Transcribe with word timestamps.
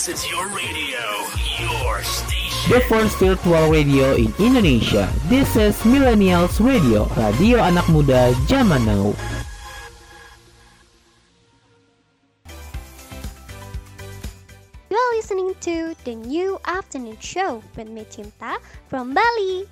This 0.00 0.24
is 0.24 0.30
your 0.32 0.48
radio, 0.48 0.96
your 1.60 2.00
station. 2.00 2.72
The 2.72 2.80
first 2.88 3.20
virtual 3.20 3.68
radio 3.68 4.16
in 4.16 4.32
Indonesia. 4.40 5.12
This 5.28 5.60
is 5.60 5.76
Millennials 5.84 6.56
Radio, 6.56 7.04
radio 7.20 7.60
anak 7.60 7.84
muda 7.92 8.32
zaman 8.48 8.88
now. 8.88 9.12
You're 14.88 15.10
listening 15.20 15.52
to 15.68 15.92
the 16.08 16.16
new 16.16 16.56
afternoon 16.64 17.20
show 17.20 17.60
with 17.76 17.92
me 17.92 18.08
Cinta 18.08 18.56
from 18.88 19.12
Bali. 19.12 19.68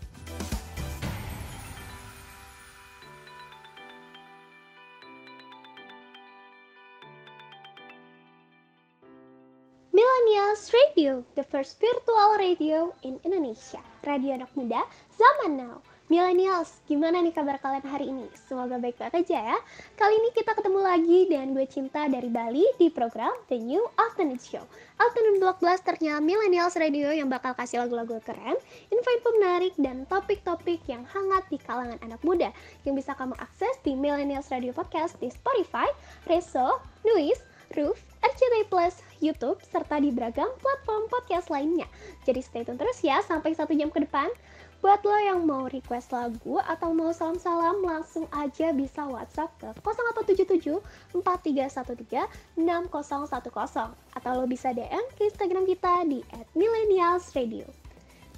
Millennials 10.48 10.72
Radio, 10.72 11.12
the 11.36 11.44
first 11.44 11.76
virtual 11.76 12.40
radio 12.40 12.88
in 13.04 13.20
Indonesia. 13.20 13.84
Radio 14.00 14.32
anak 14.32 14.48
muda 14.56 14.80
zaman 15.12 15.60
now. 15.60 15.76
Millennials, 16.08 16.80
gimana 16.88 17.20
nih 17.20 17.36
kabar 17.36 17.60
kalian 17.60 17.84
hari 17.84 18.08
ini? 18.08 18.24
Semoga 18.48 18.80
baik-baik 18.80 19.12
aja 19.12 19.52
ya. 19.52 19.58
Kali 19.92 20.16
ini 20.16 20.32
kita 20.32 20.56
ketemu 20.56 20.80
lagi 20.80 21.28
dengan 21.28 21.52
gue 21.52 21.68
Cinta 21.68 22.08
dari 22.08 22.32
Bali 22.32 22.64
di 22.80 22.88
program 22.88 23.28
The 23.52 23.60
New 23.60 23.92
Afternoon 24.00 24.40
Show. 24.40 24.64
Afternoon 24.96 25.36
Blockbusternya 25.36 26.16
Millennials 26.24 26.80
Radio 26.80 27.12
yang 27.12 27.28
bakal 27.28 27.52
kasih 27.52 27.84
lagu-lagu 27.84 28.16
keren, 28.24 28.56
info-info 28.88 29.28
menarik, 29.36 29.76
dan 29.76 30.08
topik-topik 30.08 30.80
yang 30.88 31.04
hangat 31.12 31.44
di 31.52 31.60
kalangan 31.60 32.00
anak 32.00 32.24
muda 32.24 32.56
yang 32.88 32.96
bisa 32.96 33.12
kamu 33.12 33.36
akses 33.36 33.76
di 33.84 33.92
Millennials 33.92 34.48
Radio 34.48 34.72
Podcast 34.72 35.20
di 35.20 35.28
Spotify, 35.28 35.92
Reso, 36.24 36.80
Nuis, 37.04 37.36
Roof, 37.74 38.00
RCTI 38.24 38.70
Plus, 38.72 38.94
YouTube, 39.18 39.60
serta 39.66 40.00
di 40.00 40.08
beragam 40.14 40.48
platform 40.62 41.10
podcast 41.12 41.52
lainnya. 41.52 41.84
Jadi 42.24 42.40
stay 42.40 42.62
tune 42.64 42.80
terus 42.80 43.02
ya 43.04 43.20
sampai 43.20 43.52
satu 43.52 43.76
jam 43.76 43.92
ke 43.92 44.00
depan. 44.04 44.30
Buat 44.78 45.02
lo 45.02 45.18
yang 45.18 45.42
mau 45.42 45.66
request 45.66 46.14
lagu 46.14 46.62
atau 46.62 46.94
mau 46.94 47.10
salam-salam, 47.10 47.82
langsung 47.82 48.30
aja 48.30 48.70
bisa 48.70 49.02
WhatsApp 49.10 49.50
ke 49.58 49.68
0877 49.82 50.78
4313 51.18 52.30
6010 52.54 53.90
atau 54.14 54.32
lo 54.38 54.46
bisa 54.46 54.70
DM 54.70 55.04
ke 55.18 55.26
Instagram 55.26 55.66
kita 55.66 56.06
di 56.06 56.22
@millennialsradio. 56.54 57.66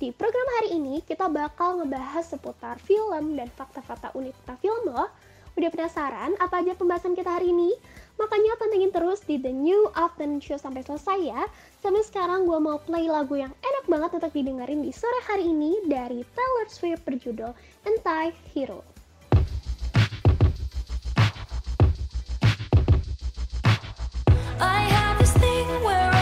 Di 0.01 0.09
program 0.17 0.49
hari 0.57 0.81
ini 0.81 1.05
kita 1.05 1.29
bakal 1.29 1.85
ngebahas 1.85 2.25
seputar 2.25 2.81
film 2.81 3.37
dan 3.37 3.53
fakta-fakta 3.53 4.17
unik 4.17 4.33
tentang 4.41 4.59
film 4.65 4.81
loh. 4.89 5.13
Udah 5.61 5.69
penasaran 5.77 6.33
apa 6.41 6.65
aja 6.65 6.73
pembahasan 6.73 7.13
kita 7.13 7.37
hari 7.37 7.53
ini? 7.53 7.77
Makanya 8.17 8.57
pantengin 8.57 8.89
terus 8.89 9.21
di 9.29 9.37
The 9.37 9.53
New 9.53 9.93
Afternoon 9.93 10.41
Show 10.41 10.57
sampai 10.57 10.81
selesai 10.81 11.21
ya. 11.21 11.45
Sampai 11.85 12.01
sekarang 12.01 12.49
gue 12.49 12.57
mau 12.57 12.81
play 12.81 13.05
lagu 13.05 13.37
yang 13.37 13.53
enak 13.61 13.85
banget 13.85 14.09
untuk 14.17 14.33
didengerin 14.33 14.81
di 14.81 14.89
sore 14.89 15.21
hari 15.29 15.53
ini 15.53 15.85
dari 15.85 16.25
Taylor 16.33 16.69
Swift 16.73 17.05
berjudul 17.05 17.53
Anti-Hero. 17.85 18.81
I 24.65 24.81
have 24.89 25.21
this 25.21 25.37
thing 25.37 25.69
where 25.85 26.09
I 26.09 26.20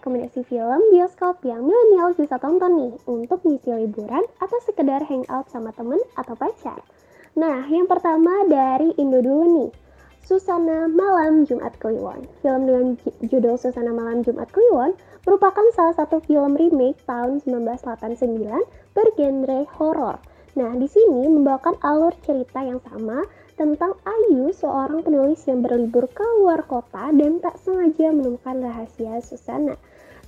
rekomendasi 0.00 0.48
film 0.48 0.80
bioskop 0.88 1.44
yang 1.44 1.60
millennials 1.60 2.16
bisa 2.16 2.40
tonton 2.40 2.72
nih 2.72 2.94
untuk 3.04 3.44
ngisi 3.44 3.84
liburan 3.84 4.24
atau 4.40 4.58
sekedar 4.64 5.04
hangout 5.04 5.52
sama 5.52 5.76
temen 5.76 6.00
atau 6.16 6.32
pacar. 6.32 6.80
Nah, 7.36 7.68
yang 7.68 7.84
pertama 7.84 8.48
dari 8.48 8.96
Indo 8.96 9.20
dulu 9.20 9.44
nih. 9.60 9.70
Susana 10.24 10.88
Malam 10.88 11.44
Jumat 11.44 11.76
Kliwon. 11.76 12.24
Film 12.40 12.64
dengan 12.64 12.96
judul 13.28 13.60
Susana 13.60 13.92
Malam 13.92 14.24
Jumat 14.24 14.48
Kliwon 14.48 14.96
merupakan 15.28 15.68
salah 15.76 15.92
satu 15.92 16.24
film 16.24 16.56
remake 16.56 16.96
tahun 17.04 17.44
1989 17.44 18.40
bergenre 18.96 19.68
horor. 19.76 20.16
Nah, 20.56 20.72
di 20.80 20.88
sini 20.88 21.28
membawakan 21.28 21.76
alur 21.84 22.16
cerita 22.24 22.64
yang 22.64 22.80
sama 22.88 23.20
tentang 23.60 23.92
Ayu, 24.08 24.48
seorang 24.56 25.04
penulis 25.04 25.44
yang 25.44 25.60
berlibur 25.60 26.08
ke 26.08 26.24
luar 26.40 26.64
kota 26.64 27.12
dan 27.12 27.44
tak 27.44 27.60
sengaja 27.60 28.08
menemukan 28.08 28.56
rahasia 28.64 29.20
Susana. 29.20 29.76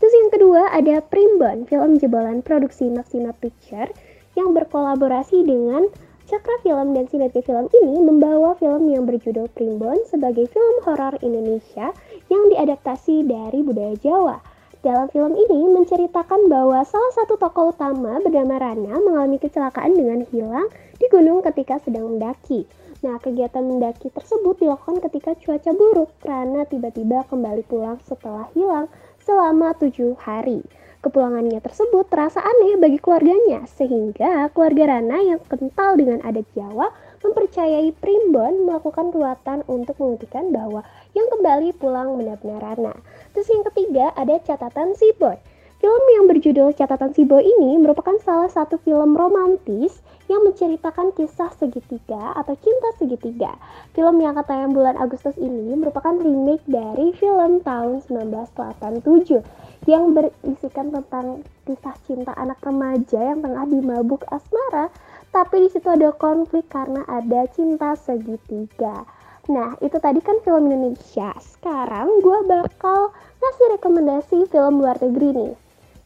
Terus 0.02 0.18
yang 0.18 0.34
kedua 0.34 0.66
ada 0.74 0.98
Primbon, 0.98 1.62
film 1.70 1.94
jebolan 1.94 2.42
produksi 2.42 2.90
Maxima 2.90 3.30
Picture 3.38 3.86
yang 4.34 4.50
berkolaborasi 4.50 5.46
dengan 5.46 5.86
Cakra 6.26 6.58
Film 6.66 6.90
dan 6.90 7.06
Sinergi 7.06 7.38
Film 7.38 7.70
ini 7.70 8.02
membawa 8.02 8.58
film 8.58 8.90
yang 8.90 9.06
berjudul 9.06 9.46
Primbon 9.54 10.02
sebagai 10.10 10.50
film 10.50 10.82
horor 10.82 11.14
Indonesia 11.22 11.94
yang 12.26 12.50
diadaptasi 12.50 13.30
dari 13.30 13.62
budaya 13.62 13.94
Jawa. 14.02 14.42
Dalam 14.82 15.06
film 15.14 15.38
ini 15.38 15.70
menceritakan 15.70 16.50
bahwa 16.50 16.82
salah 16.82 17.14
satu 17.14 17.38
tokoh 17.38 17.70
utama 17.70 18.18
bernama 18.18 18.58
Rana 18.58 18.98
mengalami 18.98 19.38
kecelakaan 19.38 19.94
dengan 19.94 20.26
hilang 20.34 20.66
di 20.98 21.06
gunung 21.14 21.46
ketika 21.46 21.78
sedang 21.78 22.18
mendaki. 22.18 22.66
Nah, 23.06 23.22
kegiatan 23.22 23.62
mendaki 23.62 24.10
tersebut 24.10 24.58
dilakukan 24.58 24.98
ketika 25.06 25.38
cuaca 25.38 25.70
buruk. 25.70 26.10
Rana 26.26 26.66
tiba-tiba 26.66 27.22
kembali 27.30 27.62
pulang 27.70 28.02
setelah 28.02 28.50
hilang 28.58 28.90
selama 29.22 29.74
tujuh 29.78 30.18
hari. 30.18 30.66
Kepulangannya 31.02 31.58
tersebut 31.58 32.06
terasa 32.06 32.38
aneh 32.38 32.78
bagi 32.78 33.02
keluarganya, 33.02 33.66
sehingga 33.66 34.46
keluarga 34.54 34.94
Rana 34.94 35.18
yang 35.18 35.42
kental 35.50 35.98
dengan 35.98 36.22
adat 36.22 36.46
Jawa 36.54 36.94
mempercayai 37.26 37.90
Primbon 37.98 38.70
melakukan 38.70 39.10
ruatan 39.10 39.66
untuk 39.66 39.98
membuktikan 39.98 40.54
bahwa 40.54 40.86
yang 41.14 41.26
kembali 41.26 41.74
pulang 41.74 42.14
benar-benar 42.14 42.62
Rana. 42.62 42.94
Terus 43.34 43.50
yang 43.50 43.66
ketiga 43.66 44.14
ada 44.14 44.38
catatan 44.46 44.94
si 44.94 45.10
boy. 45.18 45.34
Film 45.82 46.04
yang 46.14 46.30
berjudul 46.30 46.78
Catatan 46.78 47.10
Si 47.10 47.26
Boy 47.26 47.42
ini 47.42 47.74
merupakan 47.74 48.14
salah 48.22 48.46
satu 48.46 48.78
film 48.86 49.18
romantis 49.18 49.98
yang 50.30 50.46
menceritakan 50.46 51.10
kisah 51.10 51.50
segitiga 51.58 52.38
atau 52.38 52.54
cinta 52.54 52.94
segitiga. 53.02 53.58
Film 53.90 54.22
yang 54.22 54.38
tayang 54.46 54.78
bulan 54.78 54.94
Agustus 54.94 55.34
ini 55.42 55.74
merupakan 55.74 56.14
remake 56.22 56.62
dari 56.70 57.10
film 57.18 57.66
tahun 57.66 57.98
1987 58.06 59.42
yang 59.90 60.14
berisikan 60.14 60.94
tentang 60.94 61.42
kisah 61.66 61.98
cinta 62.06 62.30
anak 62.38 62.62
remaja 62.62 63.34
yang 63.34 63.42
tengah 63.42 63.66
dimabuk 63.66 64.22
asmara, 64.30 64.86
tapi 65.34 65.66
di 65.66 65.68
situ 65.74 65.90
ada 65.90 66.14
konflik 66.14 66.62
karena 66.70 67.02
ada 67.10 67.50
cinta 67.50 67.98
segitiga. 67.98 69.02
Nah, 69.50 69.74
itu 69.82 69.98
tadi 69.98 70.22
kan 70.22 70.38
film 70.46 70.70
Indonesia. 70.70 71.34
Sekarang 71.42 72.22
gue 72.22 72.38
bakal 72.46 73.10
ngasih 73.42 73.66
rekomendasi 73.74 74.38
film 74.46 74.78
luar 74.78 74.94
negeri 75.02 75.34
nih. 75.34 75.54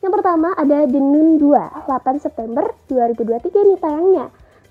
Yang 0.05 0.13
pertama 0.21 0.53
ada 0.55 0.85
The 0.85 1.01
Nun 1.01 1.41
2, 1.41 1.89
8 1.89 2.25
September 2.25 2.65
2023 2.89 3.69
nih 3.73 3.79
tayangnya. 3.81 4.27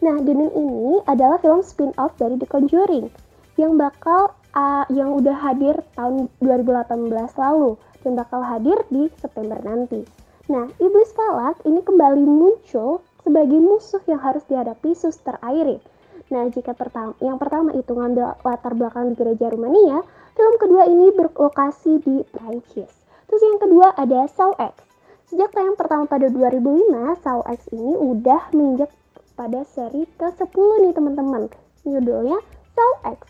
Nah, 0.05 0.15
The 0.21 0.33
Nun 0.33 0.51
ini 0.53 1.01
adalah 1.09 1.41
film 1.41 1.65
spin-off 1.65 2.13
dari 2.19 2.37
The 2.37 2.47
Conjuring 2.47 3.09
yang 3.55 3.79
bakal 3.79 4.35
uh, 4.55 4.85
yang 4.91 5.15
udah 5.15 5.35
hadir 5.39 5.79
tahun 5.95 6.27
2018 6.43 7.11
lalu 7.39 7.79
yang 8.05 8.15
bakal 8.15 8.41
hadir 8.45 8.77
di 8.93 9.09
September 9.17 9.57
nanti. 9.63 10.05
Nah, 10.45 10.69
Iblis 10.77 11.09
Falak 11.17 11.57
ini 11.65 11.81
kembali 11.81 12.21
muncul 12.21 13.01
sebagai 13.25 13.57
musuh 13.57 14.03
yang 14.05 14.21
harus 14.21 14.45
dihadapi 14.45 14.93
suster 14.93 15.41
Airin. 15.41 15.81
Nah, 16.29 16.45
jika 16.53 16.77
pertama, 16.77 17.17
yang 17.17 17.41
pertama 17.41 17.73
itu 17.73 17.89
ngambil 17.93 18.37
latar 18.45 18.73
belakang 18.77 19.13
di 19.13 19.15
gereja 19.17 19.49
Rumania, 19.49 20.05
film 20.37 20.55
kedua 20.61 20.85
ini 20.85 21.09
berlokasi 21.13 22.01
di 22.01 22.21
Prancis. 22.29 22.93
Terus 23.25 23.41
yang 23.41 23.57
kedua 23.57 23.97
ada 23.97 24.29
Saw 24.29 24.53
X. 24.61 24.84
Sejak 25.25 25.57
tayang 25.57 25.73
pertama 25.73 26.05
pada 26.05 26.29
2005, 26.29 27.17
Saw 27.17 27.41
X 27.49 27.73
ini 27.73 27.97
udah 27.97 28.53
menginjak 28.53 28.93
pada 29.33 29.65
seri 29.65 30.05
ke-10 30.21 30.85
nih 30.85 30.93
teman-teman. 30.93 31.49
Judulnya 31.81 32.37
Saw 32.77 32.93
X. 33.09 33.25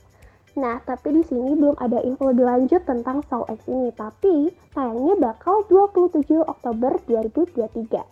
Nah, 0.60 0.84
tapi 0.84 1.16
di 1.16 1.24
sini 1.24 1.56
belum 1.56 1.80
ada 1.80 2.04
info 2.04 2.36
lebih 2.36 2.52
lanjut 2.52 2.84
tentang 2.84 3.24
Saw 3.32 3.48
X 3.48 3.64
ini, 3.72 3.96
tapi 3.96 4.52
tayangnya 4.76 5.16
bakal 5.24 5.64
27 5.72 6.44
Oktober 6.44 7.00
2023. 7.08 8.04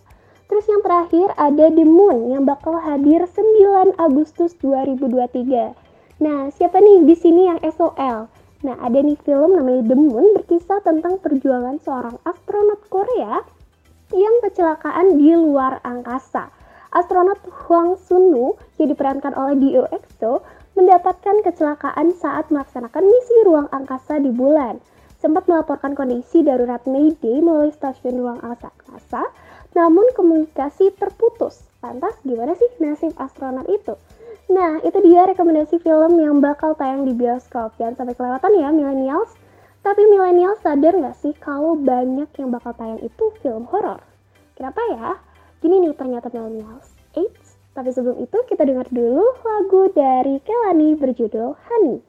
Terus 0.47 0.65
yang 0.71 0.79
terakhir 0.79 1.35
ada 1.35 1.67
The 1.67 1.83
Moon 1.83 2.31
yang 2.31 2.47
bakal 2.47 2.79
hadir 2.79 3.27
9 3.27 3.99
Agustus 3.99 4.55
2023. 4.63 5.75
Nah, 6.23 6.47
siapa 6.55 6.79
nih 6.79 7.03
di 7.03 7.19
sini 7.19 7.51
yang 7.51 7.59
SOL? 7.59 8.31
Nah, 8.63 8.75
ada 8.79 9.03
nih 9.03 9.19
film 9.27 9.59
namanya 9.59 9.91
The 9.91 9.97
Moon 9.99 10.39
berkisah 10.39 10.79
tentang 10.87 11.19
perjuangan 11.19 11.83
seorang 11.83 12.15
astronot 12.23 12.79
Korea 12.87 13.43
yang 14.13 14.45
kecelakaan 14.45 15.17
di 15.17 15.33
luar 15.33 15.81
angkasa. 15.81 16.53
Astronot 16.93 17.41
Hwang 17.65 17.97
Sunu 17.97 18.53
yang 18.77 18.93
diperankan 18.93 19.33
oleh 19.33 19.57
Dio 19.57 19.83
EXO 19.89 20.45
mendapatkan 20.77 21.41
kecelakaan 21.41 22.13
saat 22.13 22.53
melaksanakan 22.53 23.01
misi 23.01 23.35
ruang 23.45 23.65
angkasa 23.73 24.21
di 24.21 24.29
bulan. 24.29 24.77
Sempat 25.17 25.49
melaporkan 25.49 25.97
kondisi 25.97 26.45
darurat 26.45 26.83
Mayday 26.85 27.41
melalui 27.41 27.73
stasiun 27.73 28.21
ruang 28.21 28.39
angkasa, 28.45 29.25
namun 29.73 30.05
komunikasi 30.13 30.93
terputus. 30.93 31.65
Lantas 31.81 32.13
gimana 32.21 32.53
sih 32.53 32.69
nasib 32.77 33.15
astronot 33.17 33.65
itu? 33.71 33.97
Nah, 34.51 34.83
itu 34.85 34.99
dia 35.01 35.25
rekomendasi 35.25 35.81
film 35.81 36.19
yang 36.19 36.43
bakal 36.43 36.75
tayang 36.77 37.07
di 37.07 37.15
bioskop. 37.15 37.73
Jangan 37.79 38.03
sampai 38.03 38.13
kelewatan 38.13 38.51
ya, 38.59 38.69
millennials. 38.69 39.31
Tapi 39.83 39.99
millennials 40.07 40.63
sadar 40.63 40.95
nggak 40.95 41.19
sih 41.19 41.35
kalau 41.43 41.75
banyak 41.75 42.31
yang 42.39 42.55
bakal 42.55 42.71
tayang 42.71 43.03
itu 43.03 43.35
film 43.43 43.67
horor? 43.67 43.99
Kenapa 44.55 44.79
ya? 44.95 45.19
Gini 45.59 45.83
nih 45.83 45.91
ternyata 45.91 46.31
millennials. 46.31 46.95
Eits, 47.19 47.59
tapi 47.75 47.91
sebelum 47.91 48.15
itu 48.23 48.37
kita 48.47 48.63
dengar 48.63 48.87
dulu 48.87 49.27
lagu 49.43 49.91
dari 49.91 50.39
Kelani 50.39 50.95
berjudul 50.95 51.59
Honey. 51.67 51.99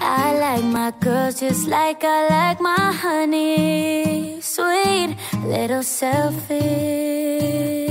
I 0.00 0.32
like 0.40 0.64
my 0.72 0.88
girls 1.04 1.36
just 1.36 1.68
like 1.68 2.00
I 2.00 2.32
like 2.32 2.64
my 2.64 2.96
honey. 2.96 4.40
Sweet, 4.40 5.20
little 5.44 5.84
selfish. 5.84 7.81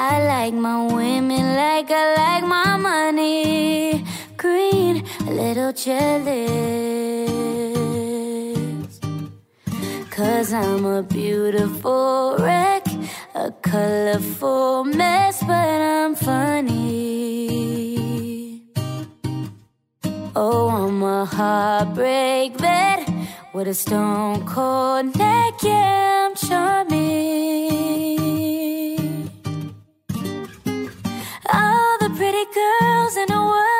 I 0.00 0.24
like 0.24 0.54
my 0.54 0.86
women 0.94 1.56
like 1.56 1.90
I 1.90 2.14
like 2.14 2.44
my 2.44 2.76
money 2.76 4.04
green, 4.36 5.04
a 5.26 5.30
little 5.32 5.72
jealous. 5.72 7.28
Cause 10.08 10.52
I'm 10.52 10.84
a 10.84 11.02
beautiful 11.02 12.36
wreck, 12.38 12.86
a 13.34 13.50
colorful 13.50 14.84
mess, 14.84 15.42
but 15.42 15.80
I'm 15.96 16.14
funny. 16.14 17.48
Oh, 20.36 20.68
I'm 20.68 21.02
a 21.02 21.24
heartbreak 21.24 22.52
vet 22.56 23.10
with 23.52 23.66
a 23.66 23.74
stone 23.74 24.46
cold 24.46 25.16
neck, 25.16 25.54
yeah, 25.64 26.28
I'm 26.28 26.36
charming. 26.36 28.17
In 33.16 33.28
the 33.28 33.40
world 33.40 33.78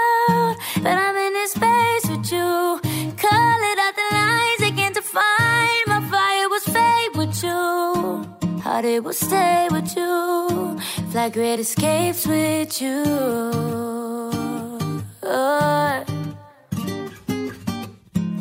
but 0.83 0.97
I'm 0.97 1.17
in 1.17 1.33
this 1.33 1.53
space 1.53 2.09
with 2.09 2.33
you. 2.33 2.81
Call 3.17 3.59
it 3.71 3.79
out 3.85 3.95
the 4.01 4.09
lines 4.13 4.63
again 4.73 4.93
to 4.95 5.03
find 5.03 5.83
my 5.87 6.01
fire 6.11 6.49
was 6.49 6.65
fade 6.65 7.17
with 7.17 7.43
you. 7.43 8.61
Heart 8.61 8.85
it 8.85 9.05
will 9.05 9.13
stay 9.13 9.69
with 9.71 9.97
you. 9.97 10.79
Fly 11.11 11.31
great 11.31 11.61
escapes 11.61 12.27
with 12.27 12.81
you. 12.81 13.03
Oh. 15.23 16.05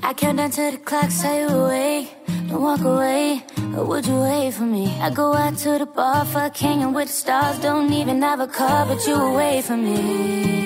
I 0.03 0.13
count 0.13 0.38
down 0.38 0.51
to 0.51 0.72
the 0.72 0.77
clock, 0.77 1.12
say 1.12 1.41
you 1.41 1.50
away. 1.50 2.10
Don't 2.50 2.62
walk 2.62 2.82
away, 2.82 3.44
or 3.75 3.84
would 3.84 4.06
you 4.06 4.20
wait 4.22 4.53
for 4.53 4.63
me? 4.63 4.86
I 5.01 5.10
go 5.10 5.34
out 5.34 5.58
to 5.58 5.79
the 5.79 5.86
bar, 5.86 6.24
fuck 6.25 6.56
hanging 6.56 6.94
with 6.94 7.08
the 7.08 7.13
stars. 7.13 7.60
Don't 7.60 7.91
even 7.91 8.22
have 8.22 8.39
a 8.39 8.48
car, 8.48 8.86
but 8.86 9.06
you 9.06 9.15
away 9.15 9.62
from 9.62 9.84
me. 9.84 10.56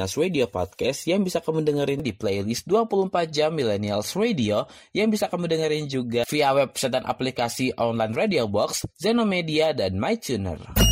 Millennials 0.00 0.16
Radio 0.16 0.48
Podcast 0.48 1.04
yang 1.04 1.20
bisa 1.20 1.44
kamu 1.44 1.60
dengerin 1.60 2.00
di 2.00 2.16
playlist 2.16 2.64
24 2.64 3.28
jam 3.28 3.52
Millennials 3.52 4.16
Radio 4.16 4.64
yang 4.96 5.12
bisa 5.12 5.28
kamu 5.28 5.44
dengerin 5.44 5.92
juga 5.92 6.24
via 6.24 6.56
website 6.56 6.96
dan 6.96 7.04
aplikasi 7.04 7.76
online 7.76 8.16
Radio 8.16 8.48
Box, 8.48 8.88
Zenomedia, 8.96 9.76
dan 9.76 10.00
MyTuner. 10.00 10.89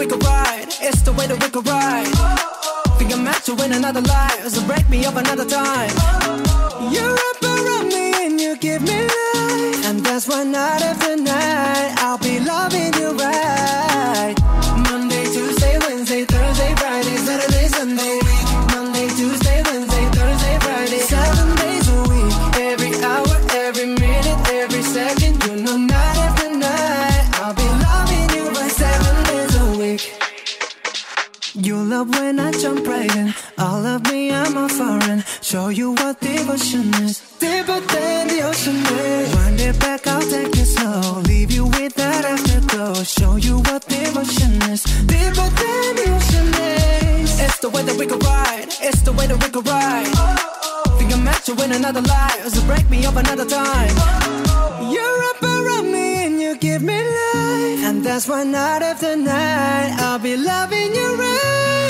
We 0.00 0.06
could 0.06 0.24
ride. 0.24 0.66
It's 0.80 1.02
the 1.02 1.12
way 1.12 1.26
that 1.26 1.38
we 1.42 1.48
could 1.50 1.66
ride. 1.66 2.08
Think 2.98 3.12
I'm 3.12 3.22
meant 3.22 3.44
to 3.44 3.54
win 3.54 3.72
another 3.72 4.00
life, 4.00 4.48
so 4.48 4.66
break 4.66 4.88
me 4.88 5.04
up 5.04 5.16
another 5.16 5.44
time. 5.44 5.90
You 6.90 7.04
wrap 7.18 7.42
around 7.42 7.88
me 7.88 8.06
and 8.24 8.40
you 8.40 8.56
give 8.56 8.80
me 8.80 8.98
life, 9.02 9.84
and 9.88 10.00
that's 10.00 10.26
why 10.26 10.42
night 10.44 10.80
after 10.80 11.16
night 11.16 11.94
I'll 11.98 12.18
be 12.18 12.40
loving 12.40 12.94
you 12.94 13.10
right. 13.12 14.39
Show 35.50 35.66
you 35.70 35.94
what 35.94 36.20
devotion 36.20 36.94
is. 37.02 37.18
Deeper 37.40 37.80
than 37.80 38.28
the 38.28 38.40
ocean 38.42 38.76
is. 38.86 39.34
Wind 39.34 39.60
it 39.60 39.80
back, 39.80 40.06
I'll 40.06 40.22
take 40.22 40.54
it 40.54 40.64
slow. 40.64 41.22
Leave 41.22 41.50
you 41.50 41.64
with 41.64 41.92
that 41.96 42.24
afterglow. 42.24 42.94
Show 43.02 43.34
you 43.34 43.58
what 43.66 43.84
devotion 43.88 44.62
is. 44.70 44.84
Deeper 45.10 45.48
than 45.60 45.88
the 45.98 46.06
ocean 46.14 46.48
is. 46.54 47.40
It's 47.40 47.58
the 47.58 47.68
way 47.68 47.82
that 47.82 47.96
we 47.98 48.06
could 48.06 48.22
ride. 48.22 48.68
It's 48.80 49.02
the 49.02 49.10
way 49.10 49.26
that 49.26 49.42
we 49.42 49.50
could 49.50 49.66
ride. 49.66 50.06
Think 50.98 51.12
I'm 51.12 51.24
meant 51.24 51.42
to 51.46 51.54
win 51.54 51.72
another 51.72 52.02
life. 52.02 52.46
So 52.46 52.64
break 52.66 52.88
me 52.88 53.04
up 53.04 53.16
another 53.16 53.44
time. 53.44 53.90
You're 54.94 55.22
up 55.34 55.42
around 55.42 55.90
me 55.90 56.26
and 56.26 56.40
you 56.40 56.56
give 56.58 56.80
me 56.80 56.94
life. 56.94 57.82
And 57.90 58.04
that's 58.04 58.28
why 58.28 58.44
night 58.44 58.82
after 58.82 59.16
night 59.16 59.96
I'll 59.98 60.20
be 60.20 60.36
loving 60.36 60.94
you 60.94 61.16
right. 61.16 61.89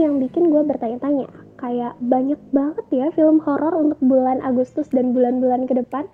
yang 0.00 0.16
bikin 0.16 0.48
gue 0.48 0.62
bertanya-tanya. 0.64 1.28
Kayak 1.60 1.94
banyak 2.00 2.40
banget 2.56 2.86
ya 2.88 3.06
film 3.12 3.38
horor 3.44 3.76
untuk 3.76 4.00
bulan 4.00 4.40
Agustus 4.40 4.88
dan 4.88 5.12
bulan-bulan 5.12 5.68
ke 5.68 5.76
depan. 5.76 6.08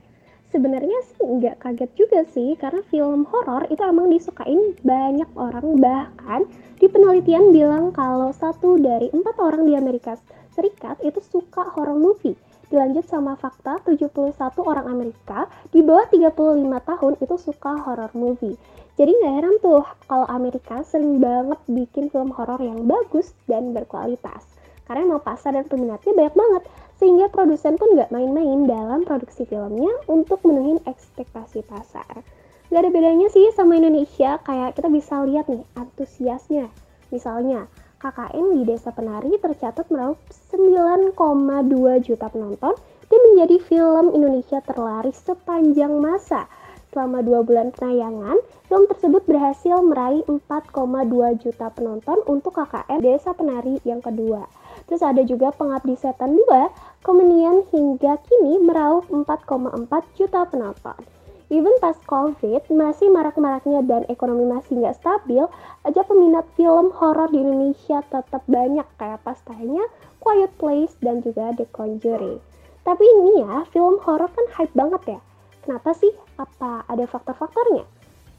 sebenarnya 0.46 0.98
sih 1.10 1.26
nggak 1.26 1.58
kaget 1.58 1.90
juga 1.98 2.22
sih 2.30 2.54
karena 2.54 2.78
film 2.86 3.26
horor 3.26 3.66
itu 3.66 3.82
emang 3.82 4.08
disukain 4.14 4.78
banyak 4.86 5.26
orang 5.34 5.82
bahkan 5.82 6.46
di 6.78 6.86
penelitian 6.86 7.50
bilang 7.50 7.90
kalau 7.90 8.30
satu 8.30 8.78
dari 8.78 9.10
empat 9.10 9.36
orang 9.42 9.66
di 9.66 9.74
Amerika 9.74 10.14
Serikat 10.54 11.02
itu 11.04 11.18
suka 11.20 11.66
horror 11.74 11.98
movie 11.98 12.38
dilanjut 12.70 13.06
sama 13.06 13.38
fakta 13.38 13.78
71 13.84 14.32
orang 14.62 14.86
Amerika 14.90 15.46
di 15.70 15.84
bawah 15.84 16.08
35 16.10 16.34
tahun 16.66 17.12
itu 17.22 17.34
suka 17.38 17.72
horror 17.84 18.10
movie 18.14 18.58
jadi 18.96 19.12
nggak 19.12 19.34
heran 19.40 19.56
tuh 19.60 19.84
kalau 20.08 20.26
Amerika 20.28 20.80
sering 20.84 21.20
banget 21.20 21.60
bikin 21.68 22.08
film 22.08 22.32
horor 22.32 22.60
yang 22.60 22.88
bagus 22.88 23.36
dan 23.44 23.76
berkualitas 23.76 24.44
karena 24.88 25.12
emang 25.12 25.20
pasar 25.20 25.52
dan 25.52 25.68
peminatnya 25.68 26.16
banyak 26.16 26.34
banget 26.34 26.62
sehingga 26.96 27.28
produsen 27.28 27.76
pun 27.76 27.92
nggak 27.92 28.08
main-main 28.08 28.64
dalam 28.64 29.04
produksi 29.04 29.44
filmnya 29.44 29.92
untuk 30.08 30.40
menuhin 30.48 30.80
ekspektasi 30.88 31.60
pasar. 31.68 32.24
Gak 32.66 32.82
ada 32.82 32.90
bedanya 32.90 33.30
sih 33.30 33.46
sama 33.54 33.78
Indonesia, 33.78 34.42
kayak 34.42 34.74
kita 34.74 34.90
bisa 34.90 35.22
lihat 35.22 35.46
nih 35.46 35.62
antusiasnya. 35.78 36.66
Misalnya, 37.14 37.70
KKN 38.02 38.58
di 38.58 38.62
Desa 38.66 38.90
Penari 38.90 39.38
tercatat 39.38 39.86
meraup 39.86 40.18
9,2 40.50 41.14
juta 42.02 42.26
penonton 42.26 42.74
dan 43.06 43.20
menjadi 43.30 43.56
film 43.62 44.10
Indonesia 44.18 44.58
terlaris 44.66 45.14
sepanjang 45.22 45.94
masa. 46.02 46.50
Selama 46.96 47.20
dua 47.20 47.44
bulan 47.44 47.76
penayangan, 47.76 48.40
film 48.72 48.88
tersebut 48.88 49.20
berhasil 49.28 49.84
meraih 49.84 50.24
4,2 50.32 51.44
juta 51.44 51.68
penonton 51.68 52.24
untuk 52.24 52.56
KKN 52.56 53.04
Desa 53.04 53.36
Penari 53.36 53.76
yang 53.84 54.00
kedua. 54.00 54.48
Terus 54.88 55.04
ada 55.04 55.20
juga 55.20 55.52
Pengabdi 55.52 55.92
Setan 55.92 56.32
2, 56.32 57.04
kemudian 57.04 57.68
hingga 57.68 58.16
kini 58.24 58.64
meraup 58.64 59.04
4,4 59.12 59.76
juta 60.16 60.48
penonton. 60.48 60.96
Even 61.52 61.76
pas 61.84 62.00
COVID 62.08 62.64
masih 62.72 63.12
marak-maraknya 63.12 63.84
dan 63.84 64.08
ekonomi 64.08 64.48
masih 64.48 64.80
nggak 64.80 64.96
stabil, 64.96 65.44
aja 65.84 66.00
peminat 66.00 66.48
film 66.56 66.96
horor 66.96 67.28
di 67.28 67.44
Indonesia 67.44 68.00
tetap 68.08 68.40
banyak 68.48 68.88
kayak 68.96 69.20
pas 69.20 69.36
tayangnya 69.44 69.84
Quiet 70.16 70.56
Place 70.56 70.96
dan 71.04 71.20
juga 71.20 71.52
The 71.60 71.68
Conjuring. 71.76 72.40
Tapi 72.88 73.04
ini 73.04 73.44
ya, 73.44 73.68
film 73.68 74.00
horor 74.00 74.32
kan 74.32 74.48
hype 74.56 74.72
banget 74.72 75.20
ya. 75.20 75.20
Kenapa 75.66 75.98
sih? 75.98 76.14
Apa 76.38 76.86
ada 76.86 77.10
faktor-faktornya? 77.10 77.82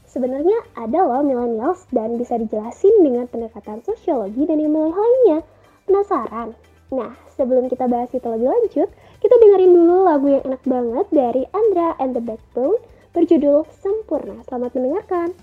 Sebenarnya 0.08 0.64
ada 0.80 1.04
loh 1.04 1.20
millennials 1.20 1.84
dan 1.92 2.16
bisa 2.16 2.40
dijelasin 2.40 3.04
dengan 3.04 3.28
pendekatan 3.28 3.84
sosiologi 3.84 4.48
dan 4.48 4.56
ilmu 4.56 4.96
lainnya. 4.96 5.44
Penasaran? 5.84 6.56
Nah, 6.88 7.12
sebelum 7.36 7.68
kita 7.68 7.84
bahas 7.84 8.08
itu 8.16 8.24
lebih 8.24 8.48
lanjut, 8.48 8.88
kita 9.20 9.34
dengerin 9.44 9.76
dulu 9.76 10.08
lagu 10.08 10.32
yang 10.32 10.40
enak 10.48 10.64
banget 10.64 11.06
dari 11.12 11.44
Andra 11.52 11.92
and 12.00 12.16
the 12.16 12.24
Backbone 12.24 12.80
berjudul 13.12 13.68
Sempurna. 13.76 14.40
Selamat 14.48 14.72
mendengarkan. 14.72 15.36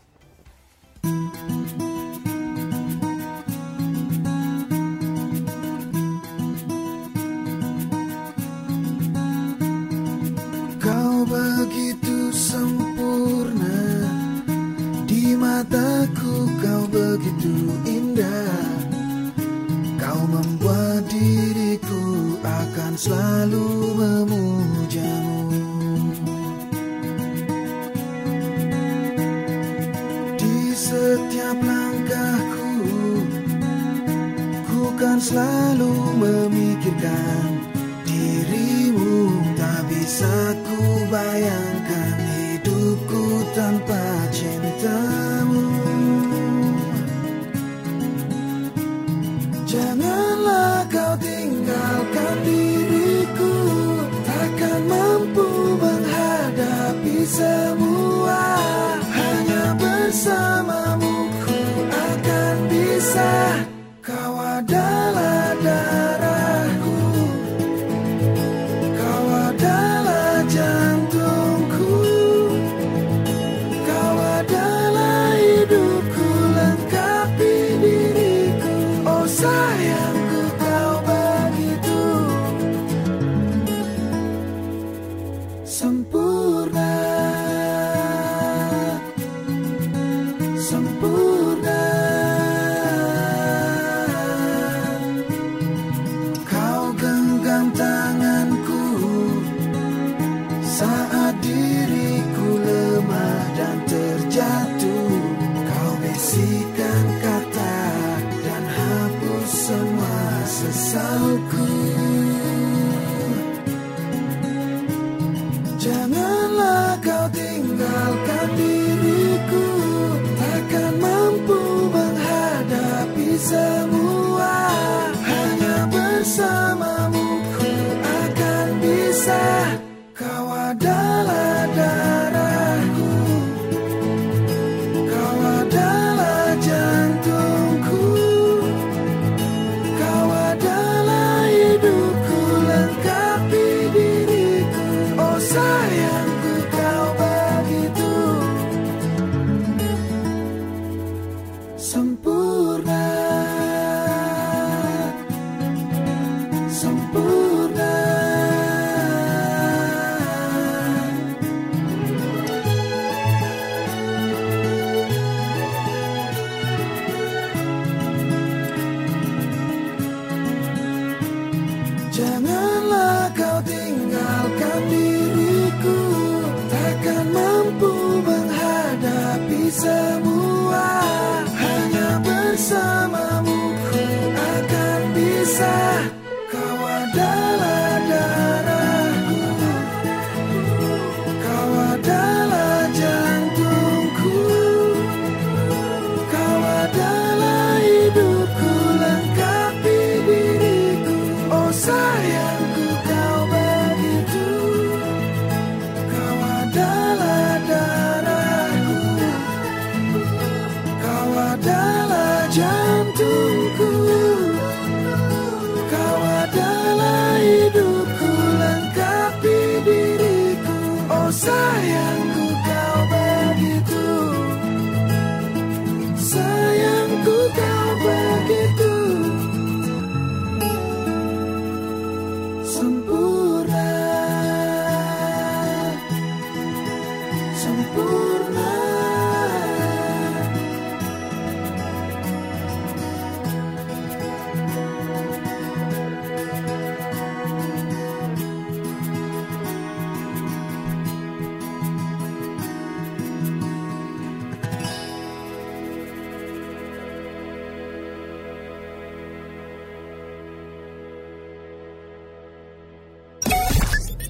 Kau 1.06 1.55
begitu 11.25 12.29
sempurna. 12.32 13.82
Di 15.10 15.34
mataku 15.34 16.50
kau 16.62 16.84
begitu 16.89 17.53
indah. 17.86 18.77
Kau 19.98 20.22
membuat 20.29 21.10
diriku 21.10 22.38
akan 22.45 22.93
selalu 22.93 23.67
memujamu. 23.97 25.65
Di 30.38 30.58
setiap 30.78 31.58
langkahku 31.58 32.71
Ku 34.69 34.93
kan 35.00 35.17
selalu 35.17 35.91
memikirkan 36.21 37.55
bisa 40.06 40.54
ku 40.62 40.78
bayangkan 41.10 42.13
hidupku 42.30 43.41
tanpa 43.58 44.05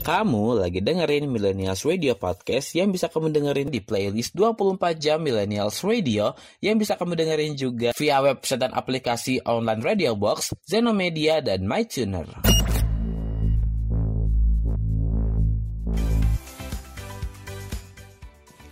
Kamu 0.06 0.62
lagi 0.62 0.86
dengerin 0.86 1.26
Millennials 1.26 1.82
Radio 1.82 2.14
Podcast 2.14 2.78
yang 2.78 2.94
bisa 2.94 3.10
kamu 3.10 3.34
dengerin 3.34 3.74
di 3.74 3.82
playlist 3.82 4.38
24 4.38 5.02
jam 5.02 5.18
Millennials 5.18 5.82
Radio 5.82 6.38
yang 6.62 6.78
bisa 6.78 6.94
kamu 6.94 7.18
dengerin 7.18 7.58
juga 7.58 7.90
via 7.98 8.22
website 8.22 8.62
dan 8.62 8.70
aplikasi 8.78 9.42
online 9.50 9.82
Radio 9.82 10.14
Box, 10.14 10.54
Zenomedia, 10.62 11.42
dan 11.42 11.66
MyTuner. 11.66 12.30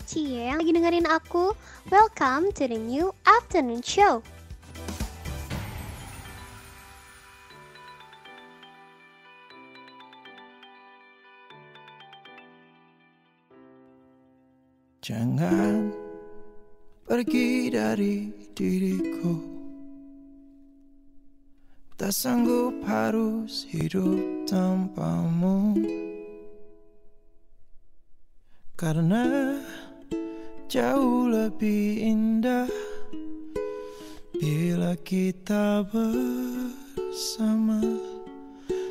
Cie 0.06 0.54
lagi 0.54 0.69
dengerin 0.69 1.10
aku, 1.10 1.50
welcome 1.89 2.54
to 2.54 2.69
the 2.69 2.78
new 2.78 3.10
afternoon 3.26 3.82
show. 3.82 4.22
Jangan 15.04 15.92
pergi 17.04 17.68
dari 17.68 18.32
diriku. 18.56 19.36
Tak 22.00 22.16
sanggup 22.16 22.80
harus 22.88 23.68
hidup 23.68 24.48
tanpamu. 24.48 25.76
Karena 28.80 29.60
jauh 30.72 31.28
lebih 31.28 32.04
indah 32.04 32.68
Bila 34.39 34.98
kita 35.04 35.84
bersama 35.88 37.80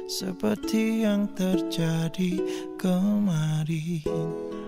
Seperti 0.07 1.09
yang 1.09 1.29
terjadi 1.37 2.41
kemarin 2.81 4.62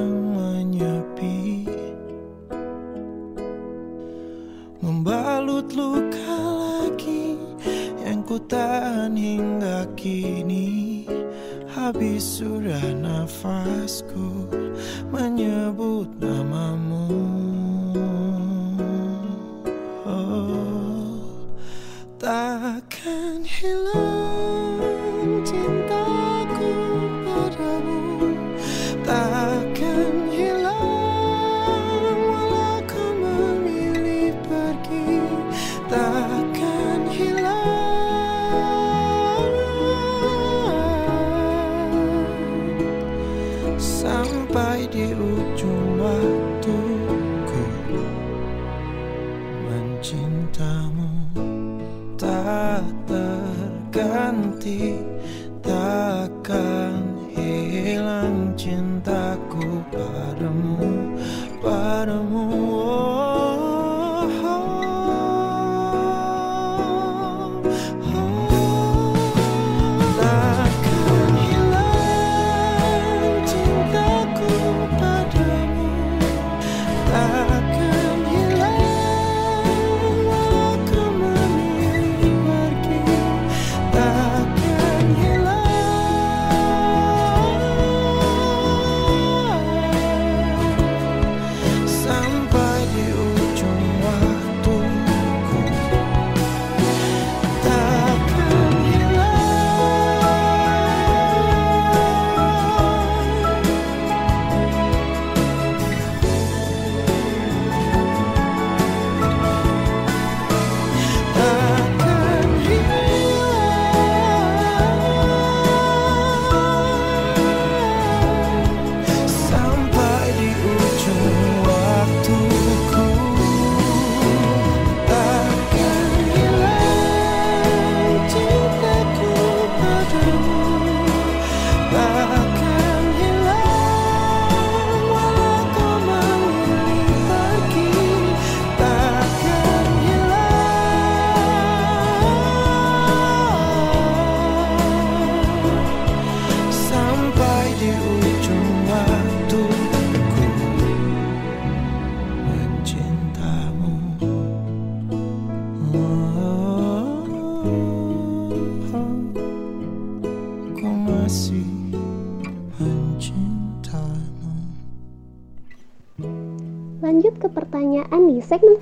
yang 0.00 0.16
menyepi. 0.32 1.68
Membalut 4.80 5.68
luka 5.76 6.36
lagi 6.40 7.36
yang 8.00 8.24
ku 8.24 8.40
tahan 8.40 9.12
hingga 9.12 9.84
kini. 9.92 11.04
Habis 11.70 12.42
sudah 12.42 12.82
nafasku 12.96 14.48
menyebut 15.12 16.08
namamu. 16.18 17.12
Oh, 20.08 21.20
takkan 22.18 23.46
hilang 23.46 24.09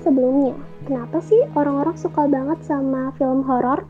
sebelumnya. 0.09 0.57
Kenapa 0.89 1.21
sih 1.21 1.37
orang-orang 1.53 1.93
suka 1.93 2.25
banget 2.25 2.57
sama 2.65 3.13
film 3.21 3.45
horor? 3.45 3.85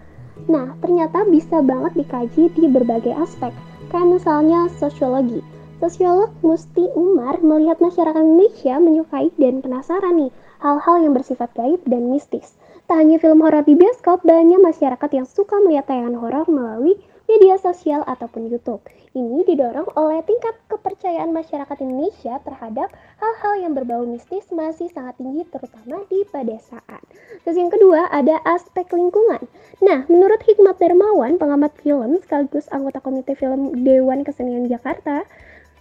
Nah, 0.52 0.76
ternyata 0.84 1.24
bisa 1.32 1.64
banget 1.64 1.96
dikaji 1.96 2.52
di 2.52 2.68
berbagai 2.68 3.16
aspek. 3.16 3.56
Kayak 3.88 4.20
misalnya 4.20 4.68
sosiologi. 4.76 5.40
Sosiolog 5.80 6.36
Musti 6.44 6.92
Umar 6.92 7.40
melihat 7.40 7.80
masyarakat 7.80 8.20
Indonesia 8.20 8.76
menyukai 8.84 9.32
dan 9.40 9.64
penasaran 9.64 10.20
nih 10.20 10.32
hal-hal 10.60 11.08
yang 11.08 11.16
bersifat 11.16 11.56
gaib 11.56 11.80
dan 11.88 12.12
mistis. 12.12 12.60
Tak 12.92 13.00
hanya 13.00 13.16
film 13.16 13.40
horor 13.40 13.64
di 13.64 13.80
bioskop, 13.80 14.20
banyak 14.28 14.60
masyarakat 14.60 15.10
yang 15.16 15.24
suka 15.24 15.56
melihat 15.64 15.88
tayangan 15.88 16.20
horor 16.20 16.44
melalui 16.52 17.00
media 17.30 17.62
sosial 17.62 18.02
ataupun 18.10 18.50
YouTube. 18.50 18.82
Ini 19.13 19.46
didorong 19.46 19.94
oleh 19.94 20.26
tingkat 20.26 20.58
kepercayaan 20.65 21.30
masyarakat 21.30 21.78
Indonesia 21.86 22.42
terhadap 22.42 22.89
hal-hal 23.22 23.54
yang 23.62 23.78
berbau 23.78 24.02
mistis 24.10 24.50
masih 24.50 24.89
sangat 24.89 25.13
tinggi 25.22 25.46
terutama 25.54 26.02
di 26.10 26.26
pedesaan. 26.26 27.02
Terus 27.46 27.58
yang 27.62 27.70
kedua 27.70 28.10
ada 28.10 28.42
aspek 28.50 28.89
lingkungan. 28.89 29.46
Nah, 29.86 30.10
menurut 30.10 30.42
Hikmat 30.42 30.82
Darmawan, 30.82 31.38
pengamat 31.38 31.78
film 31.78 32.18
sekaligus 32.26 32.65
anggota 32.74 32.98
Komite 32.98 33.38
Film 33.38 33.86
Dewan 33.86 34.26
Kesenian 34.26 34.65
Jakarta, 34.65 35.22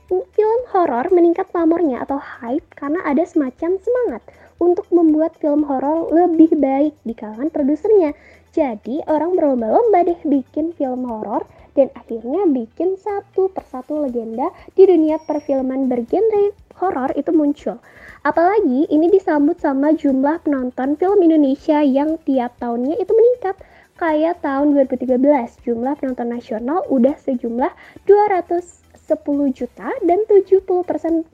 film 0.09 0.61
horor 0.73 1.09
meningkat 1.13 1.49
pamornya 1.53 2.01
atau 2.05 2.17
hype 2.17 2.65
karena 2.77 3.01
ada 3.05 3.25
semacam 3.29 3.77
semangat 3.81 4.23
untuk 4.59 4.89
membuat 4.91 5.37
film 5.39 5.63
horor 5.69 6.11
lebih 6.11 6.57
baik 6.57 6.97
di 7.05 7.13
kalangan 7.13 7.53
produsernya. 7.53 8.17
Jadi 8.57 9.05
orang 9.05 9.37
berlomba-lomba 9.37 10.09
deh 10.09 10.21
bikin 10.25 10.73
film 10.73 11.05
horor 11.05 11.45
dan 11.77 11.93
akhirnya 11.95 12.49
bikin 12.49 12.97
satu 12.99 13.53
persatu 13.53 14.09
legenda 14.09 14.51
di 14.75 14.89
dunia 14.89 15.21
perfilman 15.23 15.87
bergenre 15.87 16.57
horor 16.81 17.13
itu 17.15 17.31
muncul. 17.31 17.79
Apalagi 18.27 18.91
ini 18.91 19.07
disambut 19.13 19.63
sama 19.63 19.95
jumlah 19.95 20.43
penonton 20.43 20.99
film 20.99 21.23
Indonesia 21.23 21.85
yang 21.85 22.19
tiap 22.27 22.57
tahunnya 22.59 22.99
itu 22.99 23.13
meningkat. 23.15 23.55
Kayak 23.99 24.47
tahun 24.47 24.79
2013, 24.79 25.19
jumlah 25.67 25.99
penonton 25.99 26.31
nasional 26.31 26.87
udah 26.87 27.19
sejumlah 27.19 27.75
210 28.07 29.51
juta 29.51 29.91
dan 30.07 30.19
70% 30.31 30.63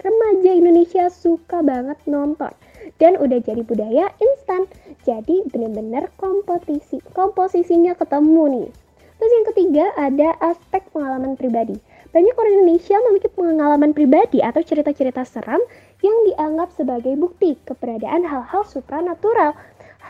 remaja 0.00 0.50
Indonesia 0.52 1.12
suka 1.12 1.60
banget 1.60 2.00
nonton. 2.08 2.52
Dan 3.00 3.20
udah 3.20 3.38
jadi 3.40 3.62
budaya 3.64 4.12
instan. 4.18 4.68
Jadi 5.02 5.44
bener-bener 5.48 6.10
kompetisi. 6.20 7.00
Komposisinya 7.12 7.96
ketemu 7.98 8.44
nih. 8.50 8.68
Terus 9.14 9.32
yang 9.32 9.46
ketiga 9.54 9.84
ada 9.94 10.28
aspek 10.42 10.82
pengalaman 10.90 11.38
pribadi. 11.38 11.78
Banyak 12.14 12.34
orang 12.38 12.54
Indonesia 12.62 12.96
memiliki 13.02 13.30
pengalaman 13.32 13.90
pribadi 13.90 14.38
atau 14.38 14.62
cerita-cerita 14.62 15.26
seram 15.26 15.58
yang 15.98 16.14
dianggap 16.30 16.70
sebagai 16.74 17.14
bukti 17.18 17.58
keberadaan 17.66 18.22
hal-hal 18.22 18.62
supranatural. 18.66 19.56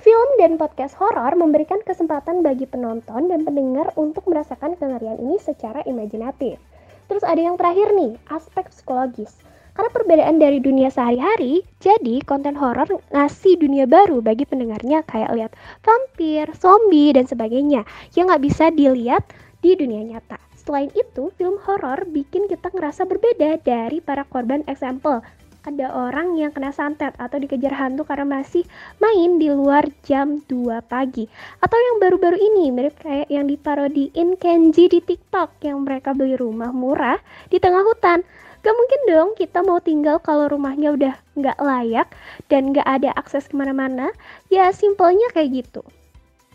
Film 0.04 0.28
dan 0.36 0.60
podcast 0.60 0.98
horor 1.00 1.32
memberikan 1.32 1.80
kesempatan 1.80 2.44
bagi 2.44 2.68
penonton 2.68 3.30
dan 3.30 3.46
pendengar 3.46 3.94
untuk 3.96 4.28
merasakan 4.28 4.76
kengerian 4.76 5.16
ini 5.16 5.40
secara 5.40 5.80
imajinatif. 5.86 6.60
Terus 7.08 7.24
ada 7.24 7.40
yang 7.40 7.56
terakhir 7.56 7.94
nih, 7.96 8.18
aspek 8.28 8.68
psikologis. 8.68 9.32
Karena 9.74 9.90
perbedaan 9.90 10.38
dari 10.38 10.62
dunia 10.62 10.86
sehari-hari, 10.86 11.66
jadi 11.82 12.22
konten 12.22 12.54
horor 12.54 12.86
ngasih 13.10 13.58
dunia 13.58 13.90
baru 13.90 14.22
bagi 14.22 14.46
pendengarnya 14.46 15.02
kayak 15.02 15.34
lihat 15.34 15.52
vampir, 15.82 16.46
zombie, 16.54 17.10
dan 17.10 17.26
sebagainya 17.26 17.82
yang 18.14 18.30
nggak 18.30 18.42
bisa 18.46 18.70
dilihat 18.70 19.26
di 19.66 19.74
dunia 19.74 20.06
nyata. 20.06 20.38
Selain 20.54 20.88
itu, 20.94 21.34
film 21.34 21.58
horor 21.66 22.06
bikin 22.06 22.46
kita 22.46 22.70
ngerasa 22.70 23.04
berbeda 23.04 23.58
dari 23.66 23.98
para 23.98 24.22
korban 24.24 24.62
example 24.70 25.20
ada 25.64 25.88
orang 25.96 26.36
yang 26.36 26.52
kena 26.52 26.76
santet 26.76 27.16
atau 27.16 27.40
dikejar 27.40 27.72
hantu 27.72 28.04
karena 28.04 28.40
masih 28.40 28.68
main 29.00 29.40
di 29.40 29.48
luar 29.48 29.88
jam 30.04 30.44
2 30.44 30.84
pagi. 30.84 31.24
Atau 31.64 31.80
yang 31.80 31.96
baru-baru 32.04 32.36
ini 32.36 32.68
mirip 32.68 33.00
kayak 33.00 33.32
yang 33.32 33.48
diparodiin 33.48 34.36
Kenji 34.36 34.92
di 34.92 35.00
TikTok 35.00 35.64
yang 35.64 35.88
mereka 35.88 36.12
beli 36.12 36.36
rumah 36.36 36.68
murah 36.68 37.16
di 37.48 37.56
tengah 37.56 37.80
hutan. 37.80 38.20
Gak 38.64 38.72
mungkin 38.72 39.00
dong 39.12 39.28
kita 39.36 39.60
mau 39.60 39.76
tinggal 39.76 40.16
kalau 40.24 40.48
rumahnya 40.48 40.96
udah 40.96 41.14
nggak 41.36 41.60
layak 41.60 42.08
dan 42.48 42.72
nggak 42.72 42.88
ada 42.88 43.12
akses 43.12 43.44
ke 43.44 43.52
mana-mana. 43.52 44.08
Ya 44.48 44.72
simpelnya 44.72 45.28
kayak 45.36 45.52
gitu. 45.52 45.84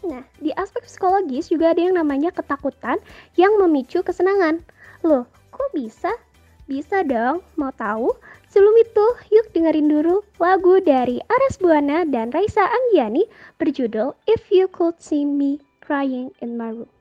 Nah, 0.01 0.25
di 0.41 0.49
aspek 0.57 0.89
psikologis 0.89 1.53
juga 1.53 1.69
ada 1.69 1.85
yang 1.85 1.93
namanya 1.93 2.33
ketakutan 2.33 2.97
yang 3.37 3.53
memicu 3.61 4.01
kesenangan. 4.01 4.63
Loh, 5.05 5.29
kok 5.53 5.69
bisa? 5.75 6.09
Bisa 6.65 7.05
dong, 7.05 7.45
mau 7.59 7.69
tahu? 7.77 8.09
Sebelum 8.49 8.73
itu, 8.81 9.05
yuk 9.29 9.53
dengerin 9.53 9.89
dulu 9.89 10.25
lagu 10.41 10.81
dari 10.81 11.21
Aras 11.29 11.61
Buana 11.61 12.05
dan 12.09 12.33
Raisa 12.33 12.65
Anggiani 12.65 13.29
berjudul 13.61 14.17
If 14.25 14.49
You 14.49 14.65
Could 14.65 14.97
See 14.97 15.25
Me 15.25 15.61
Crying 15.85 16.33
in 16.41 16.57
My 16.57 16.73
Room. 16.73 16.98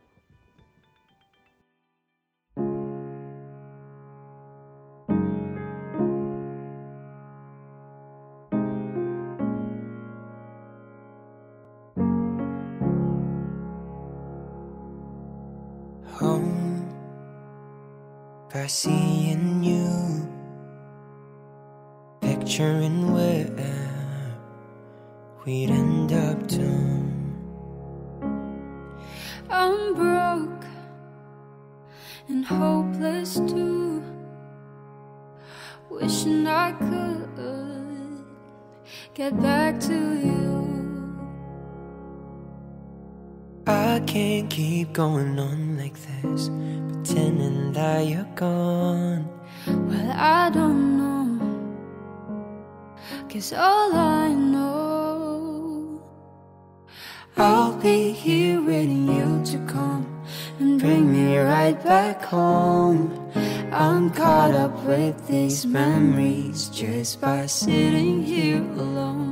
Seeing 18.66 19.62
you, 19.62 20.26
picturing 22.20 23.12
where 23.12 23.46
we'd 25.44 25.70
end 25.70 26.12
up 26.12 26.48
to. 26.48 26.68
I'm 29.48 29.94
broke 29.94 30.64
and 32.28 32.44
hopeless 32.44 33.36
too. 33.36 34.02
Wishing 35.90 36.46
I 36.46 36.72
could 36.72 37.28
get 39.14 39.40
back 39.40 39.80
to 39.80 39.94
you. 39.94 40.37
Can't 44.08 44.48
keep 44.48 44.94
going 44.94 45.38
on 45.38 45.76
like 45.76 45.92
this, 46.08 46.48
pretending 46.48 47.72
that 47.74 48.06
you're 48.06 48.32
gone. 48.34 49.28
Well, 49.66 50.12
I 50.16 50.48
don't 50.48 50.96
know. 50.96 51.26
Cause 53.28 53.52
all 53.52 53.92
I 53.92 54.32
know, 54.32 56.02
I'll 57.36 57.76
be 57.76 58.12
here 58.12 58.62
waiting 58.62 59.08
you 59.08 59.42
to 59.52 59.58
come 59.66 60.06
and 60.58 60.80
bring 60.80 61.12
me 61.12 61.36
right 61.36 61.78
back 61.84 62.22
home. 62.22 63.12
I'm 63.70 64.08
caught 64.08 64.54
up 64.54 64.74
with 64.84 65.28
these 65.28 65.66
memories 65.66 66.70
just 66.70 67.20
by 67.20 67.44
sitting 67.44 68.22
here 68.22 68.62
alone. 68.62 69.27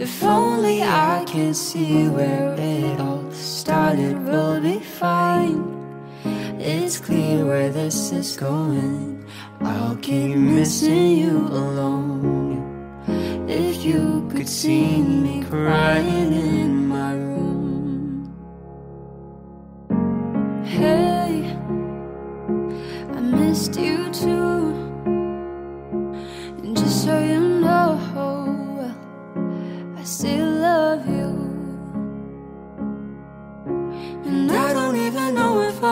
If 0.00 0.22
only 0.24 0.82
I 0.82 1.26
can 1.26 1.52
see 1.52 2.08
where 2.08 2.54
it 2.58 2.98
all 2.98 3.30
started, 3.32 4.24
we'll 4.24 4.58
be 4.62 4.78
fine. 4.78 5.60
It's 6.58 6.98
clear 6.98 7.44
where 7.44 7.68
this 7.68 8.10
is 8.10 8.34
going. 8.34 9.22
I'll 9.60 9.96
keep 9.96 10.36
missing 10.36 11.18
you 11.18 11.36
alone. 11.36 12.64
If 13.46 13.84
you 13.84 14.26
could 14.32 14.48
see 14.48 15.02
me 15.02 15.44
crying 15.44 16.32
in 16.32 16.79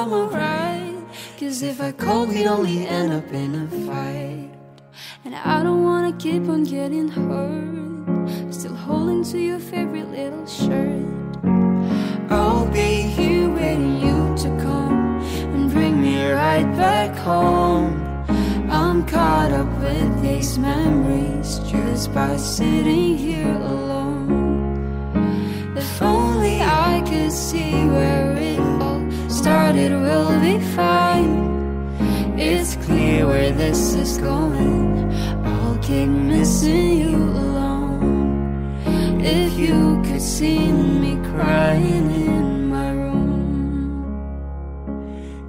I'm 0.09 0.15
alright. 0.15 1.05
Cause 1.39 1.61
if 1.61 1.83
I 1.83 1.93
call, 1.93 2.25
we'd 2.25 2.47
only 2.47 2.87
end 2.87 3.13
up 3.13 3.31
in 3.31 3.55
a 3.55 3.67
fight. 3.87 4.51
And 5.27 5.35
I 5.35 5.63
don't 5.63 5.83
wanna 5.85 6.15
keep 6.17 6.49
on 6.49 6.65
getting 6.65 7.09
hurt. 7.09 8.55
Still 8.55 8.75
holding 8.75 9.23
to 9.25 9.39
your 9.39 9.59
favorite 9.59 10.09
little 10.11 10.47
shirt. 10.47 11.05
I'll 12.31 12.67
be 12.71 13.03
here 13.03 13.51
waiting 13.51 14.01
you 14.01 14.35
to 14.45 14.49
come 14.65 15.21
and 15.53 15.71
bring 15.71 16.01
me 16.01 16.31
right 16.33 16.65
back 16.75 17.15
home. 17.19 18.01
I'm 18.71 19.05
caught 19.05 19.53
up 19.53 19.69
with 19.79 20.23
these 20.23 20.57
memories 20.59 21.59
just 21.71 22.15
by 22.15 22.39
sitting 22.39 23.19
here 23.19 23.53
alone. 23.53 24.33
If 25.77 26.01
only 26.01 26.63
I 26.63 27.03
could 27.07 27.31
see 27.31 27.75
where 27.85 28.33
it 28.39 28.48
started, 29.69 29.93
we'll 29.93 30.41
be 30.41 30.59
fine. 30.75 31.35
It's 32.39 32.77
clear 32.77 33.27
where 33.27 33.53
this 33.53 33.93
is 33.95 34.17
going. 34.17 35.13
I'll 35.45 35.77
keep 35.79 36.09
missing 36.09 37.01
you 37.01 37.17
alone. 37.17 38.81
If 39.21 39.59
you 39.59 40.03
could 40.07 40.23
see 40.23 40.73
me 40.73 41.17
crying 41.33 42.11
in 42.11 42.69
my 42.71 42.91
room, 42.93 44.05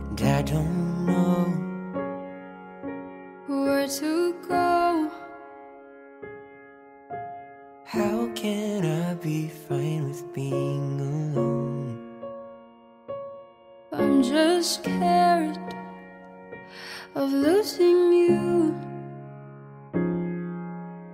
and 0.10 0.22
I 0.22 0.42
don't 0.42 1.06
know 1.06 1.46
Where 3.48 3.88
to 3.88 4.34
go? 4.50 5.12
how 7.86 8.30
can 8.36 8.86
I 8.86 9.14
be 9.16 9.48
fine 9.48 10.10
with 10.10 10.34
being 10.34 11.00
alone. 11.02 11.69
I'm 14.00 14.24
just 14.24 14.76
scared 14.76 15.60
of 17.16 17.34
losing 17.34 18.14
you. 18.14 18.74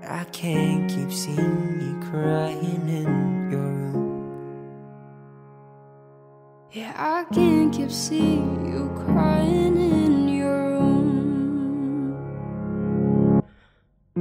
I 0.08 0.24
can't 0.26 0.88
keep 0.88 1.12
seeing 1.12 1.82
you 1.82 2.00
crying 2.12 2.88
in 2.88 3.50
your 3.50 3.72
room. 3.72 4.06
Yeah, 6.74 6.94
I 6.96 7.26
can't 7.34 7.74
keep 7.74 7.90
seeing 7.90 8.68
you 8.72 8.92
crying 9.04 9.78
in 9.78 10.30
your 10.30 10.70
room. 10.78 12.14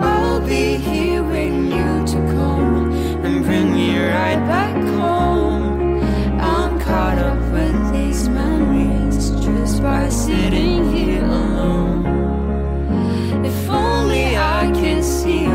I'll 0.00 0.40
be 0.40 0.76
here 0.76 1.22
when 1.22 1.66
you 1.66 2.06
to 2.06 2.16
come 2.32 2.92
and 3.24 3.44
bring 3.44 3.74
me 3.74 3.98
right 3.98 4.40
back 4.46 4.74
home. 4.74 5.03
by 9.84 10.08
sitting 10.08 10.90
here 10.94 11.22
alone. 11.22 12.06
If 13.44 13.68
only 13.68 14.34
I 14.34 14.72
can 14.72 15.02
see. 15.02 15.53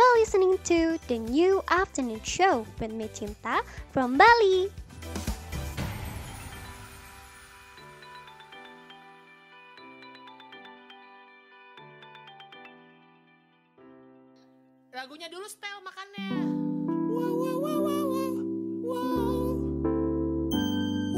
are 0.00 0.18
listening 0.18 0.56
to 0.64 0.96
the 1.12 1.18
new 1.20 1.60
afternoon 1.68 2.20
show 2.24 2.64
with 2.80 2.92
me 2.92 3.04
Cinta 3.12 3.60
from 3.92 4.16
Bali. 4.16 4.72
Lagunya 14.96 15.28
dulu 15.28 15.46
style 15.46 15.84
makannya. 15.84 16.28
Wow, 17.14 17.32
wow, 17.36 17.56
wow, 17.60 17.80
wow, 17.84 18.34
wow. 18.84 19.48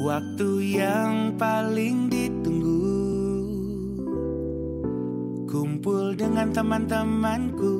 Waktu 0.02 0.48
yang 0.82 1.38
paling 1.38 2.10
ditunggu 2.10 2.82
Kumpul 5.46 6.18
dengan 6.18 6.50
teman-temanku 6.52 7.71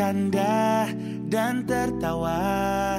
bercanda 0.00 0.88
dan 1.28 1.60
tertawa. 1.68 2.96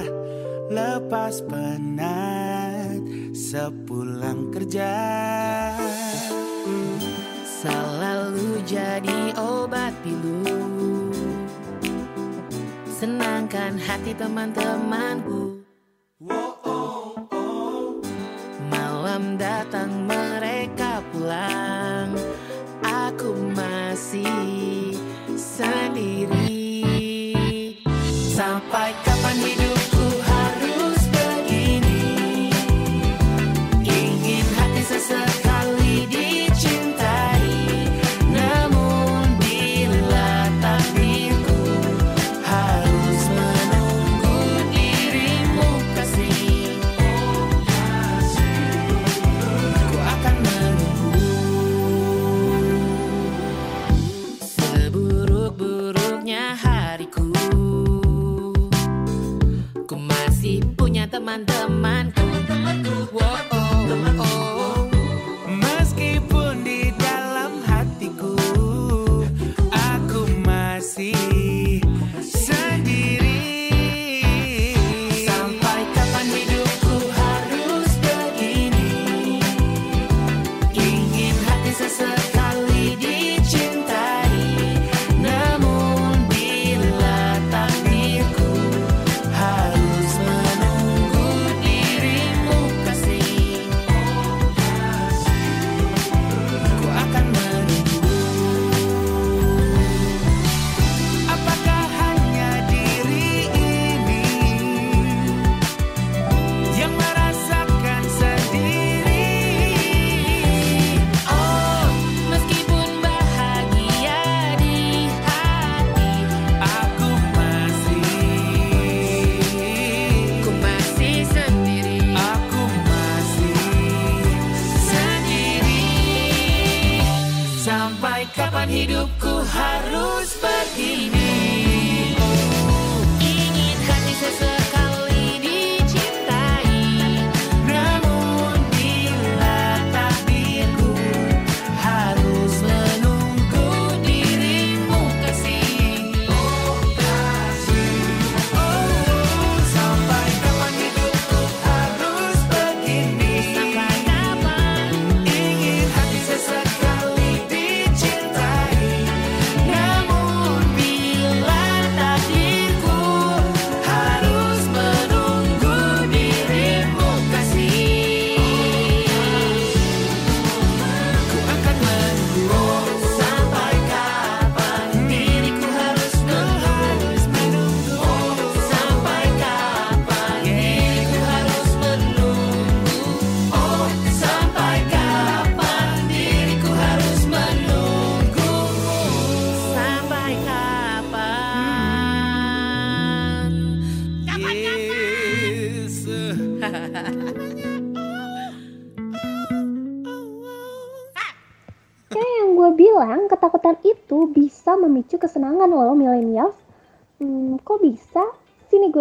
Lepas 0.70 1.42
penat 1.50 3.02
sepulang 3.34 4.54
kerja. 4.54 4.94
Selalu 7.42 8.62
jadi 8.62 9.34
obat 9.34 9.90
pilu. 10.06 10.46
Senangkan 12.86 13.82
hati 13.82 14.14
teman-temanku. 14.14 15.58
Wow, 16.22 17.98
malam 18.70 19.34
datang 19.42 20.06
mereka 20.06 21.02
pulang. 21.10 21.61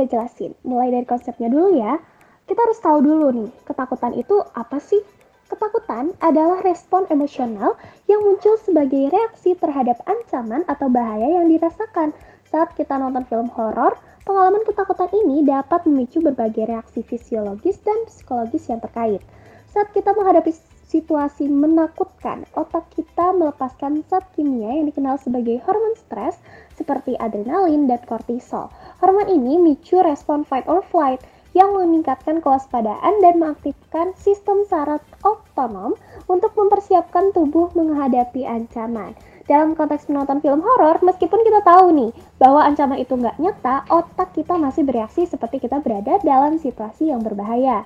Gue 0.02 0.10
jelasin. 0.10 0.58
Mulai 0.66 0.90
dari 0.90 1.06
konsepnya 1.06 1.46
dulu 1.54 1.78
ya. 1.78 2.02
Kita 2.50 2.58
harus 2.58 2.82
tahu 2.82 3.06
dulu 3.06 3.28
nih, 3.30 3.50
ketakutan 3.70 4.18
itu 4.18 4.42
apa 4.58 4.82
sih? 4.82 4.98
Ketakutan 5.46 6.18
adalah 6.26 6.66
respon 6.66 7.06
emosional 7.14 7.78
yang 8.10 8.26
muncul 8.26 8.58
sebagai 8.58 9.14
reaksi 9.14 9.54
terhadap 9.54 10.02
ancaman 10.10 10.66
atau 10.66 10.90
bahaya 10.90 11.38
yang 11.38 11.46
dirasakan. 11.54 12.18
Saat 12.50 12.74
kita 12.74 12.98
nonton 12.98 13.24
film 13.30 13.48
horor, 13.54 13.94
pengalaman 14.26 14.66
ketakutan 14.66 15.08
ini 15.14 15.46
dapat 15.46 15.86
memicu 15.86 16.18
berbagai 16.20 16.66
reaksi 16.66 17.06
fisiologis 17.06 17.78
dan 17.86 18.10
psikologis 18.10 18.66
yang 18.68 18.82
terkait. 18.82 19.22
Saat 19.70 19.94
kita 19.94 20.12
menghadapi 20.18 20.52
situasi 20.92 21.48
menakutkan, 21.48 22.44
otak 22.52 22.92
kita 22.92 23.32
melepaskan 23.32 24.04
zat 24.12 24.28
kimia 24.36 24.76
yang 24.76 24.92
dikenal 24.92 25.16
sebagai 25.16 25.64
hormon 25.64 25.96
stres 25.96 26.36
seperti 26.76 27.16
adrenalin 27.16 27.88
dan 27.88 28.04
kortisol. 28.04 28.68
Hormon 29.00 29.32
ini 29.32 29.56
memicu 29.56 30.04
respon 30.04 30.44
fight 30.44 30.68
or 30.68 30.84
flight 30.84 31.24
yang 31.56 31.72
meningkatkan 31.76 32.44
kewaspadaan 32.44 33.24
dan 33.24 33.40
mengaktifkan 33.40 34.16
sistem 34.20 34.68
saraf 34.68 35.04
otonom 35.24 35.96
untuk 36.28 36.52
mempersiapkan 36.56 37.32
tubuh 37.32 37.72
menghadapi 37.76 38.44
ancaman. 38.44 39.16
Dalam 39.48 39.76
konteks 39.76 40.08
menonton 40.08 40.40
film 40.40 40.64
horor, 40.64 41.04
meskipun 41.04 41.44
kita 41.44 41.60
tahu 41.64 41.92
nih 41.92 42.12
bahwa 42.40 42.64
ancaman 42.64 43.00
itu 43.04 43.20
nggak 43.20 43.36
nyata, 43.36 43.84
otak 43.92 44.32
kita 44.32 44.56
masih 44.56 44.88
bereaksi 44.88 45.28
seperti 45.28 45.60
kita 45.60 45.84
berada 45.84 46.20
dalam 46.24 46.56
situasi 46.56 47.12
yang 47.12 47.20
berbahaya. 47.20 47.84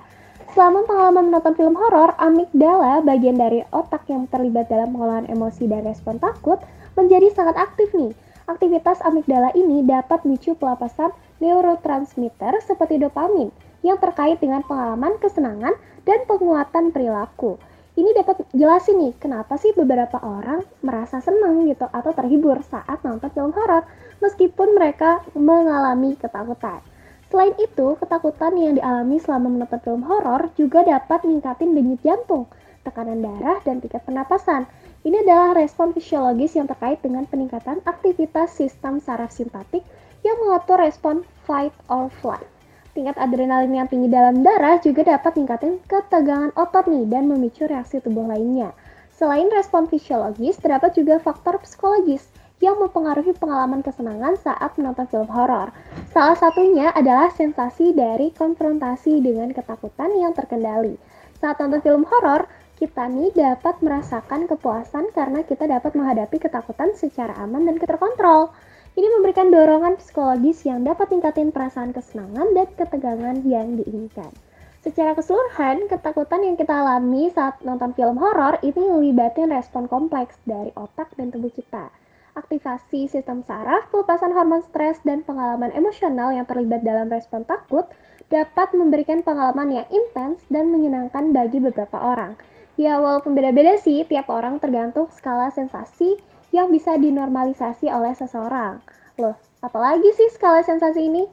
Selama 0.56 0.88
pengalaman 0.88 1.28
menonton 1.28 1.52
film 1.52 1.76
horor, 1.76 2.16
amigdala, 2.16 3.04
bagian 3.04 3.36
dari 3.36 3.60
otak 3.76 4.08
yang 4.08 4.24
terlibat 4.24 4.72
dalam 4.72 4.88
pengolahan 4.88 5.28
emosi 5.28 5.68
dan 5.68 5.84
respon 5.84 6.16
takut, 6.16 6.56
menjadi 6.96 7.28
sangat 7.28 7.60
aktif 7.60 7.92
nih. 7.92 8.16
Aktivitas 8.48 9.04
amigdala 9.04 9.52
ini 9.52 9.84
dapat 9.84 10.24
memicu 10.24 10.56
pelepasan 10.56 11.12
neurotransmitter 11.44 12.56
seperti 12.64 12.96
dopamin 12.96 13.52
yang 13.84 14.00
terkait 14.00 14.40
dengan 14.40 14.64
pengalaman 14.64 15.20
kesenangan 15.20 15.76
dan 16.08 16.24
penguatan 16.24 16.88
perilaku. 16.88 17.60
Ini 17.92 18.16
dapat 18.16 18.48
jelasin 18.56 18.96
nih 18.96 19.12
kenapa 19.20 19.60
sih 19.60 19.76
beberapa 19.76 20.16
orang 20.24 20.64
merasa 20.80 21.20
senang 21.20 21.68
gitu 21.68 21.84
atau 21.84 22.16
terhibur 22.16 22.64
saat 22.64 23.04
nonton 23.04 23.28
film 23.28 23.52
horor 23.52 23.84
meskipun 24.24 24.72
mereka 24.72 25.20
mengalami 25.36 26.16
ketakutan. 26.16 26.80
Selain 27.26 27.54
itu, 27.58 27.98
ketakutan 27.98 28.54
yang 28.54 28.78
dialami 28.78 29.18
selama 29.18 29.50
menonton 29.50 29.82
film 29.82 30.02
horor 30.06 30.46
juga 30.54 30.86
dapat 30.86 31.26
meningkatkan 31.26 31.74
denyut 31.74 31.98
jantung, 32.06 32.46
tekanan 32.86 33.18
darah, 33.18 33.58
dan 33.66 33.82
tingkat 33.82 33.98
pernapasan. 34.06 34.62
Ini 35.02 35.26
adalah 35.26 35.58
respon 35.58 35.90
fisiologis 35.90 36.54
yang 36.54 36.70
terkait 36.70 37.02
dengan 37.02 37.26
peningkatan 37.26 37.82
aktivitas 37.82 38.54
sistem 38.54 39.02
saraf 39.02 39.34
simpatik 39.34 39.82
yang 40.22 40.38
mengatur 40.38 40.78
respon 40.78 41.26
fight 41.42 41.74
or 41.90 42.06
flight. 42.22 42.46
Tingkat 42.94 43.18
adrenalin 43.18 43.74
yang 43.74 43.90
tinggi 43.90 44.06
dalam 44.06 44.46
darah 44.46 44.78
juga 44.78 45.04
dapat 45.04 45.34
meningkatkan 45.36 45.82
ketegangan 45.84 46.54
otot 46.54 46.86
nih 46.88 47.10
dan 47.10 47.26
memicu 47.26 47.66
reaksi 47.66 47.98
tubuh 47.98 48.24
lainnya. 48.24 48.70
Selain 49.12 49.50
respon 49.50 49.90
fisiologis, 49.90 50.62
terdapat 50.62 50.94
juga 50.94 51.18
faktor 51.18 51.58
psikologis 51.60 52.24
yang 52.56 52.80
mempengaruhi 52.80 53.36
pengalaman 53.36 53.84
kesenangan 53.84 54.40
saat 54.40 54.72
menonton 54.80 55.04
film 55.12 55.28
horor. 55.28 55.68
Salah 56.08 56.40
satunya 56.40 56.88
adalah 56.96 57.28
sensasi 57.28 57.92
dari 57.92 58.32
konfrontasi 58.32 59.20
dengan 59.20 59.52
ketakutan 59.52 60.08
yang 60.16 60.32
terkendali. 60.32 60.96
Saat 61.36 61.60
nonton 61.60 61.84
film 61.84 62.08
horor, 62.08 62.48
kita 62.80 63.12
nih 63.12 63.28
dapat 63.36 63.76
merasakan 63.84 64.48
kepuasan 64.48 65.12
karena 65.12 65.44
kita 65.44 65.68
dapat 65.68 65.92
menghadapi 65.92 66.40
ketakutan 66.40 66.96
secara 66.96 67.36
aman 67.44 67.68
dan 67.68 67.76
terkontrol. 67.76 68.48
Ini 68.96 69.04
memberikan 69.20 69.52
dorongan 69.52 70.00
psikologis 70.00 70.64
yang 70.64 70.80
dapat 70.80 71.12
tingkatin 71.12 71.52
perasaan 71.52 71.92
kesenangan 71.92 72.56
dan 72.56 72.68
ketegangan 72.72 73.36
yang 73.44 73.76
diinginkan. 73.76 74.32
Secara 74.80 75.12
keseluruhan, 75.12 75.92
ketakutan 75.92 76.40
yang 76.40 76.56
kita 76.56 76.72
alami 76.72 77.28
saat 77.28 77.60
nonton 77.60 77.92
film 77.92 78.16
horor 78.16 78.56
ini 78.64 78.80
melibatkan 78.80 79.52
respon 79.52 79.84
kompleks 79.84 80.40
dari 80.48 80.72
otak 80.72 81.12
dan 81.20 81.28
tubuh 81.28 81.52
kita 81.52 81.92
aktivasi 82.36 83.08
sistem 83.08 83.40
saraf, 83.42 83.88
pelepasan 83.88 84.30
hormon 84.36 84.60
stres, 84.68 85.00
dan 85.02 85.24
pengalaman 85.24 85.72
emosional 85.72 86.30
yang 86.36 86.44
terlibat 86.44 86.84
dalam 86.84 87.08
respon 87.08 87.42
takut 87.48 87.88
dapat 88.28 88.76
memberikan 88.76 89.24
pengalaman 89.24 89.82
yang 89.82 89.86
intens 89.88 90.44
dan 90.52 90.68
menyenangkan 90.68 91.32
bagi 91.32 91.58
beberapa 91.58 91.96
orang. 91.96 92.36
Ya, 92.76 93.00
walaupun 93.00 93.32
beda-beda 93.32 93.80
sih, 93.80 94.04
tiap 94.04 94.28
orang 94.28 94.60
tergantung 94.60 95.08
skala 95.08 95.48
sensasi 95.48 96.20
yang 96.52 96.68
bisa 96.68 97.00
dinormalisasi 97.00 97.88
oleh 97.88 98.12
seseorang. 98.12 98.84
Loh, 99.16 99.34
apalagi 99.64 100.12
sih 100.12 100.28
skala 100.36 100.60
sensasi 100.60 101.08
ini? 101.08 101.24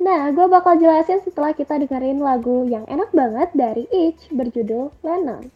Nah, 0.00 0.32
gue 0.32 0.48
bakal 0.48 0.80
jelasin 0.80 1.20
setelah 1.20 1.52
kita 1.52 1.76
dengerin 1.76 2.20
lagu 2.20 2.64
yang 2.68 2.84
enak 2.88 3.12
banget 3.12 3.48
dari 3.56 3.84
Itch 3.88 4.28
berjudul 4.32 4.92
Lennon. 5.04 5.52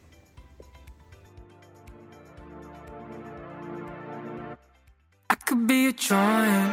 Could 5.55 5.67
be 5.67 5.87
a 5.87 5.93
drawing. 5.93 6.71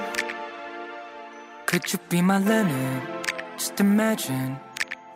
Could 1.67 1.93
you 1.93 1.99
be 2.09 2.21
my 2.21 2.39
Lennon? 2.39 3.03
Just 3.57 3.79
imagine. 3.79 4.59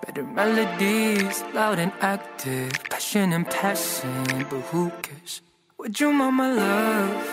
Better 0.04 0.22
melodies, 0.22 1.42
loud 1.52 1.78
and 1.80 1.92
active. 2.00 2.70
Passion 2.90 3.32
and 3.32 3.44
passion, 3.44 4.24
but 4.50 4.60
who 4.70 4.90
cares? 5.02 5.42
Would 5.78 5.98
you 5.98 6.12
mind 6.12 6.36
my 6.36 6.52
love? 6.52 7.24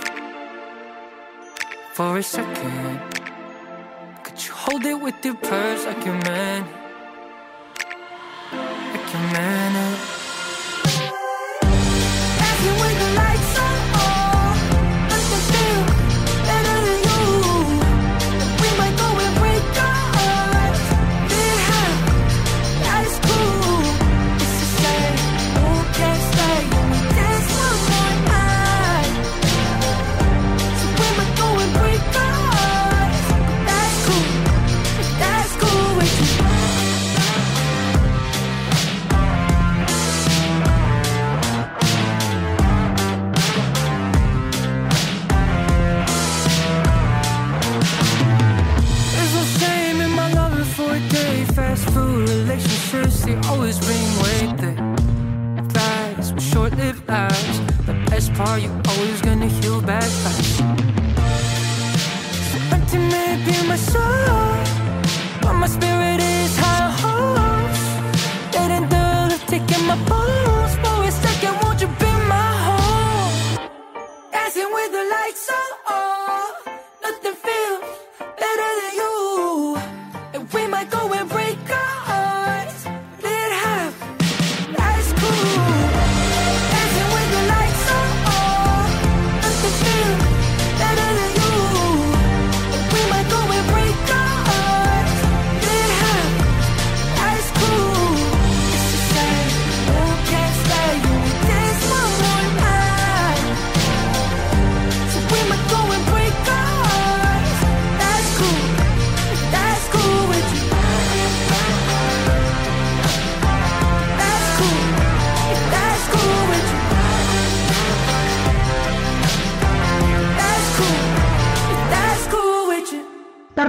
For 1.94 2.18
a 2.18 2.24
second. 2.24 3.00
Could 4.24 4.44
you 4.44 4.54
hold 4.54 4.86
it 4.86 5.00
with 5.00 5.24
your 5.24 5.36
purse 5.36 5.86
like 5.86 6.04
you 6.04 6.14
man? 6.14 6.62
Like 8.94 9.14
you 9.14 9.20
meant 9.34 9.53
always 53.74 53.86
bring 53.86 54.06
weight 54.24 54.58
there. 54.58 54.96
Fast, 55.70 56.40
short 56.42 56.76
lived 56.78 57.08
lives. 57.08 57.60
The 57.86 57.94
best 58.10 58.34
part, 58.34 58.62
you 58.62 58.70
always 58.90 59.22
gonna 59.22 59.48
heal 59.48 59.82
back 59.82 60.04
fast. 60.04 60.58
So 62.50 62.58
empty 62.76 62.98
may 62.98 63.36
be 63.46 63.68
my 63.68 63.76
soul, 63.76 64.58
but 65.42 65.54
my 65.54 65.68
spirit 65.68 66.20
is 66.20 66.58
high 66.58 66.92
hopes. 67.02 67.84
They 68.52 68.68
didn't 68.68 68.90
do 68.90 69.38
taking 69.48 69.86
my 69.88 69.98
pulse. 70.06 70.76
For 70.84 71.04
a 71.04 71.12
second, 71.12 71.54
won't 71.62 71.82
you 71.82 71.88
be 71.88 72.12
my 72.34 72.50
home? 72.66 73.34
Dancing 74.32 74.72
with 74.74 74.92
the 74.92 75.04
lights 75.16 75.50
on, 75.60 75.70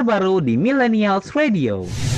terbaru 0.05 0.45
di 0.45 0.61
Millennials 0.61 1.33
Radio. 1.33 2.14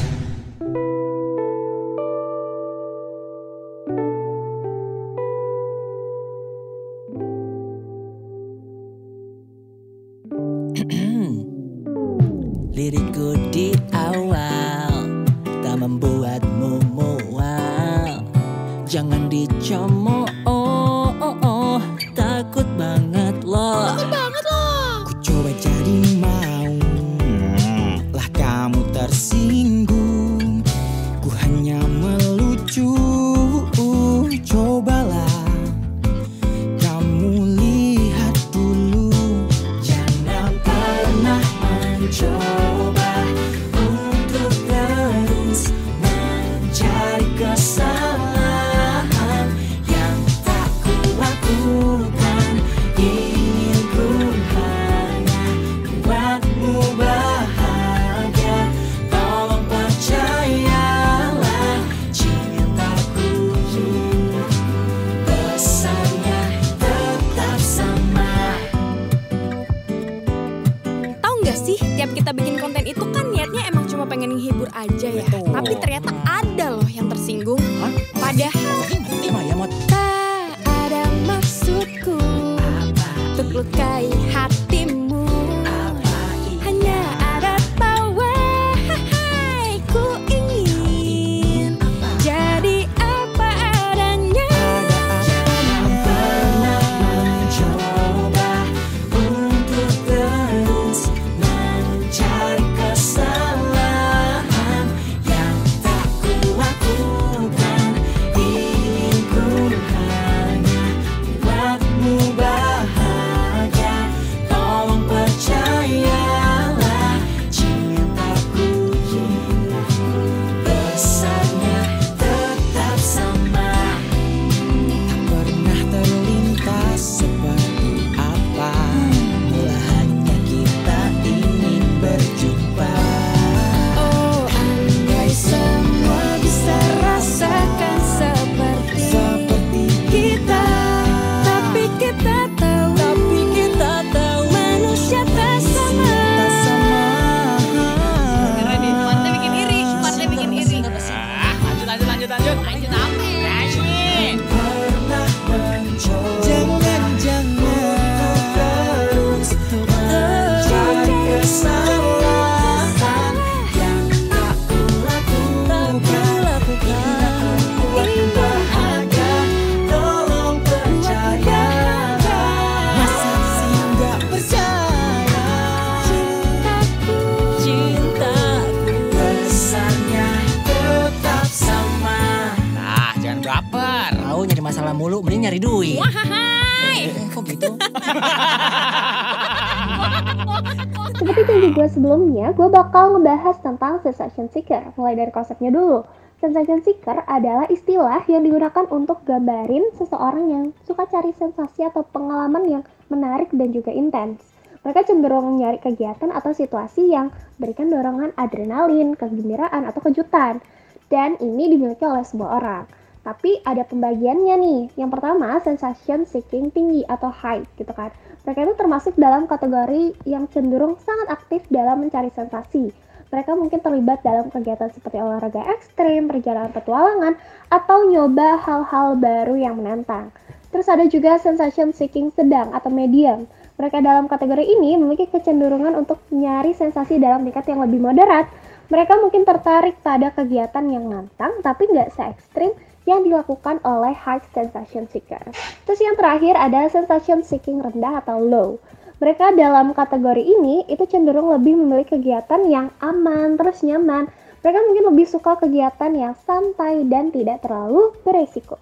Sensation 194.27 194.51
seeker, 194.51 194.83
mulai 194.99 195.14
dari 195.14 195.31
konsepnya 195.31 195.70
dulu. 195.70 196.03
Sensation 196.43 196.83
seeker 196.83 197.24
adalah 197.24 197.64
istilah 197.70 198.27
yang 198.29 198.43
digunakan 198.45 198.85
untuk 198.93 199.22
gambarin 199.24 199.89
seseorang 199.97 200.45
yang 200.51 200.64
suka 200.85 201.07
cari 201.09 201.33
sensasi 201.33 201.87
atau 201.87 202.05
pengalaman 202.05 202.66
yang 202.66 202.83
menarik 203.09 203.49
dan 203.55 203.70
juga 203.70 203.95
intens. 203.95 204.43
Mereka 204.83 205.07
cenderung 205.07 205.59
nyari 205.59 205.79
kegiatan 205.79 206.31
atau 206.31 206.53
situasi 206.53 207.11
yang 207.11 207.31
berikan 207.59 207.89
dorongan 207.89 208.35
adrenalin, 208.39 209.14
kegembiraan, 209.14 209.87
atau 209.87 209.99
kejutan. 210.03 210.62
Dan 211.07 211.39
ini 211.39 211.70
dimiliki 211.70 212.03
oleh 212.03 212.27
sebuah 212.27 212.51
orang. 212.59 212.85
Tapi 213.27 213.62
ada 213.66 213.83
pembagiannya 213.83 214.55
nih. 214.59 214.83
Yang 214.95 215.11
pertama, 215.18 215.59
sensation 215.59 216.22
seeking 216.22 216.70
tinggi 216.70 217.03
atau 217.07 217.31
high 217.31 217.66
gitu 217.74 217.91
kan. 217.91 218.14
Mereka 218.47 218.62
itu 218.62 218.74
termasuk 218.79 219.18
dalam 219.18 219.51
kategori 219.51 220.14
yang 220.22 220.47
cenderung 220.53 220.95
sangat 221.03 221.35
aktif 221.35 221.66
dalam 221.66 222.07
mencari 222.07 222.31
sensasi. 222.31 223.06
Mereka 223.27 223.59
mungkin 223.59 223.83
terlibat 223.83 224.22
dalam 224.22 224.49
kegiatan 224.55 224.87
seperti 224.95 225.18
olahraga 225.18 225.66
ekstrim, 225.74 226.31
perjalanan 226.31 226.70
petualangan, 226.70 227.35
atau 227.74 228.07
nyoba 228.07 228.62
hal-hal 228.62 229.18
baru 229.18 229.55
yang 229.59 229.83
menantang. 229.83 230.31
Terus 230.70 230.87
ada 230.87 231.05
juga 231.11 231.41
sensation 231.43 231.91
seeking 231.91 232.31
sedang 232.37 232.70
atau 232.70 232.93
medium. 232.93 233.51
Mereka 233.77 234.01
dalam 234.01 234.31
kategori 234.31 234.64
ini 234.64 234.97
memiliki 234.97 235.29
kecenderungan 235.29 235.99
untuk 235.99 236.22
nyari 236.33 236.72
sensasi 236.72 237.20
dalam 237.20 237.45
tingkat 237.45 237.66
yang 237.68 237.83
lebih 237.85 238.01
moderat. 238.01 238.49
Mereka 238.87 239.18
mungkin 239.18 239.43
tertarik 239.43 239.99
pada 240.01 240.31
kegiatan 240.31 240.87
yang 240.87 241.11
nantang, 241.11 241.59
tapi 241.61 241.91
nggak 241.91 242.14
se-ekstrim 242.14 242.70
yang 243.07 243.22
dilakukan 243.22 243.83
oleh 243.87 244.14
high 244.14 244.43
sensation 244.51 245.07
seeker. 245.11 245.43
Terus 245.87 246.01
yang 246.03 246.18
terakhir 246.18 246.55
ada 246.59 246.91
sensation 246.91 247.43
seeking 247.43 247.83
rendah 247.83 248.22
atau 248.22 248.39
low. 248.43 248.79
Mereka 249.17 249.57
dalam 249.57 249.97
kategori 249.97 250.45
ini 250.45 250.85
itu 250.93 251.09
cenderung 251.09 251.49
lebih 251.49 251.73
memilih 251.73 252.05
kegiatan 252.05 252.61
yang 252.69 252.93
aman, 253.01 253.57
terus 253.57 253.81
nyaman. 253.81 254.29
Mereka 254.61 254.79
mungkin 254.85 255.05
lebih 255.09 255.25
suka 255.25 255.57
kegiatan 255.57 256.12
yang 256.12 256.37
santai 256.45 257.01
dan 257.09 257.33
tidak 257.33 257.64
terlalu 257.64 258.12
beresiko. 258.21 258.77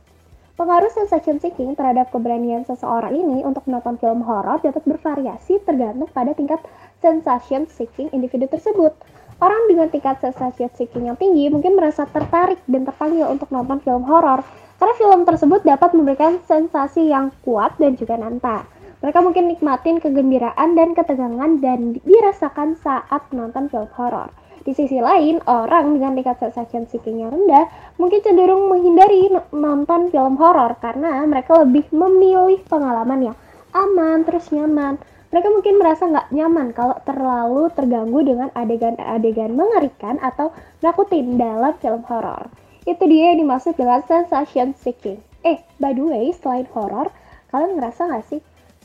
Pengaruh 0.59 0.91
sensation 0.91 1.39
seeking 1.39 1.79
terhadap 1.79 2.11
keberanian 2.11 2.67
seseorang 2.67 3.15
ini 3.15 3.47
untuk 3.47 3.63
menonton 3.71 3.95
film 3.99 4.27
horor 4.27 4.59
dapat 4.59 4.83
bervariasi 4.83 5.63
tergantung 5.63 6.11
pada 6.11 6.35
tingkat 6.35 6.59
sensation 6.99 7.71
seeking 7.71 8.11
individu 8.11 8.51
tersebut. 8.51 8.91
Orang 9.39 9.71
dengan 9.71 9.87
tingkat 9.87 10.19
sensation 10.19 10.71
seeking 10.75 11.11
yang 11.11 11.19
tinggi 11.19 11.47
mungkin 11.47 11.79
merasa 11.79 12.11
tertarik 12.11 12.59
dan 12.67 12.87
terpanggil 12.87 13.31
untuk 13.31 13.51
nonton 13.55 13.79
film 13.87 14.03
horor 14.07 14.43
karena 14.83 14.95
film 14.99 15.23
tersebut 15.23 15.63
dapat 15.63 15.95
memberikan 15.95 16.43
sensasi 16.43 17.07
yang 17.07 17.31
kuat 17.47 17.79
dan 17.79 17.95
juga 17.95 18.19
nantang. 18.19 18.74
Mereka 19.05 19.21
mungkin 19.21 19.53
nikmatin 19.53 20.01
kegembiraan 20.01 20.81
dan 20.81 20.97
ketegangan 20.97 21.61
dan 21.61 22.01
dirasakan 22.09 22.73
saat 22.81 23.21
menonton 23.37 23.69
film 23.69 23.85
horor. 24.01 24.33
Di 24.65 24.73
sisi 24.73 24.97
lain, 24.97 25.45
orang 25.45 25.93
dengan 25.93 26.17
tingkat 26.17 26.41
sensation 26.41 26.89
seeking 26.89 27.21
yang 27.21 27.29
rendah 27.37 27.69
mungkin 28.01 28.25
cenderung 28.25 28.65
menghindari 28.73 29.29
nonton 29.53 30.09
film 30.09 30.41
horor 30.41 30.73
karena 30.81 31.21
mereka 31.29 31.61
lebih 31.61 31.85
memilih 31.93 32.65
pengalaman 32.65 33.29
yang 33.29 33.37
aman 33.77 34.25
terus 34.25 34.49
nyaman. 34.49 34.97
Mereka 35.37 35.53
mungkin 35.53 35.75
merasa 35.77 36.09
nggak 36.09 36.33
nyaman 36.33 36.73
kalau 36.73 36.97
terlalu 37.05 37.69
terganggu 37.77 38.25
dengan 38.25 38.49
adegan-adegan 38.57 39.53
mengerikan 39.53 40.17
atau 40.25 40.49
nakutin 40.81 41.37
dalam 41.37 41.77
film 41.77 42.01
horor. 42.09 42.49
Itu 42.89 43.05
dia 43.05 43.37
yang 43.37 43.45
dimaksud 43.45 43.77
dengan 43.77 44.01
sensation 44.09 44.73
seeking. 44.73 45.21
Eh, 45.45 45.61
by 45.77 45.93
the 45.93 46.01
way, 46.01 46.33
selain 46.33 46.65
horor, 46.73 47.13
kalian 47.53 47.77
ngerasa 47.77 48.09
nggak 48.09 48.25
sih 48.33 48.41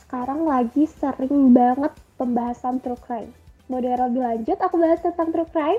sekarang 0.10 0.42
lagi 0.50 0.90
sering 0.98 1.54
banget 1.54 1.94
pembahasan 2.18 2.82
true 2.82 2.98
crime. 2.98 3.30
Mau 3.70 3.78
dengar 3.78 4.10
lebih 4.10 4.26
lanjut 4.26 4.58
aku 4.58 4.82
bahas 4.82 4.98
tentang 5.06 5.30
true 5.30 5.46
crime? 5.54 5.78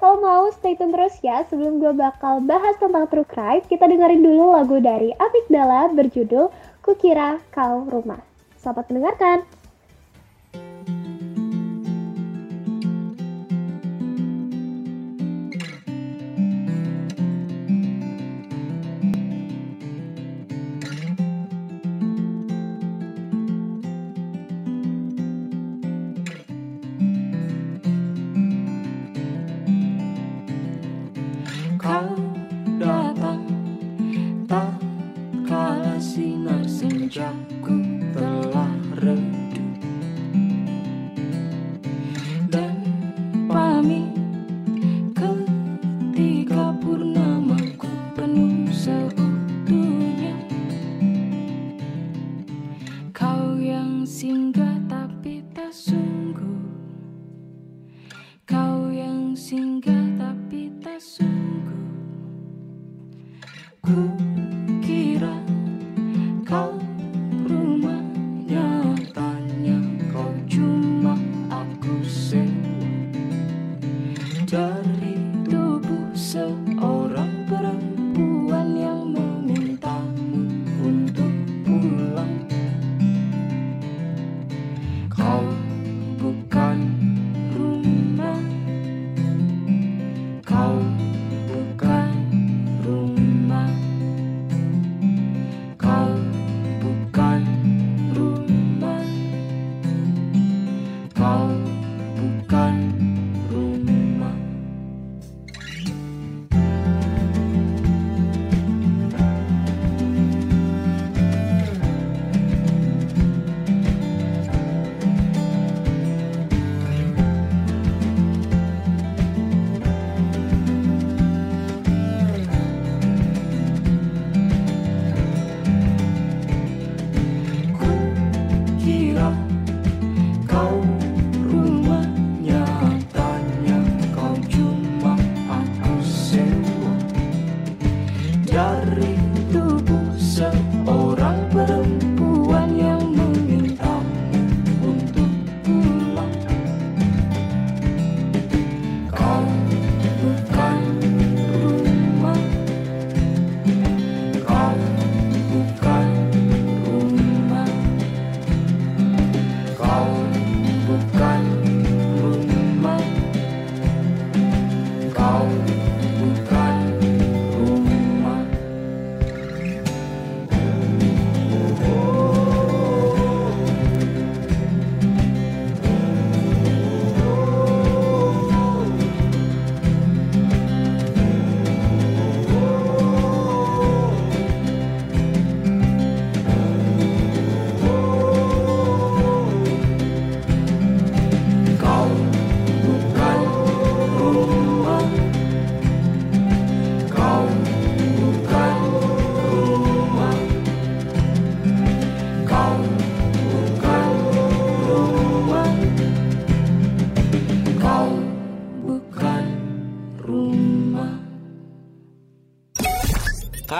Kalau 0.00 0.16
mau 0.16 0.48
stay 0.48 0.80
tune 0.80 0.96
terus 0.96 1.20
ya, 1.20 1.44
sebelum 1.44 1.84
gue 1.84 1.92
bakal 1.92 2.40
bahas 2.40 2.72
tentang 2.80 3.04
true 3.12 3.28
crime, 3.28 3.60
kita 3.68 3.84
dengerin 3.84 4.24
dulu 4.24 4.56
lagu 4.56 4.80
dari 4.80 5.12
Amigdala 5.20 5.92
berjudul 5.92 6.48
Kukira 6.80 7.36
Kau 7.52 7.84
Rumah. 7.84 8.24
Selamat 8.56 8.88
mendengarkan! 8.88 9.44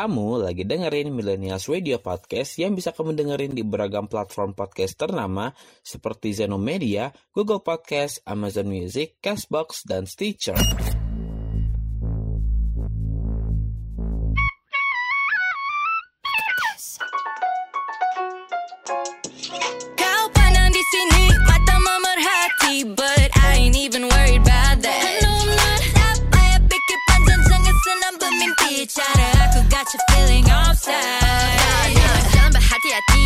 Kamu 0.07 0.38
lagi 0.38 0.62
dengerin 0.62 1.11
Millennials 1.11 1.66
Radio 1.66 1.98
Podcast 1.98 2.62
yang 2.62 2.78
bisa 2.78 2.94
kamu 2.94 3.18
dengerin 3.18 3.59
di 3.59 3.66
beragam 3.66 4.07
platform 4.07 4.54
podcast 4.54 4.94
ternama 4.94 5.50
seperti 5.82 6.30
Zenomedia, 6.30 7.11
Google 7.34 7.59
Podcast, 7.59 8.22
Amazon 8.22 8.70
Music, 8.70 9.18
Castbox, 9.18 9.82
dan 9.82 10.07
Stitcher. 10.07 10.86
outside 30.87 32.30
Jalan 32.30 32.51
berhati-hati 32.55 33.22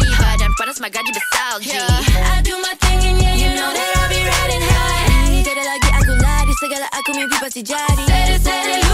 I 2.24 2.40
do 2.40 2.56
my 2.60 2.72
thing 2.80 3.00
and 3.04 3.20
yeah, 3.20 3.36
you 3.36 3.50
know 3.52 3.68
that 3.68 3.90
I 3.96 4.04
be 4.08 4.20
riding 4.24 4.64
high. 4.64 5.44
Tidak 5.44 5.64
lagi 5.64 5.88
aku 5.92 6.12
lari 6.16 6.54
Segala 6.56 6.86
aku 6.92 7.10
pasti 7.40 7.60
jadi. 7.64 8.89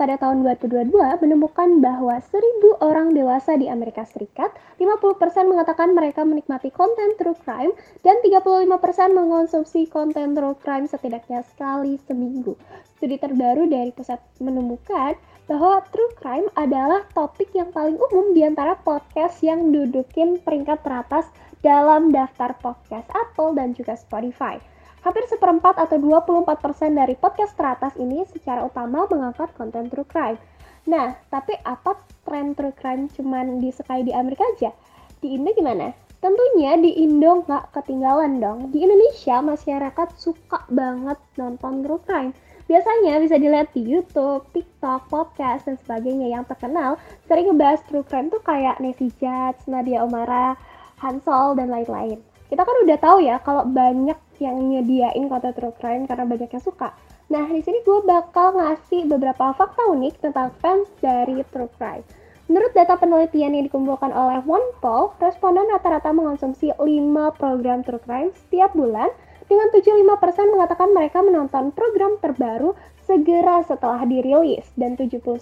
Pada 0.00 0.16
tahun 0.16 0.40
2022 0.64 0.96
menemukan 0.96 1.84
bahwa 1.84 2.16
1000 2.16 2.80
orang 2.80 3.12
dewasa 3.12 3.60
di 3.60 3.68
Amerika 3.68 4.08
Serikat, 4.08 4.48
50% 4.80 5.20
mengatakan 5.44 5.92
mereka 5.92 6.24
menikmati 6.24 6.72
konten 6.72 7.20
true 7.20 7.36
crime 7.44 7.76
dan 8.00 8.16
35% 8.24 8.64
mengonsumsi 9.12 9.84
konten 9.92 10.32
true 10.32 10.56
crime 10.56 10.88
setidaknya 10.88 11.44
sekali 11.44 12.00
seminggu. 12.08 12.56
Studi 12.96 13.20
terbaru 13.20 13.68
dari 13.68 13.92
pusat 13.92 14.24
menemukan 14.40 15.20
bahwa 15.44 15.84
true 15.92 16.16
crime 16.16 16.48
adalah 16.56 17.04
topik 17.12 17.52
yang 17.52 17.68
paling 17.68 18.00
umum 18.00 18.32
di 18.32 18.40
antara 18.40 18.80
podcast 18.80 19.44
yang 19.44 19.68
dudukin 19.68 20.40
peringkat 20.40 20.80
teratas 20.80 21.28
dalam 21.60 22.08
daftar 22.08 22.56
podcast 22.64 23.04
Apple 23.12 23.52
dan 23.52 23.76
juga 23.76 24.00
Spotify. 24.00 24.56
Hampir 25.00 25.24
seperempat 25.32 25.80
atau 25.80 25.96
24% 25.96 26.92
dari 26.92 27.16
podcast 27.16 27.56
teratas 27.56 27.96
ini 27.96 28.20
secara 28.28 28.68
utama 28.68 29.08
mengangkat 29.08 29.48
konten 29.56 29.88
true 29.88 30.04
crime. 30.04 30.36
Nah, 30.84 31.16
tapi 31.32 31.56
apa 31.64 31.96
tren 32.28 32.52
true 32.52 32.76
crime 32.76 33.08
cuman 33.16 33.64
disukai 33.64 34.04
di 34.04 34.12
Amerika 34.12 34.44
aja? 34.56 34.76
Di 35.24 35.32
Indo 35.36 35.56
gimana? 35.56 35.96
Tentunya 36.20 36.76
di 36.76 37.00
Indo 37.00 37.40
nggak 37.48 37.72
ketinggalan 37.72 38.44
dong. 38.44 38.68
Di 38.76 38.84
Indonesia 38.84 39.40
masyarakat 39.40 40.08
suka 40.20 40.68
banget 40.68 41.16
nonton 41.40 41.80
true 41.80 42.00
crime. 42.04 42.36
Biasanya 42.68 43.24
bisa 43.24 43.40
dilihat 43.40 43.72
di 43.72 43.82
YouTube, 43.82 44.46
TikTok, 44.52 45.08
podcast, 45.08 45.64
dan 45.64 45.80
sebagainya 45.80 46.28
yang 46.28 46.44
terkenal 46.44 47.00
sering 47.24 47.48
ngebahas 47.48 47.80
true 47.88 48.04
crime 48.04 48.28
tuh 48.28 48.44
kayak 48.44 48.76
Nancy 48.84 49.08
Judge, 49.16 49.64
Nadia 49.64 50.04
Omara, 50.04 50.54
Hansol, 51.00 51.56
dan 51.56 51.72
lain-lain. 51.72 52.20
Kita 52.52 52.62
kan 52.68 52.76
udah 52.84 52.98
tahu 53.00 53.18
ya 53.24 53.40
kalau 53.40 53.64
banyak 53.64 54.14
yang 54.40 54.56
nyediain 54.56 55.28
konten 55.28 55.52
true 55.52 55.76
crime 55.76 56.08
karena 56.08 56.24
banyak 56.24 56.50
yang 56.50 56.64
suka. 56.64 56.96
Nah, 57.30 57.46
di 57.46 57.62
sini 57.62 57.84
gue 57.86 58.02
bakal 58.02 58.58
ngasih 58.58 59.06
beberapa 59.06 59.54
fakta 59.54 59.86
unik 59.86 60.24
tentang 60.24 60.50
fans 60.58 60.88
dari 60.98 61.44
true 61.52 61.70
crime. 61.78 62.02
Menurut 62.50 62.74
data 62.74 62.98
penelitian 62.98 63.54
yang 63.54 63.62
dikumpulkan 63.70 64.10
oleh 64.10 64.42
OnePoll, 64.42 65.14
responden 65.22 65.70
rata-rata 65.70 66.10
mengonsumsi 66.10 66.74
5 66.74 67.38
program 67.38 67.86
true 67.86 68.02
crime 68.02 68.34
setiap 68.34 68.74
bulan, 68.74 69.06
dengan 69.46 69.70
75% 69.70 70.18
mengatakan 70.50 70.90
mereka 70.90 71.22
menonton 71.22 71.70
program 71.70 72.18
terbaru 72.18 72.74
segera 73.06 73.62
setelah 73.62 74.02
dirilis, 74.02 74.66
dan 74.74 74.98
71% 74.98 75.38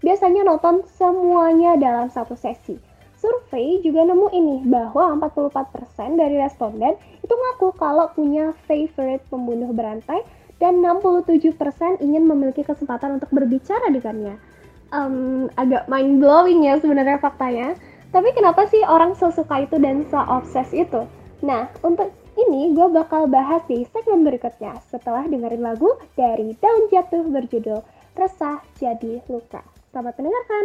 biasanya 0.00 0.48
nonton 0.48 0.84
semuanya 0.96 1.76
dalam 1.76 2.08
satu 2.08 2.32
sesi. 2.32 2.95
Survei 3.16 3.80
juga 3.80 4.04
nemu 4.04 4.28
ini 4.32 4.56
bahwa 4.68 5.16
44% 5.32 6.20
dari 6.20 6.36
responden 6.36 6.94
itu 7.24 7.32
ngaku 7.32 7.72
kalau 7.80 8.12
punya 8.12 8.52
favorite 8.68 9.24
pembunuh 9.32 9.72
berantai 9.72 10.20
dan 10.60 10.80
67% 10.80 11.56
ingin 12.00 12.24
memiliki 12.24 12.64
kesempatan 12.64 13.20
untuk 13.20 13.28
berbicara 13.32 13.92
dengannya. 13.92 14.36
Um, 14.94 15.48
agak 15.58 15.90
mind 15.90 16.22
blowing 16.22 16.64
ya 16.64 16.78
sebenarnya 16.80 17.20
faktanya. 17.20 17.76
Tapi 18.14 18.32
kenapa 18.32 18.64
sih 18.70 18.80
orang 18.86 19.12
sesuka 19.18 19.66
itu 19.66 19.76
dan 19.82 20.06
se-obses 20.08 20.70
itu? 20.72 21.04
Nah, 21.44 21.68
untuk 21.84 22.08
ini 22.36 22.72
gue 22.72 22.88
bakal 22.92 23.28
bahas 23.28 23.64
di 23.68 23.84
segmen 23.92 24.24
berikutnya 24.24 24.76
setelah 24.88 25.24
dengerin 25.24 25.64
lagu 25.64 25.96
dari 26.16 26.56
Daun 26.56 26.88
Jatuh 26.92 27.24
berjudul 27.28 27.80
Resah 28.16 28.60
Jadi 28.80 29.20
Luka. 29.28 29.60
Selamat 29.92 30.16
mendengarkan. 30.20 30.64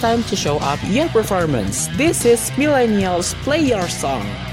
time 0.00 0.22
to 0.24 0.36
show 0.36 0.58
up 0.58 0.78
your 0.84 1.08
performance. 1.08 1.88
This 1.96 2.24
is 2.24 2.50
Millennials 2.52 3.34
Play 3.42 3.60
Your 3.60 3.88
Song. 3.88 4.45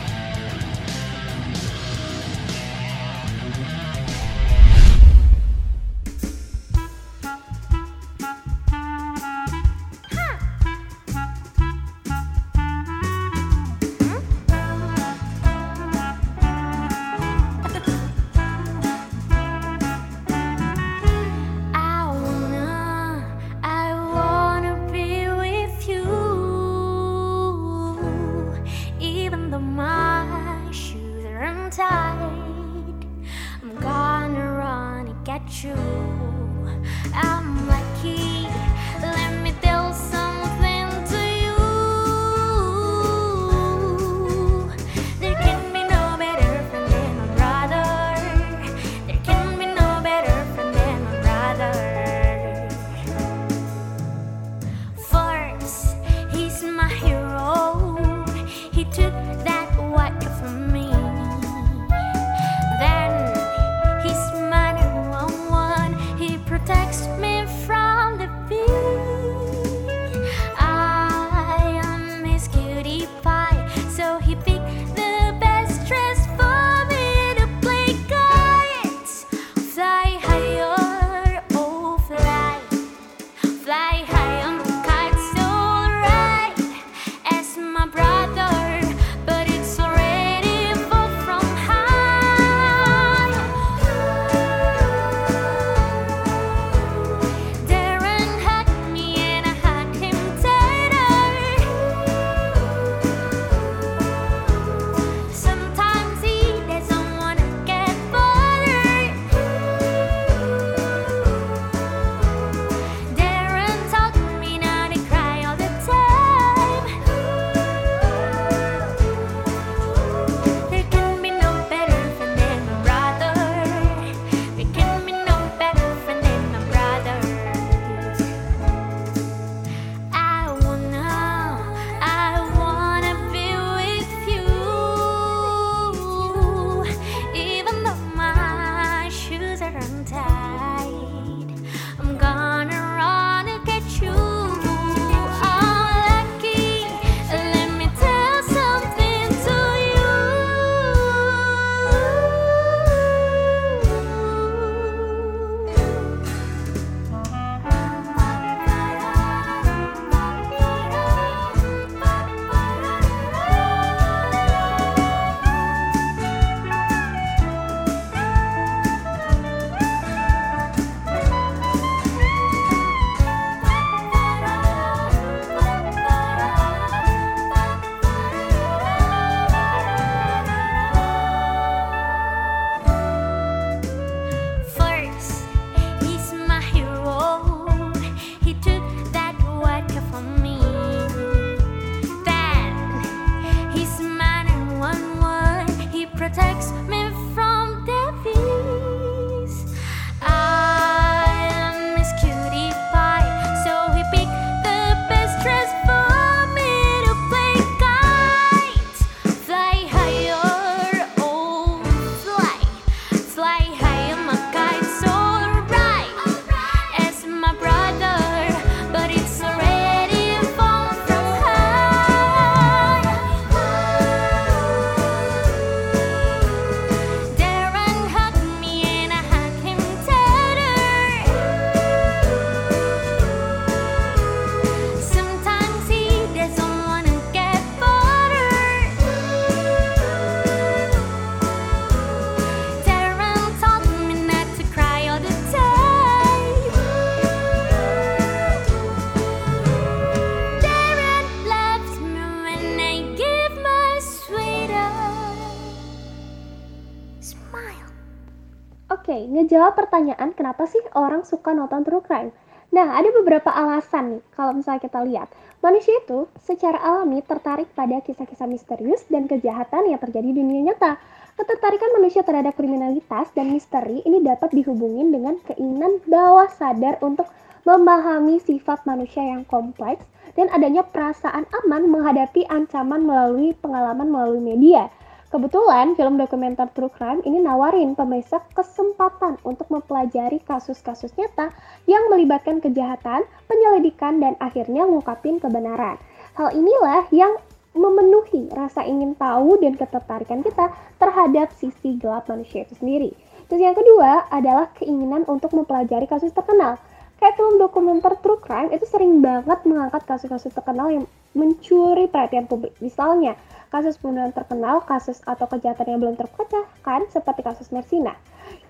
Oke, 259.54 259.62
ngejawab 259.62 259.86
pertanyaan 259.86 260.34
kenapa 260.34 260.66
sih 260.66 260.82
orang 260.98 261.30
suka 261.30 261.54
nonton 261.54 261.86
true 261.86 262.02
crime? 262.02 262.34
Nah, 262.74 262.98
ada 262.98 263.06
beberapa 263.14 263.54
alasan 263.54 264.18
nih 264.18 264.22
kalau 264.34 264.50
misalnya 264.58 264.82
kita 264.82 265.06
lihat. 265.06 265.30
Manusia 265.62 265.94
itu 266.02 266.26
secara 266.42 266.82
alami 266.82 267.22
tertarik 267.22 267.70
pada 267.78 268.02
kisah-kisah 268.02 268.50
misterius 268.50 269.06
dan 269.14 269.30
kejahatan 269.30 269.94
yang 269.94 270.02
terjadi 270.02 270.26
di 270.34 270.42
dunia 270.42 270.74
nyata. 270.74 270.98
Ketertarikan 271.38 271.94
manusia 271.94 272.26
terhadap 272.26 272.58
kriminalitas 272.58 273.30
dan 273.38 273.54
misteri 273.54 274.02
ini 274.10 274.26
dapat 274.26 274.50
dihubungin 274.58 275.14
dengan 275.14 275.38
keinginan 275.46 276.02
bawah 276.10 276.50
sadar 276.50 276.98
untuk 277.06 277.30
memahami 277.62 278.42
sifat 278.42 278.82
manusia 278.90 279.22
yang 279.22 279.46
kompleks 279.46 280.02
dan 280.34 280.50
adanya 280.50 280.82
perasaan 280.82 281.46
aman 281.62 281.94
menghadapi 281.94 282.50
ancaman 282.50 283.06
melalui 283.06 283.54
pengalaman 283.62 284.10
melalui 284.10 284.42
media. 284.42 284.90
Kebetulan 285.34 285.98
film 285.98 286.22
dokumenter 286.22 286.70
True 286.78 286.94
Crime 286.94 287.26
ini 287.26 287.42
nawarin 287.42 287.98
pemirsa 287.98 288.38
kesempatan 288.54 289.42
untuk 289.42 289.66
mempelajari 289.74 290.38
kasus-kasus 290.46 291.10
nyata 291.18 291.50
yang 291.90 292.06
melibatkan 292.14 292.62
kejahatan, 292.62 293.26
penyelidikan, 293.50 294.22
dan 294.22 294.38
akhirnya 294.38 294.86
mengungkapin 294.86 295.42
kebenaran. 295.42 295.98
Hal 296.38 296.54
inilah 296.54 297.10
yang 297.10 297.34
memenuhi 297.74 298.46
rasa 298.54 298.86
ingin 298.86 299.18
tahu 299.18 299.58
dan 299.58 299.74
ketertarikan 299.74 300.46
kita 300.46 300.70
terhadap 301.02 301.50
sisi 301.58 301.98
gelap 301.98 302.30
manusia 302.30 302.62
itu 302.62 302.78
sendiri. 302.78 303.18
Terus 303.50 303.66
yang 303.66 303.74
kedua 303.74 304.30
adalah 304.30 304.70
keinginan 304.78 305.26
untuk 305.26 305.50
mempelajari 305.58 306.06
kasus 306.06 306.30
terkenal. 306.30 306.78
Kayak 307.24 307.40
film 307.40 307.56
dokumenter 307.56 308.20
True 308.20 308.36
Crime 308.36 308.68
itu 308.76 308.84
sering 308.84 309.24
banget 309.24 309.64
mengangkat 309.64 310.04
kasus-kasus 310.04 310.52
terkenal 310.52 310.92
yang 310.92 311.08
mencuri 311.32 312.12
perhatian 312.12 312.52
publik. 312.52 312.76
Misalnya, 312.84 313.40
kasus 313.72 313.96
pembunuhan 313.96 314.36
terkenal, 314.36 314.84
kasus 314.84 315.24
atau 315.24 315.48
kejahatan 315.48 315.88
yang 315.88 316.00
belum 316.04 316.20
terpecahkan 316.20 317.08
seperti 317.08 317.48
kasus 317.48 317.72
Mersina. 317.72 318.20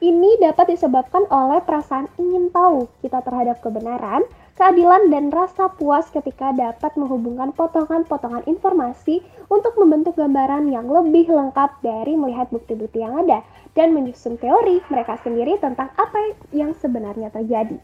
Ini 0.06 0.38
dapat 0.38 0.70
disebabkan 0.70 1.26
oleh 1.34 1.66
perasaan 1.66 2.06
ingin 2.22 2.54
tahu 2.54 2.86
kita 3.02 3.26
terhadap 3.26 3.58
kebenaran, 3.66 4.22
keadilan, 4.54 5.10
dan 5.10 5.34
rasa 5.34 5.74
puas 5.74 6.14
ketika 6.14 6.54
dapat 6.54 6.94
menghubungkan 6.94 7.58
potongan-potongan 7.58 8.46
informasi 8.46 9.26
untuk 9.50 9.74
membentuk 9.82 10.14
gambaran 10.14 10.70
yang 10.70 10.86
lebih 10.86 11.26
lengkap 11.26 11.82
dari 11.82 12.14
melihat 12.14 12.54
bukti-bukti 12.54 13.02
yang 13.02 13.18
ada 13.18 13.42
dan 13.74 13.98
menyusun 13.98 14.38
teori 14.38 14.78
mereka 14.94 15.18
sendiri 15.26 15.58
tentang 15.58 15.90
apa 15.98 16.38
yang 16.54 16.78
sebenarnya 16.78 17.34
terjadi. 17.34 17.82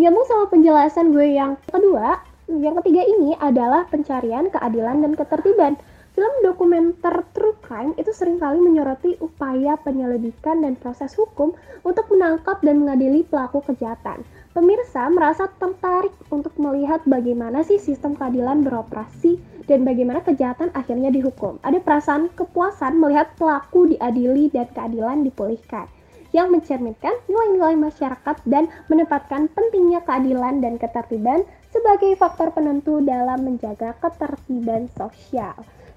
Nyambung 0.00 0.24
sama 0.24 0.48
penjelasan 0.48 1.12
gue 1.12 1.36
yang 1.36 1.60
kedua, 1.68 2.24
yang 2.48 2.72
ketiga 2.80 3.04
ini 3.04 3.36
adalah 3.36 3.84
pencarian 3.84 4.48
keadilan 4.48 5.04
dan 5.04 5.12
ketertiban. 5.12 5.76
Film 6.16 6.32
dokumenter 6.40 7.20
True 7.36 7.52
Crime 7.60 7.92
itu 8.00 8.08
sering 8.16 8.40
kali 8.40 8.64
menyoroti 8.64 9.20
upaya 9.20 9.76
penyelidikan 9.76 10.64
dan 10.64 10.80
proses 10.80 11.12
hukum 11.20 11.52
untuk 11.84 12.08
menangkap 12.08 12.64
dan 12.64 12.80
mengadili 12.80 13.28
pelaku 13.28 13.60
kejahatan. 13.60 14.24
Pemirsa 14.56 15.04
merasa 15.12 15.52
tertarik 15.60 16.16
untuk 16.32 16.56
melihat 16.56 17.04
bagaimana 17.04 17.60
sih 17.60 17.76
sistem 17.76 18.16
keadilan 18.16 18.64
beroperasi 18.64 19.36
dan 19.68 19.84
bagaimana 19.84 20.24
kejahatan 20.24 20.72
akhirnya 20.72 21.12
dihukum. 21.12 21.60
Ada 21.60 21.76
perasaan 21.76 22.32
kepuasan 22.32 22.96
melihat 22.96 23.36
pelaku 23.36 23.92
diadili 23.92 24.48
dan 24.48 24.64
keadilan 24.72 25.28
dipulihkan 25.28 25.92
yang 26.30 26.54
mencerminkan 26.54 27.12
nilai-nilai 27.26 27.74
masyarakat 27.78 28.36
dan 28.46 28.70
menempatkan 28.86 29.50
pentingnya 29.50 30.02
keadilan 30.06 30.62
dan 30.62 30.78
ketertiban 30.78 31.42
sebagai 31.70 32.14
faktor 32.18 32.54
penentu 32.54 33.02
dalam 33.02 33.42
menjaga 33.46 33.94
ketertiban 33.98 34.90
sosial. 34.94 35.54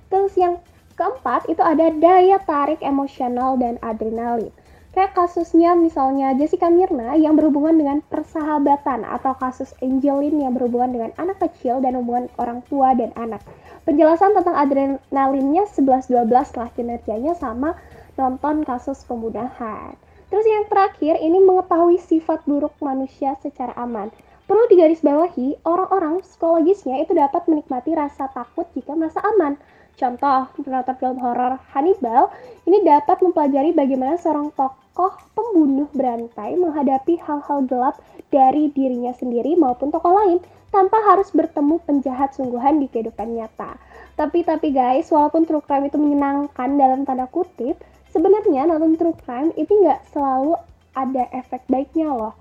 Terus 0.10 0.34
yang 0.38 0.62
keempat 0.94 1.50
itu 1.50 1.62
ada 1.62 1.90
daya 1.90 2.38
tarik 2.46 2.82
emosional 2.82 3.58
dan 3.58 3.82
adrenalin. 3.82 4.54
Kayak 4.94 5.18
kasusnya 5.18 5.74
misalnya 5.74 6.38
Jessica 6.38 6.70
Mirna 6.70 7.18
yang 7.18 7.34
berhubungan 7.34 7.82
dengan 7.82 7.98
persahabatan 8.06 9.02
atau 9.02 9.34
kasus 9.42 9.74
Angelin 9.82 10.38
yang 10.38 10.54
berhubungan 10.54 10.94
dengan 10.94 11.12
anak 11.18 11.42
kecil 11.42 11.82
dan 11.82 11.98
hubungan 11.98 12.30
orang 12.38 12.62
tua 12.70 12.94
dan 12.94 13.10
anak. 13.18 13.42
Penjelasan 13.90 14.38
tentang 14.38 14.54
adrenalinnya 14.54 15.66
11-12 15.66 16.30
lah 16.30 16.70
kinerjanya 16.78 17.34
sama 17.34 17.74
nonton 18.22 18.62
kasus 18.62 19.02
pembunuhan. 19.10 19.98
Terus 20.34 20.50
yang 20.50 20.66
terakhir, 20.66 21.22
ini 21.22 21.38
mengetahui 21.46 22.02
sifat 22.02 22.42
buruk 22.50 22.74
manusia 22.82 23.38
secara 23.38 23.70
aman. 23.78 24.10
Perlu 24.50 24.66
digarisbawahi, 24.66 25.62
orang-orang 25.62 26.26
psikologisnya 26.26 27.06
itu 27.06 27.14
dapat 27.14 27.46
menikmati 27.46 27.94
rasa 27.94 28.34
takut 28.34 28.66
jika 28.74 28.98
merasa 28.98 29.22
aman. 29.22 29.62
Contoh, 29.94 30.50
penonton 30.58 30.98
film 30.98 31.22
horor 31.22 31.62
Hannibal 31.70 32.34
ini 32.66 32.82
dapat 32.82 33.22
mempelajari 33.22 33.78
bagaimana 33.78 34.18
seorang 34.18 34.50
tokoh 34.58 35.14
pembunuh 35.38 35.86
berantai 35.94 36.58
menghadapi 36.58 37.22
hal-hal 37.22 37.70
gelap 37.70 38.02
dari 38.34 38.74
dirinya 38.74 39.14
sendiri 39.14 39.54
maupun 39.54 39.94
tokoh 39.94 40.18
lain 40.18 40.42
tanpa 40.74 40.98
harus 41.06 41.30
bertemu 41.30 41.78
penjahat 41.86 42.34
sungguhan 42.34 42.82
di 42.82 42.90
kehidupan 42.90 43.38
nyata. 43.38 43.78
Tapi 44.18 44.42
tapi 44.42 44.74
guys, 44.74 45.14
walaupun 45.14 45.46
true 45.46 45.62
crime 45.62 45.94
itu 45.94 46.02
menyenangkan 46.02 46.74
dalam 46.74 47.06
tanda 47.06 47.30
kutip, 47.30 47.78
sebenarnya 48.14 48.70
nonton 48.70 48.94
true 48.96 49.18
crime 49.26 49.50
itu 49.58 49.74
nggak 49.74 50.06
selalu 50.14 50.54
ada 50.94 51.26
efek 51.34 51.66
baiknya 51.66 52.14
loh. 52.14 52.38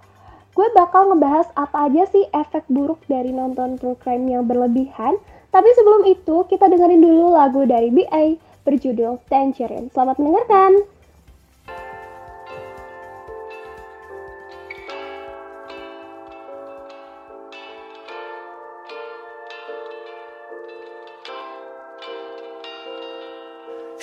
Gue 0.52 0.68
bakal 0.76 1.08
ngebahas 1.08 1.48
apa 1.56 1.88
aja 1.88 2.04
sih 2.12 2.28
efek 2.36 2.68
buruk 2.68 3.00
dari 3.08 3.32
nonton 3.32 3.80
true 3.80 3.96
crime 3.96 4.28
yang 4.28 4.44
berlebihan. 4.44 5.16
Tapi 5.48 5.68
sebelum 5.76 6.04
itu, 6.08 6.44
kita 6.48 6.68
dengerin 6.68 7.00
dulu 7.00 7.32
lagu 7.32 7.64
dari 7.64 7.88
BA 7.88 8.36
berjudul 8.68 9.20
Tangerine. 9.32 9.88
Selamat 9.92 10.20
mendengarkan! 10.20 10.84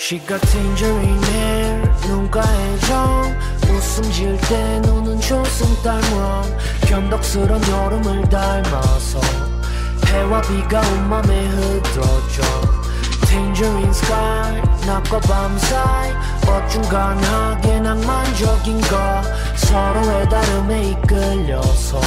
She 0.09 0.17
got 0.25 0.41
tangerine 0.41 1.23
hair 1.25 1.87
눈가에 2.07 2.79
점 2.79 3.37
웃음 3.69 4.11
지을 4.11 4.37
때 4.41 4.79
눈은 4.79 5.21
조승 5.21 5.67
닮아 5.83 6.41
변덕스런 6.87 7.61
여름을 7.69 8.27
닮아서 8.27 9.21
해와 10.07 10.41
비가 10.41 10.81
온 10.81 11.09
맘에 11.09 11.47
흐드러져 11.49 12.41
Tangerine 13.27 13.91
sky 13.91 14.61
낮과 14.87 15.19
밤 15.19 15.55
사이 15.59 16.11
어중간하게 16.47 17.79
낭만적인 17.79 18.81
거 18.81 19.21
서로의 19.57 20.27
다름에 20.27 20.89
이끌려서 20.89 22.01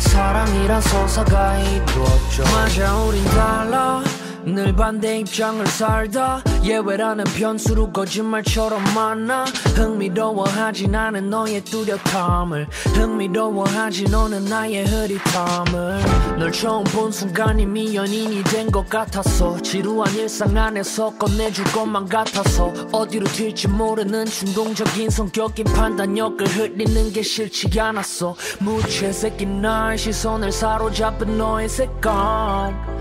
사랑이란 0.00 0.82
서사가 0.82 1.60
이루어져 1.60 2.42
맞아 2.52 2.94
우린 2.96 3.24
달라 3.24 4.02
늘 4.44 4.74
반대 4.74 5.20
입장을 5.20 5.64
살다. 5.66 6.42
예외라는 6.64 7.24
변수로 7.24 7.92
거짓말처럼 7.92 8.82
만나. 8.94 9.44
흥미로워하지 9.76 10.88
나는 10.88 11.30
너의 11.30 11.64
뚜렷함을. 11.64 12.66
흥미로워하지 12.94 14.04
너는 14.04 14.44
나의 14.46 14.84
흐릿함을. 14.84 16.38
널 16.38 16.50
처음 16.52 16.82
본 16.84 17.12
순간 17.12 17.60
이미 17.60 17.94
연인이 17.94 18.42
된 18.44 18.72
것 18.72 18.88
같았어 18.88 19.60
지루한 19.60 20.14
일상 20.14 20.56
안에서 20.56 21.10
꺼내줄 21.18 21.64
것만 21.66 22.08
같아서. 22.08 22.72
어디로 22.92 23.26
튈지 23.26 23.68
모르는 23.68 24.26
충동적인 24.26 25.10
성격인 25.10 25.66
판단력을 25.66 26.46
흐리는 26.46 27.12
게 27.12 27.22
싫지 27.22 27.78
않았어. 27.78 28.34
무채색인 28.60 29.60
나의 29.60 29.98
시선을 29.98 30.50
사로잡은 30.52 31.36
너의 31.38 31.68
색감. 31.68 32.92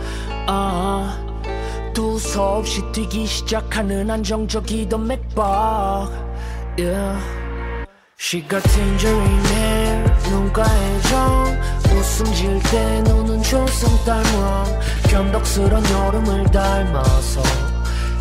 아 0.47 1.30
두서없이 1.93 2.81
뛰기 2.91 3.25
시작하는 3.25 4.09
안정적이던 4.09 5.07
맥박. 5.07 6.09
Yeah. 6.77 7.19
시가 8.17 8.59
tangerine 8.61 10.05
눈가에 10.29 11.01
정. 11.01 11.61
웃음 11.97 12.25
질 12.33 12.59
때 12.63 13.01
노는 13.01 13.43
조성 13.43 13.89
닮아 14.05 14.63
변덕스런 15.09 15.83
여름을 15.89 16.45
닮아서 16.45 17.41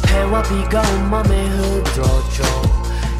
해와 0.08 0.42
비가 0.42 0.80
온 0.82 1.10
맘에 1.10 1.46
흐드러져. 1.48 2.42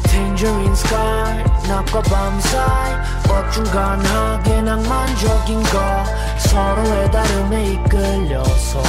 Tangerine 0.03 0.73
sky 0.73 1.43
낮과 1.67 2.01
밤 2.01 2.39
사이 2.41 2.93
어중간하게 3.31 4.61
낭만적인 4.61 5.63
거 5.63 6.03
서로의 6.37 7.11
다름에 7.11 7.71
이끌려서 7.71 8.83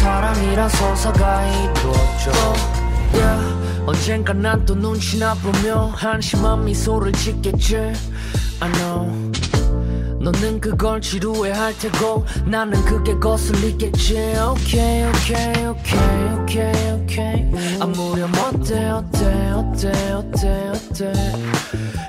사랑이란 0.00 0.68
서사가 0.70 1.46
이루어져. 1.46 2.32
Yeah. 3.12 3.84
언젠가 3.86 4.32
난 4.32 4.64
또 4.64 4.74
눈치 4.74 5.18
나 5.18 5.34
보며 5.34 5.92
한심한 5.94 6.64
미소를 6.64 7.12
짓겠지. 7.12 7.76
I 8.60 8.72
know. 8.72 9.30
너는 10.20 10.60
그걸 10.60 11.00
지루해 11.02 11.50
할 11.50 11.76
테고 11.76 12.24
나는 12.46 12.82
그게 12.84 13.14
거슬리겠지. 13.18 14.16
Okay 14.16 15.04
okay 15.04 15.66
okay 15.66 16.34
okay 16.40 16.92
okay. 17.02 17.78
아무렴 17.80 18.30
어때 18.38 18.88
어때 18.90 19.50
어때 19.50 20.12
어때 20.12 20.68
어때 20.68 21.12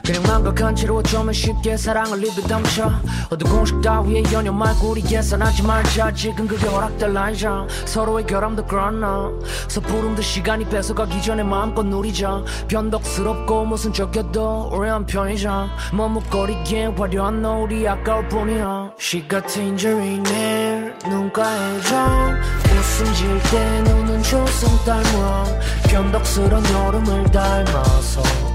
그냥 0.03 0.23
망각한 0.23 0.76
채로 0.76 0.98
어쩌면 0.98 1.34
쉽게 1.34 1.78
사랑을 1.78 2.23
입에 2.23 2.41
담쳐. 2.48 2.91
어두 3.30 3.45
공식 3.45 3.82
따위에 3.82 4.23
연연 4.34 4.57
말고 4.57 4.90
우리 4.90 5.02
계산하지 5.02 5.64
말자. 5.64 6.11
지금 6.14 6.48
그게 6.48 6.68
허락될 6.68 7.14
나이자. 7.14 7.68
서로의 7.86 8.26
결함도 8.26 8.65
그렇나. 8.65 9.32
서부름도 9.68 10.22
시간이 10.22 10.65
뺏어가기 10.69 11.22
전에 11.22 11.44
마음껏 11.44 11.84
누리자. 11.84 12.44
변덕스럽고 12.68 13.65
무슨 13.65 13.94
적여도 13.94 14.69
오래한 14.73 15.06
편이자. 15.06 15.69
머뭇거리기에 15.94 16.88
화려한 16.98 17.41
노을이 17.41 17.88
아까울 17.88 18.28
뿐이야. 18.28 18.91
She 18.99 19.28
got 19.28 19.48
tangerine 19.48 20.28
hair 20.28 20.94
눈가에 21.07 21.82
정 21.82 22.36
웃음 22.80 23.14
질때 23.14 23.82
노는 23.82 24.23
조성 24.23 24.69
닮아. 24.84 25.44
변덕스런 25.90 26.64
여름을 26.65 27.32
닮아서 27.32 28.51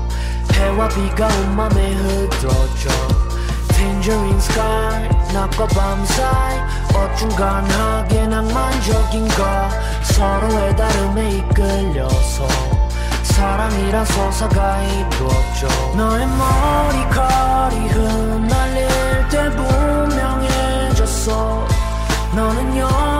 해와 0.57 0.89
비가 0.89 1.27
온 1.27 1.57
맘에 1.57 1.95
흐드러져. 1.95 2.89
Tangerine 3.69 4.39
sky 4.39 5.09
낮과 5.33 5.67
밤 5.67 6.05
사이 6.07 6.59
어중간하게 6.95 8.27
낭만적인 8.27 9.29
거 9.29 9.69
서로의 10.03 10.75
다름에 10.77 11.31
이끌려서 11.31 12.49
사랑이란 13.23 14.05
서사가 14.07 14.83
이루어져. 14.83 15.69
너의 15.95 16.27
머리카락이 16.27 17.77
흩날릴 17.89 18.89
때 19.29 19.51
분명해졌어. 19.51 21.29
너는 22.35 22.79
영 22.79 23.16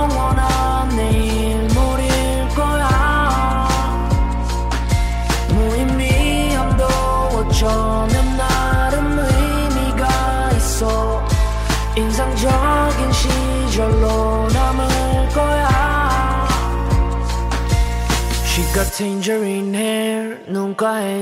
Tangerine 18.97 19.75
hair, 19.75 20.41
nunca. 20.49 21.21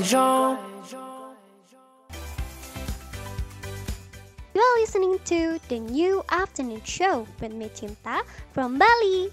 You 4.55 4.60
are 4.62 4.78
listening 4.78 5.18
to 5.24 5.59
the 5.68 5.80
new 5.80 6.22
afternoon 6.30 6.82
show 6.84 7.26
with 7.40 7.52
me 7.52 7.68
Cinta 7.74 8.22
from 8.52 8.78
Bali. 8.78 9.32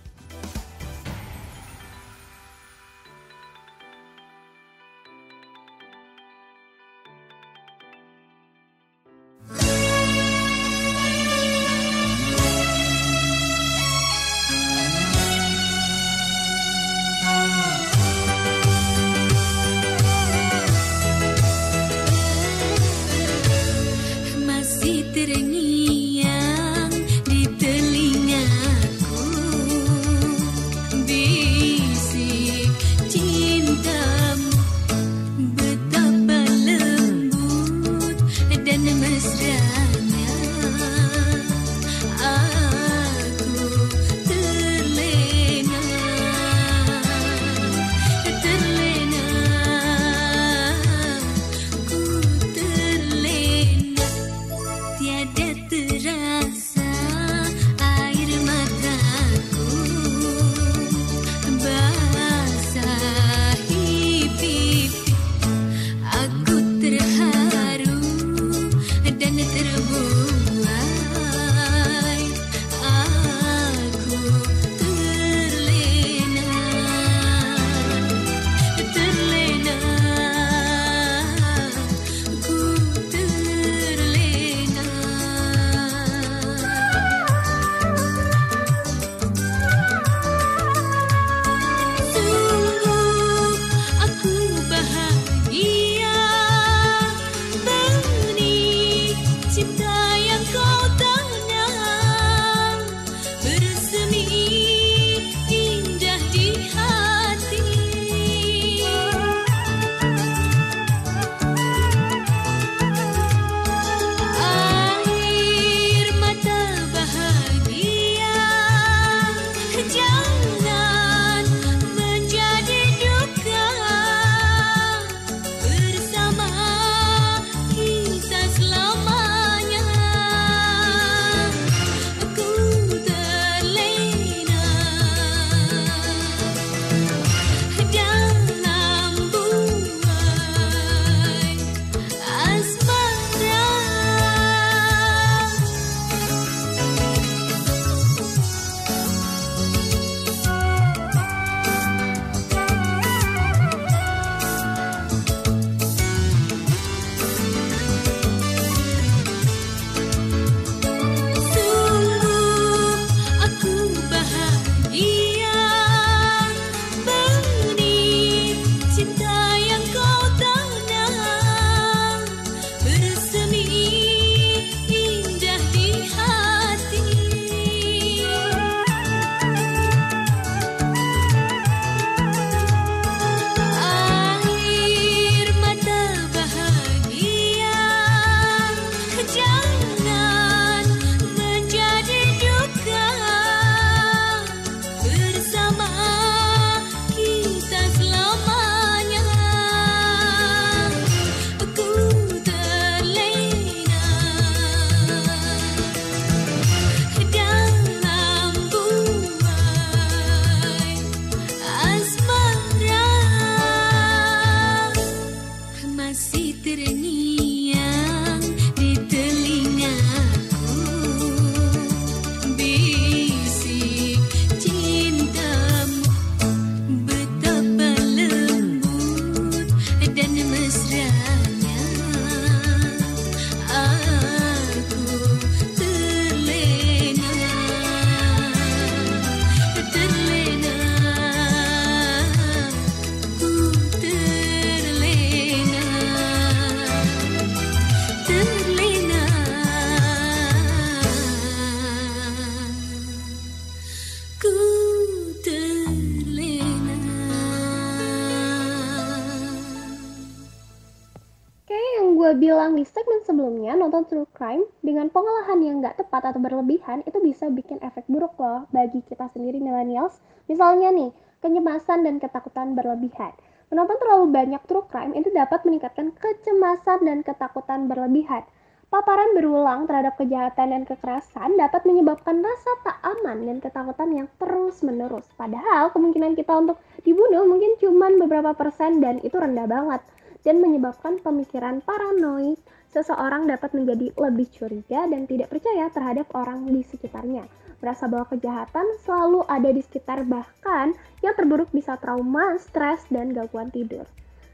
Dengan 265.01 265.17
pengolahan 265.17 265.59
yang 265.65 265.81
nggak 265.81 265.97
tepat 265.97 266.29
atau 266.29 266.37
berlebihan 266.37 267.01
itu 267.09 267.17
bisa 267.25 267.49
bikin 267.49 267.81
efek 267.81 268.05
buruk 268.05 268.37
loh 268.37 268.69
bagi 268.69 269.01
kita 269.09 269.33
sendiri 269.33 269.57
millennials. 269.57 270.21
Misalnya 270.45 270.93
nih, 270.93 271.09
kecemasan 271.41 272.05
dan 272.05 272.21
ketakutan 272.21 272.77
berlebihan. 272.77 273.33
Menonton 273.73 273.97
terlalu 273.97 274.29
banyak 274.29 274.61
true 274.69 274.85
crime 274.93 275.17
itu 275.17 275.33
dapat 275.33 275.65
meningkatkan 275.65 276.13
kecemasan 276.13 277.01
dan 277.01 277.25
ketakutan 277.25 277.89
berlebihan. 277.89 278.45
Paparan 278.93 279.33
berulang 279.33 279.89
terhadap 279.89 280.21
kejahatan 280.21 280.69
dan 280.69 280.85
kekerasan 280.85 281.57
dapat 281.57 281.81
menyebabkan 281.81 282.37
rasa 282.45 282.71
tak 282.85 283.01
aman 283.01 283.41
dan 283.41 283.57
ketakutan 283.57 284.09
yang 284.13 284.27
terus-menerus. 284.37 285.25
Padahal 285.33 285.89
kemungkinan 285.97 286.37
kita 286.37 286.53
untuk 286.61 286.77
dibunuh 287.01 287.49
mungkin 287.49 287.73
cuma 287.81 288.13
beberapa 288.21 288.53
persen 288.53 289.01
dan 289.01 289.17
itu 289.25 289.33
rendah 289.33 289.65
banget 289.65 290.05
dan 290.45 290.61
menyebabkan 290.61 291.17
pemikiran 291.25 291.81
paranoid. 291.81 292.61
Seseorang 292.91 293.47
dapat 293.47 293.71
menjadi 293.71 294.11
lebih 294.19 294.51
curiga 294.51 295.07
dan 295.07 295.23
tidak 295.23 295.47
percaya 295.47 295.87
terhadap 295.95 296.27
orang 296.35 296.67
di 296.67 296.83
sekitarnya. 296.83 297.47
Merasa 297.79 298.11
bahwa 298.11 298.27
kejahatan 298.27 298.83
selalu 299.07 299.47
ada 299.47 299.71
di 299.71 299.79
sekitar 299.79 300.27
bahkan 300.27 300.91
yang 301.23 301.31
terburuk 301.39 301.71
bisa 301.71 301.95
trauma, 302.03 302.59
stres, 302.59 303.07
dan 303.07 303.31
gangguan 303.31 303.71
tidur. 303.71 304.03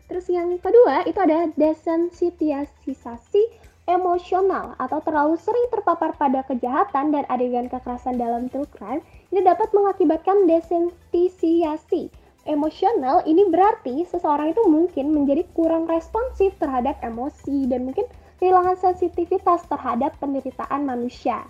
Terus 0.06 0.30
yang 0.30 0.54
kedua 0.62 1.02
itu 1.10 1.18
ada 1.18 1.50
desensitisasi 1.58 3.44
emosional 3.90 4.78
atau 4.78 5.00
terlalu 5.02 5.34
sering 5.42 5.68
terpapar 5.74 6.14
pada 6.14 6.46
kejahatan 6.46 7.16
dan 7.16 7.26
adegan 7.34 7.72
kekerasan 7.74 8.22
dalam 8.22 8.54
true 8.54 8.68
crime 8.70 9.02
ini 9.34 9.42
dapat 9.42 9.72
mengakibatkan 9.72 10.46
desensitisiasi 10.46 12.12
emosional 12.48 13.24
ini 13.28 13.48
berarti 13.52 14.08
seseorang 14.08 14.56
itu 14.56 14.64
mungkin 14.68 15.12
menjadi 15.12 15.44
kurang 15.56 15.88
responsif 15.88 16.56
terhadap 16.60 17.00
emosi 17.04 17.68
dan 17.68 17.88
mungkin 17.88 18.08
kehilangan 18.38 18.78
sensitivitas 18.78 19.66
terhadap 19.70 20.14
penderitaan 20.22 20.86
manusia. 20.86 21.46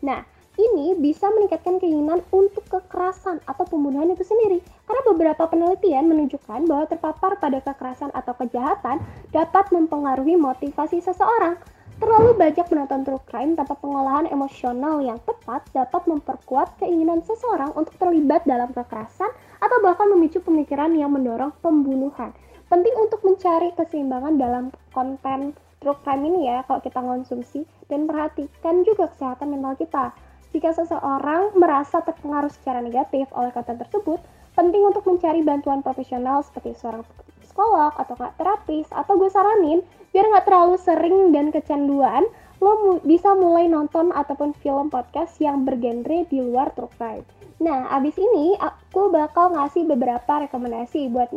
Nah, 0.00 0.24
ini 0.60 0.92
bisa 0.98 1.30
meningkatkan 1.32 1.80
keinginan 1.80 2.20
untuk 2.34 2.66
kekerasan 2.68 3.40
atau 3.48 3.64
pembunuhan 3.64 4.12
itu 4.12 4.26
sendiri. 4.26 4.60
Karena 4.84 5.02
beberapa 5.08 5.48
penelitian 5.48 6.10
menunjukkan 6.10 6.68
bahwa 6.68 6.84
terpapar 6.90 7.40
pada 7.40 7.64
kekerasan 7.64 8.12
atau 8.12 8.36
kejahatan 8.36 9.00
dapat 9.32 9.72
mempengaruhi 9.72 10.36
motivasi 10.36 11.00
seseorang. 11.00 11.56
Terlalu 12.00 12.32
banyak 12.32 12.64
menonton 12.72 13.04
true 13.04 13.24
crime 13.28 13.52
tanpa 13.60 13.76
pengolahan 13.76 14.24
emosional 14.32 15.04
yang 15.04 15.20
tepat 15.28 15.68
dapat 15.76 16.08
memperkuat 16.08 16.80
keinginan 16.80 17.20
seseorang 17.20 17.76
untuk 17.76 17.92
terlibat 18.00 18.44
dalam 18.48 18.72
kekerasan 18.72 19.28
atau 19.60 19.78
bahkan 19.84 20.08
memicu 20.08 20.40
pemikiran 20.40 20.96
yang 20.96 21.12
mendorong 21.12 21.52
pembunuhan. 21.60 22.32
Penting 22.72 22.94
untuk 22.96 23.20
mencari 23.20 23.76
keseimbangan 23.76 24.40
dalam 24.40 24.64
konten 24.96 25.52
true 25.80 25.96
crime 26.04 26.28
ini 26.28 26.46
ya 26.46 26.62
kalau 26.68 26.84
kita 26.84 27.00
konsumsi 27.00 27.64
dan 27.88 28.04
perhatikan 28.04 28.84
juga 28.84 29.08
kesehatan 29.10 29.56
mental 29.56 29.74
kita. 29.80 30.12
Jika 30.52 30.76
seseorang 30.76 31.56
merasa 31.56 32.04
terpengaruh 32.04 32.52
secara 32.52 32.84
negatif 32.84 33.26
oleh 33.32 33.48
konten 33.54 33.80
tersebut, 33.80 34.20
penting 34.52 34.82
untuk 34.84 35.06
mencari 35.08 35.40
bantuan 35.40 35.80
profesional 35.80 36.44
seperti 36.44 36.76
seorang 36.76 37.06
psikolog 37.40 37.96
atau 37.96 38.14
nggak 38.14 38.36
terapis 38.36 38.86
atau 38.92 39.16
gue 39.16 39.30
saranin 39.32 39.80
biar 40.10 40.26
nggak 40.26 40.46
terlalu 40.46 40.76
sering 40.78 41.30
dan 41.30 41.54
kecanduan 41.54 42.26
lo 42.60 42.72
mu- 42.84 43.02
bisa 43.06 43.32
mulai 43.32 43.70
nonton 43.70 44.12
ataupun 44.12 44.52
film 44.58 44.92
podcast 44.92 45.38
yang 45.40 45.64
bergenre 45.64 46.28
di 46.28 46.44
luar 46.44 46.74
true 46.76 46.92
crime. 46.98 47.24
Nah, 47.60 47.88
abis 47.92 48.20
ini 48.20 48.52
aku 48.60 49.08
bakal 49.08 49.52
ngasih 49.56 49.88
beberapa 49.88 50.44
rekomendasi 50.44 51.08
buat 51.08 51.32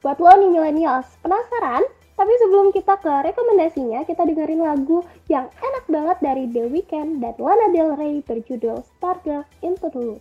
buat 0.00 0.18
lo 0.22 0.32
nih 0.38 0.50
millennials. 0.50 1.06
Penasaran? 1.22 1.82
Tapi 2.20 2.36
sebelum 2.36 2.68
kita 2.68 3.00
ke 3.00 3.32
rekomendasinya, 3.32 4.04
kita 4.04 4.28
dengerin 4.28 4.60
lagu 4.60 5.00
yang 5.32 5.48
enak 5.56 5.84
banget 5.88 6.18
dari 6.20 6.44
The 6.52 6.68
Weeknd 6.68 7.24
dan 7.24 7.32
Lana 7.40 7.72
Del 7.72 7.96
Rey 7.96 8.20
berjudul 8.20 8.84
Stargirl 8.84 9.48
Into 9.64 9.88
the 9.88 9.96
Loop. 9.96 10.20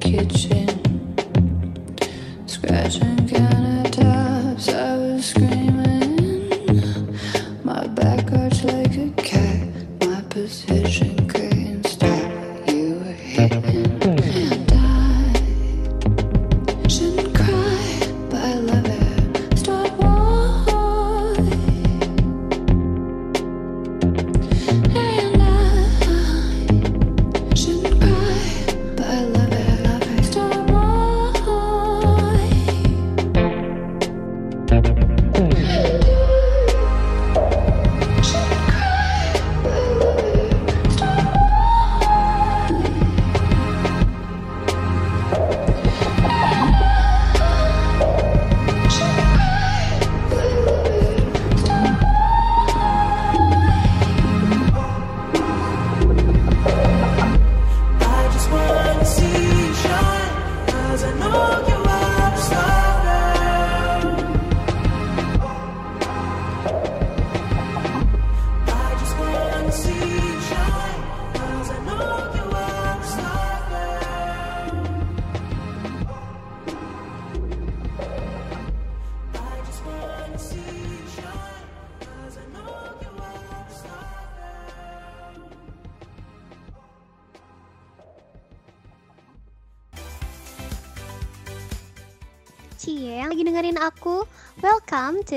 kitchen, 0.00 0.66
scratching 2.46 3.20
position 10.30 11.28
couldn't 11.28 11.86
stop. 11.86 12.32
You 12.66 12.94
were 13.00 13.12
hitting, 13.12 13.79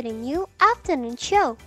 to 0.03 0.09
the 0.09 0.15
new 0.15 0.47
afternoon 0.59 1.15
show. 1.15 1.57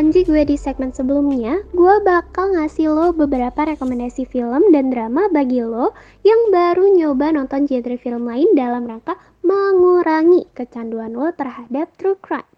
Janji 0.00 0.24
gue 0.24 0.48
di 0.48 0.56
segmen 0.56 0.96
sebelumnya, 0.96 1.60
gue 1.76 1.94
bakal 2.00 2.56
ngasih 2.56 2.88
lo 2.88 3.12
beberapa 3.12 3.68
rekomendasi 3.68 4.24
film 4.24 4.72
dan 4.72 4.88
drama 4.88 5.28
bagi 5.28 5.60
lo 5.60 5.92
yang 6.24 6.40
baru 6.48 6.88
nyoba 6.88 7.36
nonton 7.36 7.68
genre 7.68 8.00
film 8.00 8.24
lain 8.24 8.48
dalam 8.56 8.88
rangka 8.88 9.20
mengurangi 9.44 10.48
kecanduan 10.56 11.12
lo 11.12 11.28
terhadap 11.36 11.92
true 12.00 12.16
crime. 12.16 12.48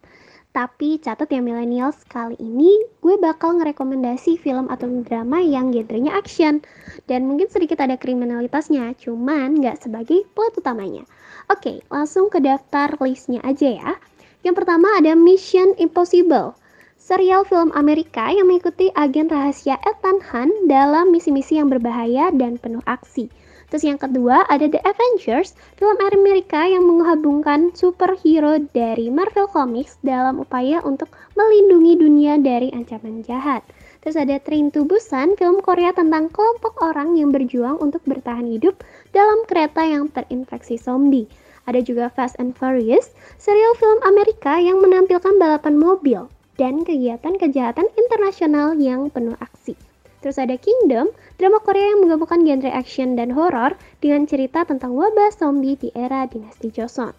Tapi 0.54 1.02
catat 1.02 1.34
ya 1.34 1.42
millennials, 1.42 2.06
kali 2.06 2.38
ini 2.38 2.78
gue 3.02 3.18
bakal 3.18 3.58
ngerekomendasi 3.58 4.38
film 4.38 4.70
atau 4.70 4.86
drama 5.02 5.42
yang 5.42 5.74
genrenya 5.74 6.14
action. 6.14 6.62
Dan 7.10 7.26
mungkin 7.26 7.50
sedikit 7.50 7.82
ada 7.82 7.98
kriminalitasnya, 7.98 8.94
cuman 9.02 9.58
nggak 9.58 9.82
sebagai 9.82 10.22
plot 10.38 10.62
utamanya. 10.62 11.02
Oke, 11.50 11.82
langsung 11.90 12.30
ke 12.30 12.38
daftar 12.38 12.94
listnya 13.02 13.42
aja 13.42 13.82
ya. 13.82 13.92
Yang 14.46 14.62
pertama 14.62 14.94
ada 14.94 15.18
Mission 15.18 15.74
Impossible, 15.78 16.54
serial 17.02 17.42
film 17.42 17.74
Amerika 17.74 18.30
yang 18.30 18.46
mengikuti 18.46 18.86
agen 18.94 19.26
rahasia 19.26 19.74
Ethan 19.82 20.22
Hunt 20.22 20.54
dalam 20.70 21.10
misi-misi 21.10 21.58
yang 21.58 21.66
berbahaya 21.66 22.30
dan 22.30 22.62
penuh 22.62 22.78
aksi. 22.86 23.26
Terus 23.66 23.82
yang 23.82 23.98
kedua 23.98 24.46
ada 24.46 24.70
The 24.70 24.78
Avengers, 24.86 25.58
film 25.74 25.98
Amerika 25.98 26.62
yang 26.62 26.86
menggabungkan 26.86 27.74
superhero 27.74 28.62
dari 28.70 29.10
Marvel 29.10 29.50
Comics 29.50 29.98
dalam 30.06 30.38
upaya 30.38 30.78
untuk 30.86 31.10
melindungi 31.34 31.98
dunia 31.98 32.38
dari 32.38 32.70
ancaman 32.70 33.26
jahat. 33.26 33.66
Terus 34.06 34.14
ada 34.14 34.38
Train 34.38 34.70
to 34.70 34.86
Busan, 34.86 35.34
film 35.34 35.58
Korea 35.58 35.90
tentang 35.90 36.30
kelompok 36.30 36.78
orang 36.86 37.18
yang 37.18 37.34
berjuang 37.34 37.82
untuk 37.82 38.06
bertahan 38.06 38.46
hidup 38.46 38.78
dalam 39.10 39.42
kereta 39.50 39.82
yang 39.82 40.06
terinfeksi 40.06 40.78
zombie. 40.78 41.26
Ada 41.66 41.82
juga 41.82 42.14
Fast 42.14 42.38
and 42.38 42.54
Furious, 42.54 43.10
serial 43.42 43.74
film 43.74 43.98
Amerika 44.06 44.62
yang 44.62 44.78
menampilkan 44.78 45.34
balapan 45.42 45.82
mobil 45.82 46.30
dan 46.62 46.86
kegiatan 46.86 47.34
kejahatan 47.34 47.90
internasional 47.98 48.78
yang 48.78 49.10
penuh 49.10 49.34
aksi. 49.42 49.74
Terus 50.22 50.38
ada 50.38 50.54
Kingdom, 50.54 51.10
drama 51.34 51.58
Korea 51.58 51.90
yang 51.90 52.06
menggabungkan 52.06 52.46
genre 52.46 52.70
action 52.70 53.18
dan 53.18 53.34
horor 53.34 53.74
dengan 53.98 54.30
cerita 54.30 54.62
tentang 54.62 54.94
wabah 54.94 55.34
zombie 55.34 55.74
di 55.74 55.90
era 55.98 56.22
dinasti 56.30 56.70
Joseon. 56.70 57.10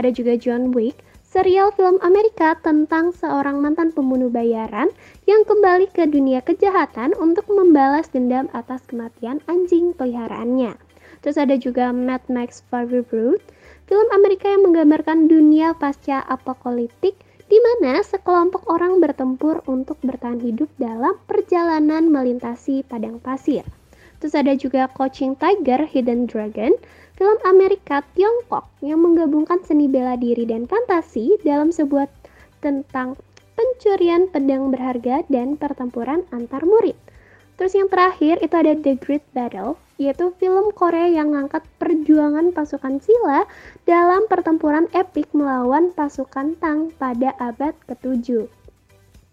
Ada 0.00 0.08
juga 0.16 0.40
John 0.40 0.72
Wick, 0.72 0.96
serial 1.28 1.76
film 1.76 2.00
Amerika 2.00 2.56
tentang 2.64 3.12
seorang 3.12 3.60
mantan 3.60 3.92
pembunuh 3.92 4.32
bayaran 4.32 4.88
yang 5.28 5.44
kembali 5.44 5.92
ke 5.92 6.08
dunia 6.08 6.40
kejahatan 6.40 7.12
untuk 7.20 7.44
membalas 7.52 8.08
dendam 8.08 8.48
atas 8.56 8.80
kematian 8.88 9.44
anjing 9.44 9.92
peliharaannya. 9.92 10.72
Terus 11.20 11.36
ada 11.36 11.60
juga 11.60 11.92
Mad 11.92 12.24
Max 12.32 12.64
Fury 12.72 13.04
Road, 13.12 13.44
film 13.84 14.08
Amerika 14.16 14.48
yang 14.48 14.64
menggambarkan 14.64 15.28
dunia 15.28 15.76
pasca 15.76 16.24
apokaliptik 16.24 17.20
di 17.46 17.58
mana 17.62 18.02
sekelompok 18.02 18.66
orang 18.66 18.98
bertempur 18.98 19.62
untuk 19.70 19.96
bertahan 20.02 20.42
hidup 20.42 20.66
dalam 20.82 21.14
perjalanan 21.30 22.10
melintasi 22.10 22.82
padang 22.82 23.22
pasir. 23.22 23.62
Terus 24.18 24.34
ada 24.34 24.56
juga 24.58 24.90
Coaching 24.90 25.38
Tiger 25.38 25.86
Hidden 25.86 26.26
Dragon, 26.26 26.74
film 27.14 27.38
Amerika 27.46 28.02
Tiongkok 28.18 28.66
yang 28.82 29.04
menggabungkan 29.04 29.62
seni 29.62 29.86
bela 29.86 30.18
diri 30.18 30.42
dan 30.48 30.66
fantasi 30.66 31.38
dalam 31.46 31.70
sebuah 31.70 32.10
tentang 32.64 33.14
pencurian 33.56 34.28
pedang 34.28 34.68
berharga 34.74 35.24
dan 35.30 35.54
pertempuran 35.56 36.26
antar 36.34 36.66
murid. 36.66 36.96
Terus 37.56 37.72
yang 37.72 37.88
terakhir 37.88 38.44
itu 38.44 38.52
ada 38.52 38.76
The 38.76 39.00
Great 39.00 39.24
Battle, 39.32 39.80
yaitu 39.96 40.28
film 40.36 40.76
Korea 40.76 41.08
yang 41.08 41.32
ngangkat 41.32 41.64
perjuangan 41.80 42.52
pasukan 42.52 43.00
sila 43.00 43.48
dalam 43.86 44.26
pertempuran 44.26 44.90
epik 44.90 45.30
melawan 45.30 45.94
pasukan 45.94 46.58
Tang 46.58 46.90
pada 46.98 47.30
abad 47.38 47.70
ke-7. 47.86 48.50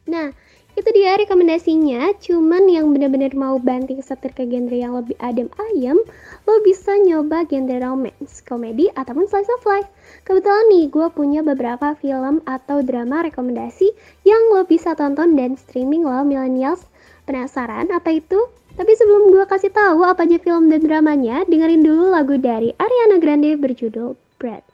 Nah, 0.05 0.29
itu 0.77 0.89
dia 0.93 1.17
rekomendasinya, 1.17 2.13
cuman 2.21 2.69
yang 2.69 2.93
benar-benar 2.93 3.33
mau 3.33 3.57
banting 3.57 4.01
setir 4.05 4.29
ke 4.29 4.45
genre 4.45 4.77
yang 4.77 4.93
lebih 4.93 5.17
adem 5.21 5.49
ayem, 5.57 5.97
lo 6.45 6.55
bisa 6.61 6.97
nyoba 7.01 7.49
genre 7.49 7.77
romance, 7.81 8.45
komedi, 8.45 8.93
ataupun 8.93 9.25
slice 9.25 9.49
of 9.57 9.65
life. 9.65 9.89
Kebetulan 10.21 10.69
nih, 10.69 10.85
gue 10.89 11.07
punya 11.13 11.41
beberapa 11.41 11.97
film 11.97 12.45
atau 12.45 12.85
drama 12.85 13.25
rekomendasi 13.25 13.89
yang 14.25 14.53
lo 14.53 14.65
bisa 14.69 14.93
tonton 14.93 15.33
dan 15.33 15.57
streaming 15.57 16.05
lo 16.05 16.21
millennials. 16.21 16.85
Penasaran 17.25 17.89
apa 17.89 18.21
itu? 18.21 18.37
Tapi 18.73 18.93
sebelum 18.97 19.33
gue 19.33 19.45
kasih 19.49 19.73
tahu 19.73 20.01
apa 20.05 20.25
aja 20.25 20.37
film 20.41 20.69
dan 20.69 20.81
dramanya, 20.85 21.41
dengerin 21.45 21.85
dulu 21.85 22.09
lagu 22.09 22.37
dari 22.37 22.73
Ariana 22.77 23.21
Grande 23.21 23.53
berjudul 23.57 24.22
Bread. 24.43 24.72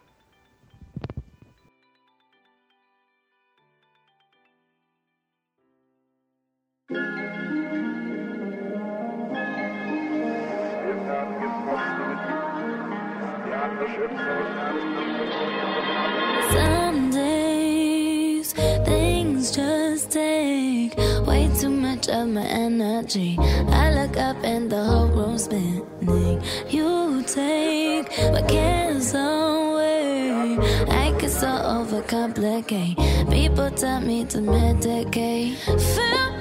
okay. 32.72 32.96
People 33.32 33.72
tell 33.72 34.00
me 34.02 34.26
to 34.26 34.38
medicate. 34.38 35.56
Feel 35.96 36.39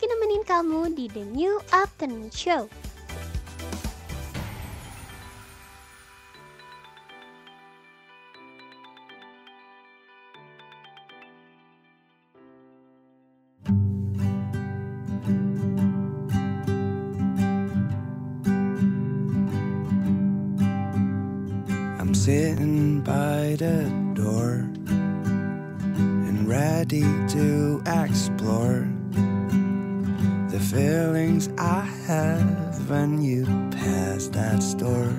lagi 0.00 0.16
nemenin 0.16 0.44
kamu 0.48 0.96
di 0.96 1.12
The 1.12 1.28
New 1.28 1.60
Afternoon 1.76 2.32
Show. 2.32 2.72
I'm 22.00 22.16
sitting 22.16 23.04
by 23.04 23.52
the 23.60 23.84
door 24.16 24.64
and 26.24 26.48
ready 26.48 27.04
to 27.36 27.84
explore 27.84 28.88
feelings 30.70 31.48
I 31.58 31.80
have 32.06 32.88
when 32.88 33.20
you 33.20 33.44
pass 33.72 34.28
that 34.28 34.62
store. 34.62 35.12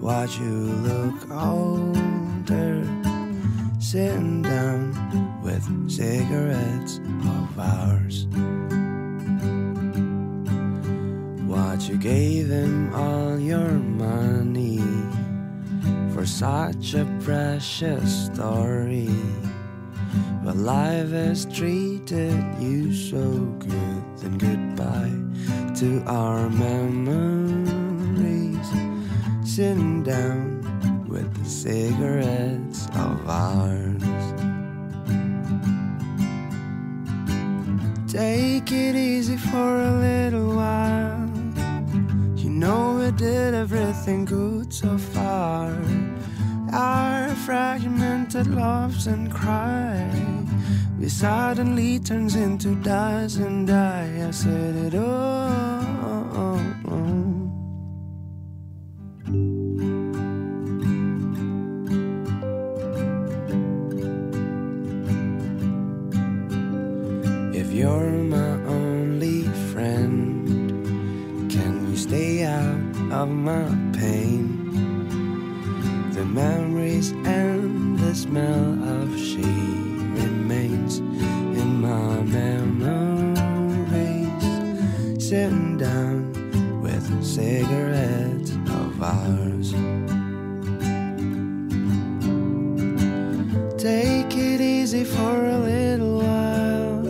Watch 0.00 0.38
you 0.38 0.48
look 0.48 1.30
older, 1.30 2.86
sitting 3.78 4.40
down 4.40 5.42
with 5.42 5.62
cigarettes 5.90 6.98
of 6.98 7.58
ours. 7.58 8.26
Watch 11.44 11.88
you 11.90 11.98
gave 11.98 12.48
him 12.48 12.94
all 12.94 13.38
your 13.38 13.68
money 13.68 14.80
for 16.14 16.24
such 16.24 16.94
a 16.94 17.04
precious 17.20 18.26
story. 18.26 19.10
But 20.42 20.56
life 20.56 21.12
is 21.12 21.44
treated 21.44 21.97
you 22.10 22.92
so 22.94 23.20
good. 23.58 24.02
Then 24.16 24.38
goodbye 24.38 25.12
to 25.76 26.02
our 26.06 26.48
memories. 26.48 27.68
Sitting 29.44 30.02
down 30.02 31.04
with 31.06 31.34
the 31.34 31.44
cigarettes 31.44 32.86
of 32.94 33.28
ours. 33.28 34.02
Take 38.10 38.72
it 38.72 38.96
easy 38.96 39.36
for 39.36 39.82
a 39.82 39.92
little 40.00 40.56
while. 40.56 41.28
You 42.36 42.48
know 42.48 42.94
we 42.94 43.10
did 43.12 43.52
everything 43.52 44.24
good 44.24 44.72
so 44.72 44.96
far. 44.96 45.76
Our 46.72 47.28
fragmented 47.46 48.46
loves 48.46 49.06
and 49.06 49.30
cries 49.30 50.37
it 51.08 51.12
suddenly 51.12 51.98
turns 51.98 52.36
into 52.36 52.74
dies 52.82 53.36
and 53.36 53.66
die. 53.66 54.28
I 54.28 54.30
said 54.30 54.76
it 54.76 54.94
all. 54.94 56.60
If 67.54 67.72
you're 67.72 68.10
my 68.36 68.52
only 68.68 69.44
friend, 69.72 70.44
can 71.50 71.88
you 71.88 71.96
stay 71.96 72.44
out 72.44 73.12
of 73.12 73.30
my 73.30 73.64
pain? 73.98 74.44
The 76.12 76.26
memories 76.26 77.12
and 77.24 77.98
the 77.98 78.14
smell 78.14 78.76
of 78.84 79.18
shame. 79.18 79.37
sitting 85.28 85.76
down 85.76 86.80
with 86.80 87.04
cigarettes 87.22 88.52
of 88.70 89.02
ours. 89.02 89.72
Take 93.76 94.34
it 94.34 94.62
easy 94.62 95.04
for 95.04 95.44
a 95.44 95.58
little 95.58 96.20
while. 96.20 97.04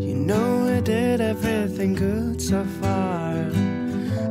You 0.00 0.14
know 0.14 0.66
we 0.66 0.80
did 0.82 1.20
everything 1.20 1.96
good 1.96 2.40
so 2.40 2.64
far. 2.80 3.34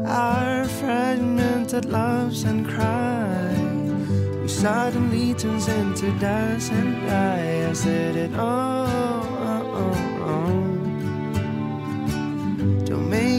Our 0.06 0.64
fragmented 0.64 1.84
loves 1.84 2.44
and 2.44 2.66
cry 2.66 4.48
suddenly 4.48 5.34
turns 5.34 5.68
into 5.68 6.18
dust 6.20 6.72
and 6.72 7.12
I 7.12 7.74
said 7.74 8.16
it 8.16 8.34
all. 8.36 9.25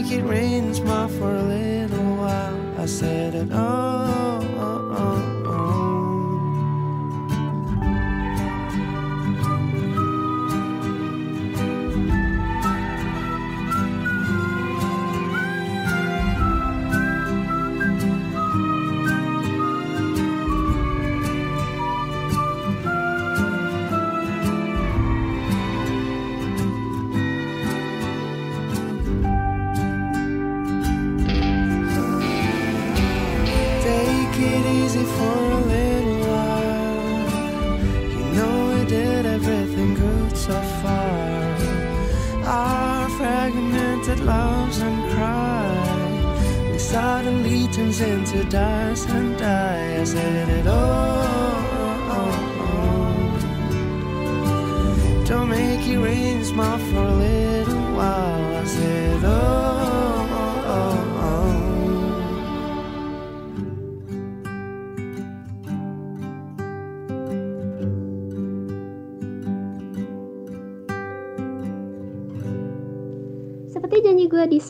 Make 0.07 0.19
it 0.19 0.23
rain 0.23 0.73
smile 0.73 1.09
for 1.09 1.35
a 1.35 1.43
little 1.43 2.15
while. 2.15 2.79
I 2.79 2.85
said 2.85 3.35
it 3.35 3.51
all. 3.51 4.46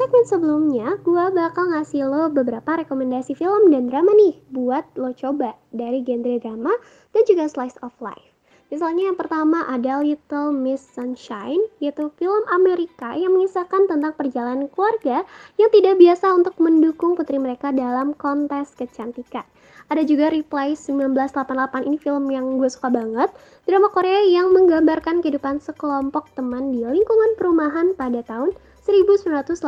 Segmen 0.08 0.24
sebelumnya, 0.24 0.88
gue 1.04 1.26
bakal 1.36 1.68
ngasih 1.68 2.08
lo 2.08 2.32
beberapa 2.32 2.80
rekomendasi 2.80 3.36
film 3.36 3.68
dan 3.76 3.92
drama 3.92 4.16
nih 4.16 4.40
buat 4.56 4.88
lo 4.96 5.12
coba 5.12 5.60
dari 5.76 6.00
genre 6.00 6.40
drama 6.40 6.72
dan 7.12 7.28
juga 7.28 7.52
slice 7.52 7.76
of 7.84 7.92
life. 8.00 8.32
Misalnya 8.72 9.12
yang 9.12 9.20
pertama 9.20 9.68
ada 9.68 10.00
Little 10.00 10.56
Miss 10.56 10.80
Sunshine, 10.80 11.60
yaitu 11.84 12.08
film 12.16 12.40
Amerika 12.56 13.20
yang 13.20 13.36
mengisahkan 13.36 13.92
tentang 13.92 14.16
perjalanan 14.16 14.72
keluarga 14.72 15.28
yang 15.60 15.68
tidak 15.76 16.00
biasa 16.00 16.32
untuk 16.32 16.56
mendukung 16.64 17.20
putri 17.20 17.36
mereka 17.36 17.76
dalam 17.76 18.16
kontes 18.16 18.80
kecantikan. 18.80 19.44
Ada 19.92 20.08
juga 20.08 20.32
Reply 20.32 20.72
1988, 20.80 21.84
ini 21.84 22.00
film 22.00 22.32
yang 22.32 22.56
gue 22.56 22.72
suka 22.72 22.88
banget. 22.88 23.28
Drama 23.68 23.92
Korea 23.92 24.24
yang 24.24 24.56
menggambarkan 24.56 25.20
kehidupan 25.20 25.60
sekelompok 25.60 26.32
teman 26.32 26.72
di 26.72 26.88
lingkungan 26.88 27.36
perumahan 27.36 27.92
pada 27.92 28.24
tahun 28.24 28.56
1988 28.88 29.60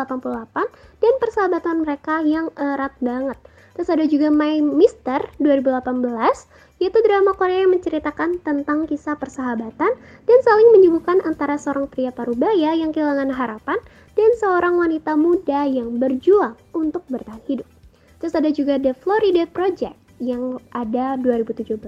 dan 1.04 1.14
persahabatan 1.20 1.84
mereka 1.84 2.24
yang 2.24 2.48
erat 2.56 2.96
banget. 3.04 3.36
Terus 3.76 3.91
ada 3.91 4.06
juga 4.08 4.28
My 4.32 4.64
Mister 4.64 5.20
2018, 5.40 6.80
yaitu 6.80 7.00
drama 7.04 7.36
Korea 7.36 7.68
yang 7.68 7.76
menceritakan 7.76 8.40
tentang 8.44 8.88
kisah 8.88 9.20
persahabatan 9.20 9.91
dan 10.28 10.40
saling 10.44 10.72
menyembuhkan 10.72 11.20
antara 11.28 11.60
seorang 11.60 11.91
pria 11.91 12.12
parubaya 12.12 12.76
yang 12.76 12.96
kehilangan 12.96 13.32
harapan 13.32 13.80
dan 14.20 14.32
seorang 14.40 14.76
wanita 14.76 15.16
muda 15.16 15.64
yang 15.68 15.96
berjuang 16.00 16.56
untuk 16.76 17.04
bertahan 17.08 17.44
hidup. 17.48 17.68
Terus 18.20 18.36
ada 18.36 18.52
juga 18.52 18.76
The 18.76 18.91
Florida 19.00 19.48
Project 19.48 19.96
yang 20.20 20.60
ada 20.76 21.16
2017, 21.16 21.80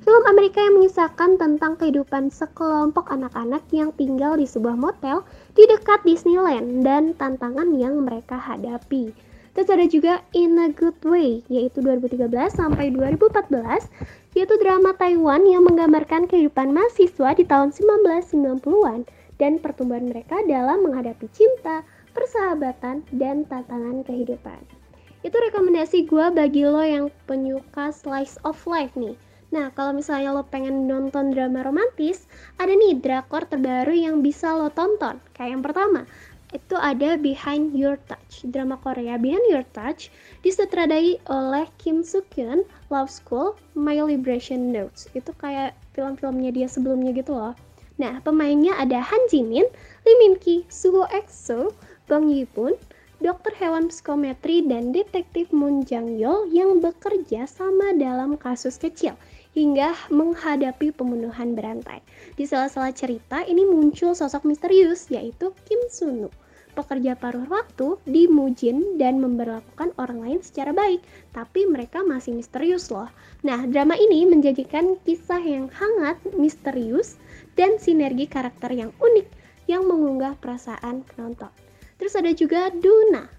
film 0.00 0.22
Amerika 0.24 0.64
yang 0.64 0.80
mengisahkan 0.80 1.36
tentang 1.36 1.76
kehidupan 1.76 2.32
sekelompok 2.32 3.12
anak-anak 3.12 3.60
yang 3.70 3.92
tinggal 3.92 4.40
di 4.40 4.48
sebuah 4.48 4.74
motel 4.74 5.20
di 5.58 5.66
dekat 5.66 6.06
Disneyland 6.06 6.86
dan 6.86 7.18
tantangan 7.18 7.74
yang 7.74 7.98
mereka 8.06 8.38
hadapi. 8.38 9.10
Terus 9.58 9.74
ada 9.74 9.86
juga 9.90 10.14
In 10.30 10.54
a 10.54 10.70
Good 10.70 11.02
Way, 11.02 11.42
yaitu 11.50 11.82
2013 11.82 12.30
sampai 12.54 12.94
2014, 12.94 13.90
yaitu 14.38 14.54
drama 14.62 14.94
Taiwan 14.94 15.42
yang 15.50 15.66
menggambarkan 15.66 16.30
kehidupan 16.30 16.70
mahasiswa 16.70 17.34
di 17.34 17.42
tahun 17.42 17.74
1990-an 17.74 19.10
dan 19.42 19.58
pertumbuhan 19.58 20.06
mereka 20.06 20.38
dalam 20.46 20.86
menghadapi 20.86 21.26
cinta, 21.34 21.82
persahabatan, 22.14 23.02
dan 23.10 23.42
tantangan 23.50 24.06
kehidupan. 24.06 24.62
Itu 25.26 25.34
rekomendasi 25.34 26.06
gue 26.06 26.26
bagi 26.38 26.62
lo 26.70 26.86
yang 26.86 27.10
penyuka 27.26 27.90
slice 27.90 28.38
of 28.46 28.62
life 28.62 28.94
nih. 28.94 29.18
Nah, 29.48 29.72
kalau 29.72 29.96
misalnya 29.96 30.36
lo 30.36 30.44
pengen 30.44 30.84
nonton 30.84 31.32
drama 31.32 31.64
romantis, 31.64 32.28
ada 32.60 32.68
nih 32.68 33.00
drakor 33.00 33.48
terbaru 33.48 33.96
yang 33.96 34.20
bisa 34.20 34.52
lo 34.52 34.68
tonton. 34.68 35.16
Kayak 35.32 35.50
yang 35.56 35.64
pertama, 35.64 36.00
itu 36.52 36.76
ada 36.76 37.16
Behind 37.16 37.72
Your 37.72 37.96
Touch. 38.08 38.44
Drama 38.44 38.76
Korea 38.80 39.16
Behind 39.16 39.44
Your 39.48 39.64
Touch 39.72 40.12
disutradai 40.44 41.20
oleh 41.32 41.64
Kim 41.80 42.04
Soo 42.04 42.24
Hyun, 42.36 42.64
Love 42.92 43.08
School, 43.08 43.56
My 43.72 43.96
Liberation 44.00 44.68
Notes. 44.68 45.08
Itu 45.16 45.32
kayak 45.40 45.72
film-filmnya 45.96 46.52
dia 46.52 46.68
sebelumnya 46.68 47.16
gitu 47.16 47.32
loh. 47.32 47.56
Nah, 47.96 48.20
pemainnya 48.20 48.76
ada 48.76 49.00
Han 49.00 49.22
Ji 49.32 49.40
Min, 49.44 49.64
Lee 50.04 50.18
Min 50.24 50.36
Ki, 50.36 50.68
Suho 50.68 51.08
EXO, 51.08 51.72
Bang 52.04 52.28
Yi 52.28 52.44
Poon, 52.48 52.76
dokter 53.18 53.50
hewan 53.58 53.90
psikometri 53.90 54.62
dan 54.70 54.94
detektif 54.94 55.50
Moon 55.50 55.82
Jang 55.82 56.14
Yol 56.14 56.46
yang 56.54 56.78
bekerja 56.78 57.50
sama 57.50 57.90
dalam 57.98 58.38
kasus 58.38 58.78
kecil 58.78 59.18
hingga 59.58 59.98
menghadapi 60.14 60.94
pembunuhan 60.94 61.58
berantai. 61.58 61.98
Di 62.38 62.46
sela-sela 62.46 62.94
cerita 62.94 63.42
ini 63.42 63.66
muncul 63.66 64.14
sosok 64.14 64.46
misterius 64.46 65.10
yaitu 65.10 65.50
Kim 65.66 65.82
Sunu, 65.90 66.30
pekerja 66.78 67.18
paruh 67.18 67.42
waktu 67.50 67.98
di 68.06 68.30
Mujin 68.30 69.02
dan 69.02 69.18
memperlakukan 69.18 69.98
orang 69.98 70.22
lain 70.22 70.38
secara 70.46 70.70
baik, 70.70 71.02
tapi 71.34 71.66
mereka 71.66 72.06
masih 72.06 72.38
misterius 72.38 72.86
loh. 72.94 73.10
Nah, 73.42 73.66
drama 73.66 73.98
ini 73.98 74.30
menjadikan 74.30 74.94
kisah 75.02 75.42
yang 75.42 75.66
hangat, 75.74 76.22
misterius, 76.38 77.18
dan 77.58 77.82
sinergi 77.82 78.30
karakter 78.30 78.70
yang 78.70 78.94
unik 79.02 79.26
yang 79.66 79.82
mengunggah 79.90 80.38
perasaan 80.38 81.02
penonton. 81.02 81.50
Terus 81.98 82.14
ada 82.14 82.30
juga 82.30 82.70
Duna. 82.70 83.37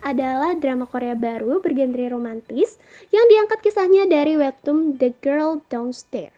Adalah 0.00 0.56
drama 0.56 0.88
Korea 0.88 1.12
baru 1.12 1.60
bergenre 1.60 2.08
romantis 2.08 2.80
yang 3.12 3.28
diangkat 3.28 3.60
kisahnya 3.60 4.08
dari 4.08 4.40
webtoon 4.40 4.96
The 4.96 5.12
Girl 5.20 5.60
Downstairs. 5.68 6.32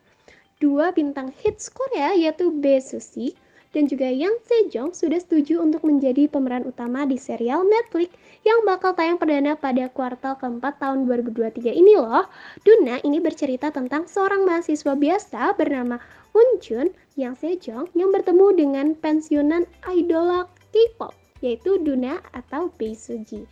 Dua 0.58 0.90
bintang 0.90 1.30
hits 1.30 1.70
Korea 1.70 2.18
yaitu 2.18 2.50
Bae 2.50 2.82
Suzy 2.82 3.38
dan 3.70 3.86
juga 3.86 4.10
Yang 4.10 4.42
Sejong 4.50 4.90
sudah 4.90 5.22
setuju 5.22 5.62
untuk 5.62 5.86
menjadi 5.86 6.26
pemeran 6.26 6.66
utama 6.66 7.06
di 7.06 7.14
serial 7.14 7.62
Netflix 7.62 8.10
yang 8.42 8.66
bakal 8.66 8.96
tayang 8.98 9.22
perdana 9.22 9.54
pada 9.54 9.86
kuartal 9.86 10.34
keempat 10.34 10.82
tahun 10.82 11.06
2023 11.06 11.62
ini 11.78 11.94
loh. 11.94 12.26
Duna 12.66 12.98
ini 13.06 13.22
bercerita 13.22 13.70
tentang 13.70 14.10
seorang 14.10 14.42
mahasiswa 14.42 14.98
biasa 14.98 15.54
bernama 15.54 16.02
Woon 16.34 16.58
Jun 16.58 16.90
Yang 17.14 17.46
Sejong 17.46 17.86
yang 17.94 18.10
bertemu 18.10 18.46
dengan 18.56 18.86
pensiunan 18.98 19.62
idola 19.86 20.50
K-pop 20.74 21.27
yaitu 21.40 21.78
Duna 21.82 22.22
atau 22.34 22.70
Beisuji 22.74 23.46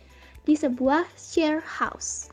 di 0.47 0.53
sebuah 0.55 1.07
share 1.17 1.59
house. 1.59 2.31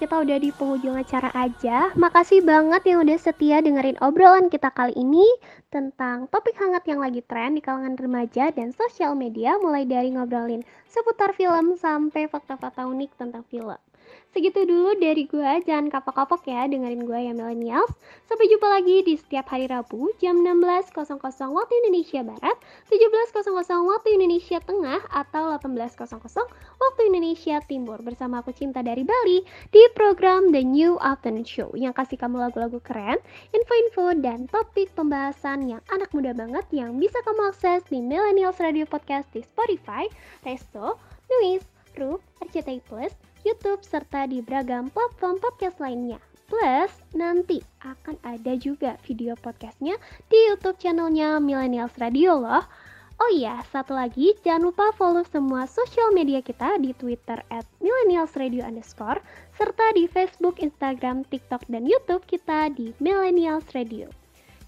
Kita 0.00 0.16
udah 0.16 0.40
di 0.40 0.48
penghujung 0.48 0.96
acara 0.96 1.28
aja. 1.36 1.92
Makasih 1.92 2.40
banget 2.40 2.88
yang 2.88 3.04
udah 3.04 3.20
setia 3.20 3.60
dengerin 3.60 4.00
obrolan 4.00 4.48
kita 4.48 4.72
kali 4.72 4.96
ini 4.96 5.28
tentang 5.68 6.24
topik 6.32 6.56
hangat 6.56 6.88
yang 6.88 7.04
lagi 7.04 7.20
tren 7.20 7.52
di 7.52 7.60
kalangan 7.60 8.00
remaja 8.00 8.48
dan 8.48 8.72
sosial 8.72 9.12
media 9.12 9.60
mulai 9.60 9.84
dari 9.84 10.08
ngobrolin 10.16 10.64
seputar 10.88 11.36
film 11.36 11.76
sampai 11.76 12.32
fakta-fakta 12.32 12.88
unik 12.88 13.12
tentang 13.20 13.44
film. 13.52 13.76
Segitu 14.30 14.62
dulu 14.62 14.94
dari 14.94 15.26
gue, 15.26 15.52
jangan 15.66 15.90
kapok-kapok 15.90 16.46
ya 16.46 16.62
dengerin 16.70 17.02
gue 17.02 17.18
ya 17.18 17.34
millennials. 17.34 17.90
Sampai 18.30 18.46
jumpa 18.46 18.62
lagi 18.70 19.02
di 19.02 19.18
setiap 19.18 19.50
hari 19.50 19.66
Rabu 19.66 20.06
jam 20.22 20.46
16.00 20.46 20.94
waktu 21.50 21.74
Indonesia 21.82 22.22
Barat, 22.22 22.54
17.00 22.94 23.50
waktu 23.90 24.08
Indonesia 24.14 24.62
Tengah, 24.62 25.02
atau 25.10 25.50
18.00 25.58 26.46
waktu 26.78 27.00
Indonesia 27.10 27.58
Timur 27.66 27.98
bersama 28.06 28.38
aku 28.38 28.54
Cinta 28.54 28.86
dari 28.86 29.02
Bali 29.02 29.42
di 29.74 29.82
program 29.98 30.54
The 30.54 30.62
New 30.62 30.94
Afternoon 31.02 31.42
Show 31.42 31.74
yang 31.74 31.90
kasih 31.90 32.14
kamu 32.14 32.38
lagu-lagu 32.38 32.78
keren, 32.86 33.18
info-info, 33.50 34.14
dan 34.22 34.46
topik 34.46 34.94
pembahasan 34.94 35.66
yang 35.66 35.82
anak 35.90 36.14
muda 36.14 36.30
banget 36.38 36.70
yang 36.70 37.02
bisa 37.02 37.18
kamu 37.26 37.50
akses 37.50 37.82
di 37.90 37.98
Millennials 37.98 38.62
Radio 38.62 38.86
Podcast 38.86 39.26
di 39.34 39.42
Spotify, 39.42 40.06
Resto, 40.46 41.02
Nuis, 41.26 41.66
Roof, 41.98 42.22
RCTI 42.46 42.78
Plus, 42.86 43.10
YouTube, 43.42 43.80
serta 43.86 44.28
di 44.28 44.44
beragam 44.44 44.92
platform 44.92 45.40
podcast 45.40 45.80
lainnya. 45.80 46.20
Plus, 46.50 46.90
nanti 47.14 47.62
akan 47.86 48.18
ada 48.26 48.58
juga 48.58 48.98
video 49.06 49.38
podcastnya 49.38 49.94
di 50.26 50.38
YouTube 50.50 50.82
channelnya 50.82 51.38
Millennials 51.38 51.94
Radio 52.02 52.42
loh. 52.42 52.66
Oh 53.20 53.30
iya, 53.36 53.60
satu 53.68 53.92
lagi, 53.92 54.32
jangan 54.40 54.72
lupa 54.72 54.96
follow 54.96 55.20
semua 55.28 55.68
sosial 55.68 56.08
media 56.16 56.40
kita 56.40 56.80
di 56.80 56.96
Twitter 56.96 57.36
at 57.52 57.68
millennialsradio 57.84 58.64
underscore, 58.64 59.20
serta 59.60 59.92
di 59.92 60.08
Facebook, 60.08 60.56
Instagram, 60.56 61.28
TikTok, 61.28 61.68
dan 61.68 61.84
Youtube 61.84 62.24
kita 62.24 62.72
di 62.72 62.96
Millennials 62.96 63.68
Radio. 63.76 64.08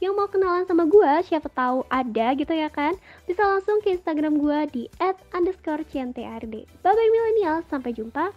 Yang 0.04 0.12
mau 0.20 0.28
kenalan 0.28 0.68
sama 0.68 0.84
gue, 0.84 1.12
siapa 1.24 1.48
tahu 1.48 1.88
ada 1.88 2.36
gitu 2.36 2.52
ya 2.52 2.68
kan? 2.68 2.92
Bisa 3.24 3.40
langsung 3.40 3.80
ke 3.80 3.96
Instagram 3.96 4.36
gue 4.36 4.58
di 4.68 4.82
at 5.00 5.16
underscore. 5.32 5.80
Bye-bye 5.88 7.10
millennials, 7.10 7.64
sampai 7.72 7.96
jumpa 7.96 8.36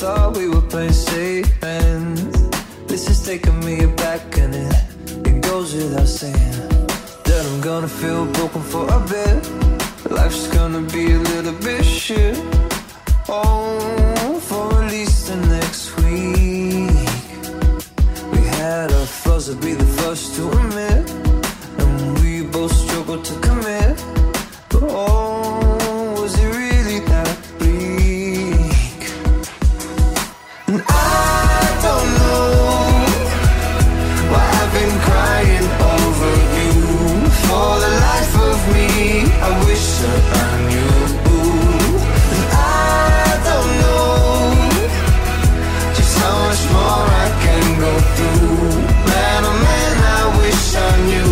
thought 0.00 0.36
we 0.36 0.46
were 0.46 0.60
playing 0.60 0.92
safe, 0.92 1.50
and 1.62 2.18
this 2.86 3.08
is 3.08 3.24
taking 3.24 3.58
me 3.64 3.82
aback, 3.82 4.36
and 4.36 4.54
it 4.54 4.74
it 5.26 5.40
goes 5.40 5.74
without 5.74 6.06
saying 6.06 6.60
that 7.24 7.42
I'm 7.50 7.62
gonna 7.62 7.88
feel 7.88 8.26
broken 8.32 8.62
for 8.62 8.84
a 8.98 9.00
bit. 9.14 9.40
Life's 10.10 10.48
gonna 10.48 10.82
be 10.96 11.12
a 11.12 11.20
little 11.32 11.56
bit 11.68 11.82
shit. 11.82 12.36
Oh, 13.26 14.38
for 14.48 14.66
at 14.82 14.90
least 14.90 15.28
the 15.28 15.36
next 15.56 15.84
week. 16.02 17.08
We 18.32 18.42
had 18.60 18.92
our 18.92 19.06
flaws, 19.06 19.48
I'd 19.48 19.62
be 19.62 19.72
the 19.72 19.90
first 20.00 20.34
to 20.36 20.42
admit. 20.58 21.04
And 21.80 22.18
we 22.20 22.42
both 22.42 22.74
struggled 22.84 23.24
to 23.24 23.34
commit. 23.40 23.96
But 24.68 24.82
oh, 24.82 25.25
I 47.26 47.30
can 47.44 47.66
go 47.80 47.92
through. 48.14 48.70
Man, 49.10 49.40
oh 49.50 49.58
man, 49.68 49.94
I 50.16 50.22
wish 50.40 50.64
I 50.88 50.92
knew. 51.08 51.30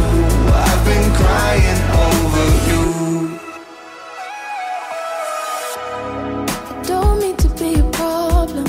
I've 0.68 0.82
been 0.90 1.06
crying 1.20 1.80
over 2.06 2.46
you. 2.68 2.84
I 6.70 6.82
don't 6.90 7.16
mean 7.22 7.36
to 7.36 7.48
be 7.60 7.70
a 7.78 7.86
problem. 7.92 8.66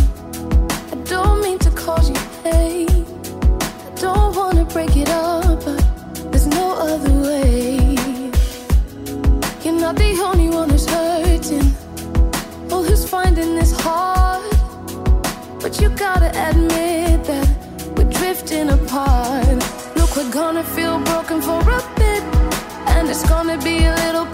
I 0.94 0.96
don't 1.14 1.42
mean 1.42 1.58
to 1.66 1.72
cause 1.72 2.10
you 2.12 2.20
pain. 2.44 2.90
I 3.88 3.92
don't 4.06 4.36
wanna 4.36 4.66
break 4.66 4.96
it 4.96 5.10
up, 5.10 5.66
but 5.66 5.84
there's 6.32 6.46
no 6.46 6.66
other 6.92 7.16
way. 7.28 7.96
You're 9.64 9.80
not 9.86 9.96
the 9.96 10.12
only 10.30 10.50
one 10.60 10.70
who's 10.70 10.88
hurting. 10.88 11.74
Well, 12.70 12.84
who's 12.84 13.10
finding 13.10 13.56
this 13.56 13.72
hard? 13.82 14.44
But 15.60 15.82
you 15.82 15.90
gotta 15.90 16.30
admit 16.50 16.85
gonna 20.36 20.64
feel 20.66 20.99
broken 20.99 21.41
for 21.41 21.62
a 21.62 21.82
bit, 21.95 22.22
and 22.88 23.10
it's 23.10 23.24
gonna 23.30 23.57
be 23.60 23.86
a 23.86 23.95
little 24.03 24.25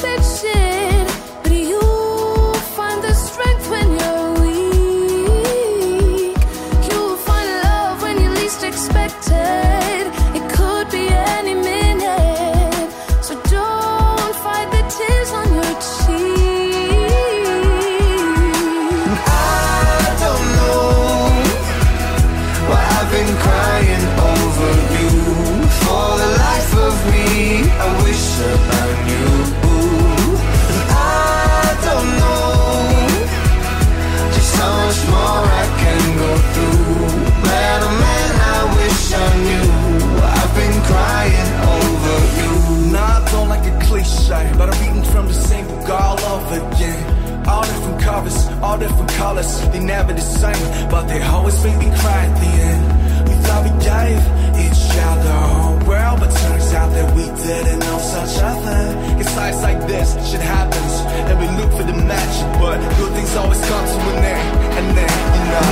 covers, 48.22 48.48
all 48.61 48.77
different 48.77 49.10
colors, 49.11 49.69
they 49.69 49.80
never 49.80 50.14
the 50.14 50.22
same, 50.22 50.89
but 50.89 51.07
they 51.07 51.22
always 51.23 51.64
make 51.64 51.77
me 51.77 51.89
cry 52.02 52.26
at 52.26 52.35
the 52.39 52.52
end. 52.72 52.84
We 53.27 53.35
thought 53.43 53.64
we 53.64 53.73
gave 53.91 54.22
each 54.65 54.84
other 55.10 55.30
a 55.30 55.48
whole 55.61 55.80
world, 55.88 56.19
but 56.19 56.30
turns 56.30 56.73
out 56.73 56.91
that 56.93 57.15
we 57.15 57.26
didn't 57.26 57.80
know 57.80 57.98
such 57.99 58.38
a 58.38 58.52
thing. 58.65 59.19
It's 59.19 59.35
nights 59.35 59.61
like 59.61 59.80
this, 59.88 60.10
shit 60.30 60.41
happens, 60.41 60.93
and 61.30 61.35
we 61.39 61.48
look 61.60 61.72
for 61.72 61.84
the 61.84 61.93
magic, 61.93 62.48
but 62.60 62.77
good 62.98 63.14
things 63.14 63.35
always 63.35 63.61
come 63.69 63.85
to 63.85 63.99
an 64.11 64.23
end, 64.35 64.49
and 64.77 64.88
then, 64.98 65.18
you 65.35 65.43
know. 65.52 65.69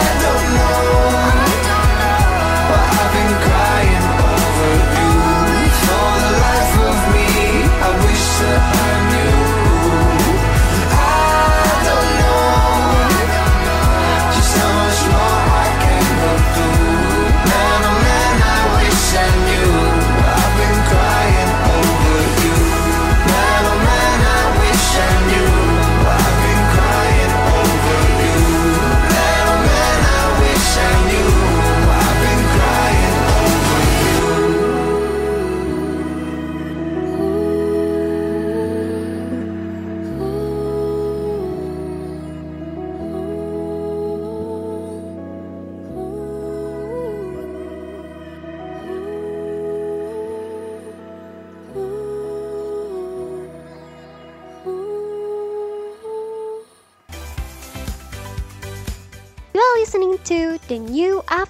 I 0.00 0.12
don't 0.24 0.48
know 0.56 0.78
why 2.70 2.84
I've 3.00 3.12
been 3.16 3.34
crying 3.46 4.04
over 4.32 4.72
you. 4.96 5.10
For 5.84 6.12
the 6.24 6.32
life 6.44 6.74
of 6.88 6.98
me, 7.14 7.28
I 7.86 7.90
wish 8.04 8.26
that 8.40 8.77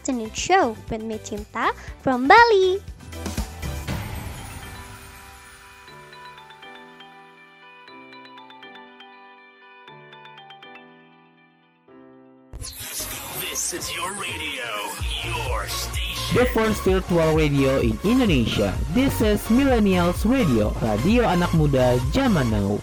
afternoon 0.08 0.32
show 0.32 0.74
with 0.88 1.02
me 1.02 1.18
Cinta 1.20 1.68
from 2.00 2.26
Bali. 2.26 2.80
This 13.44 13.74
is 13.74 13.94
your 13.94 14.08
radio, 14.16 14.64
your 15.28 15.68
station. 15.68 16.36
The 16.40 16.46
first 16.56 16.80
virtual 16.84 17.36
radio 17.36 17.80
in 17.84 17.98
Indonesia. 18.00 18.72
This 18.96 19.20
is 19.20 19.44
Millennials 19.52 20.24
Radio, 20.24 20.72
radio 20.80 21.28
anak 21.28 21.52
muda 21.52 22.00
zaman 22.16 22.48
now. 22.48 22.80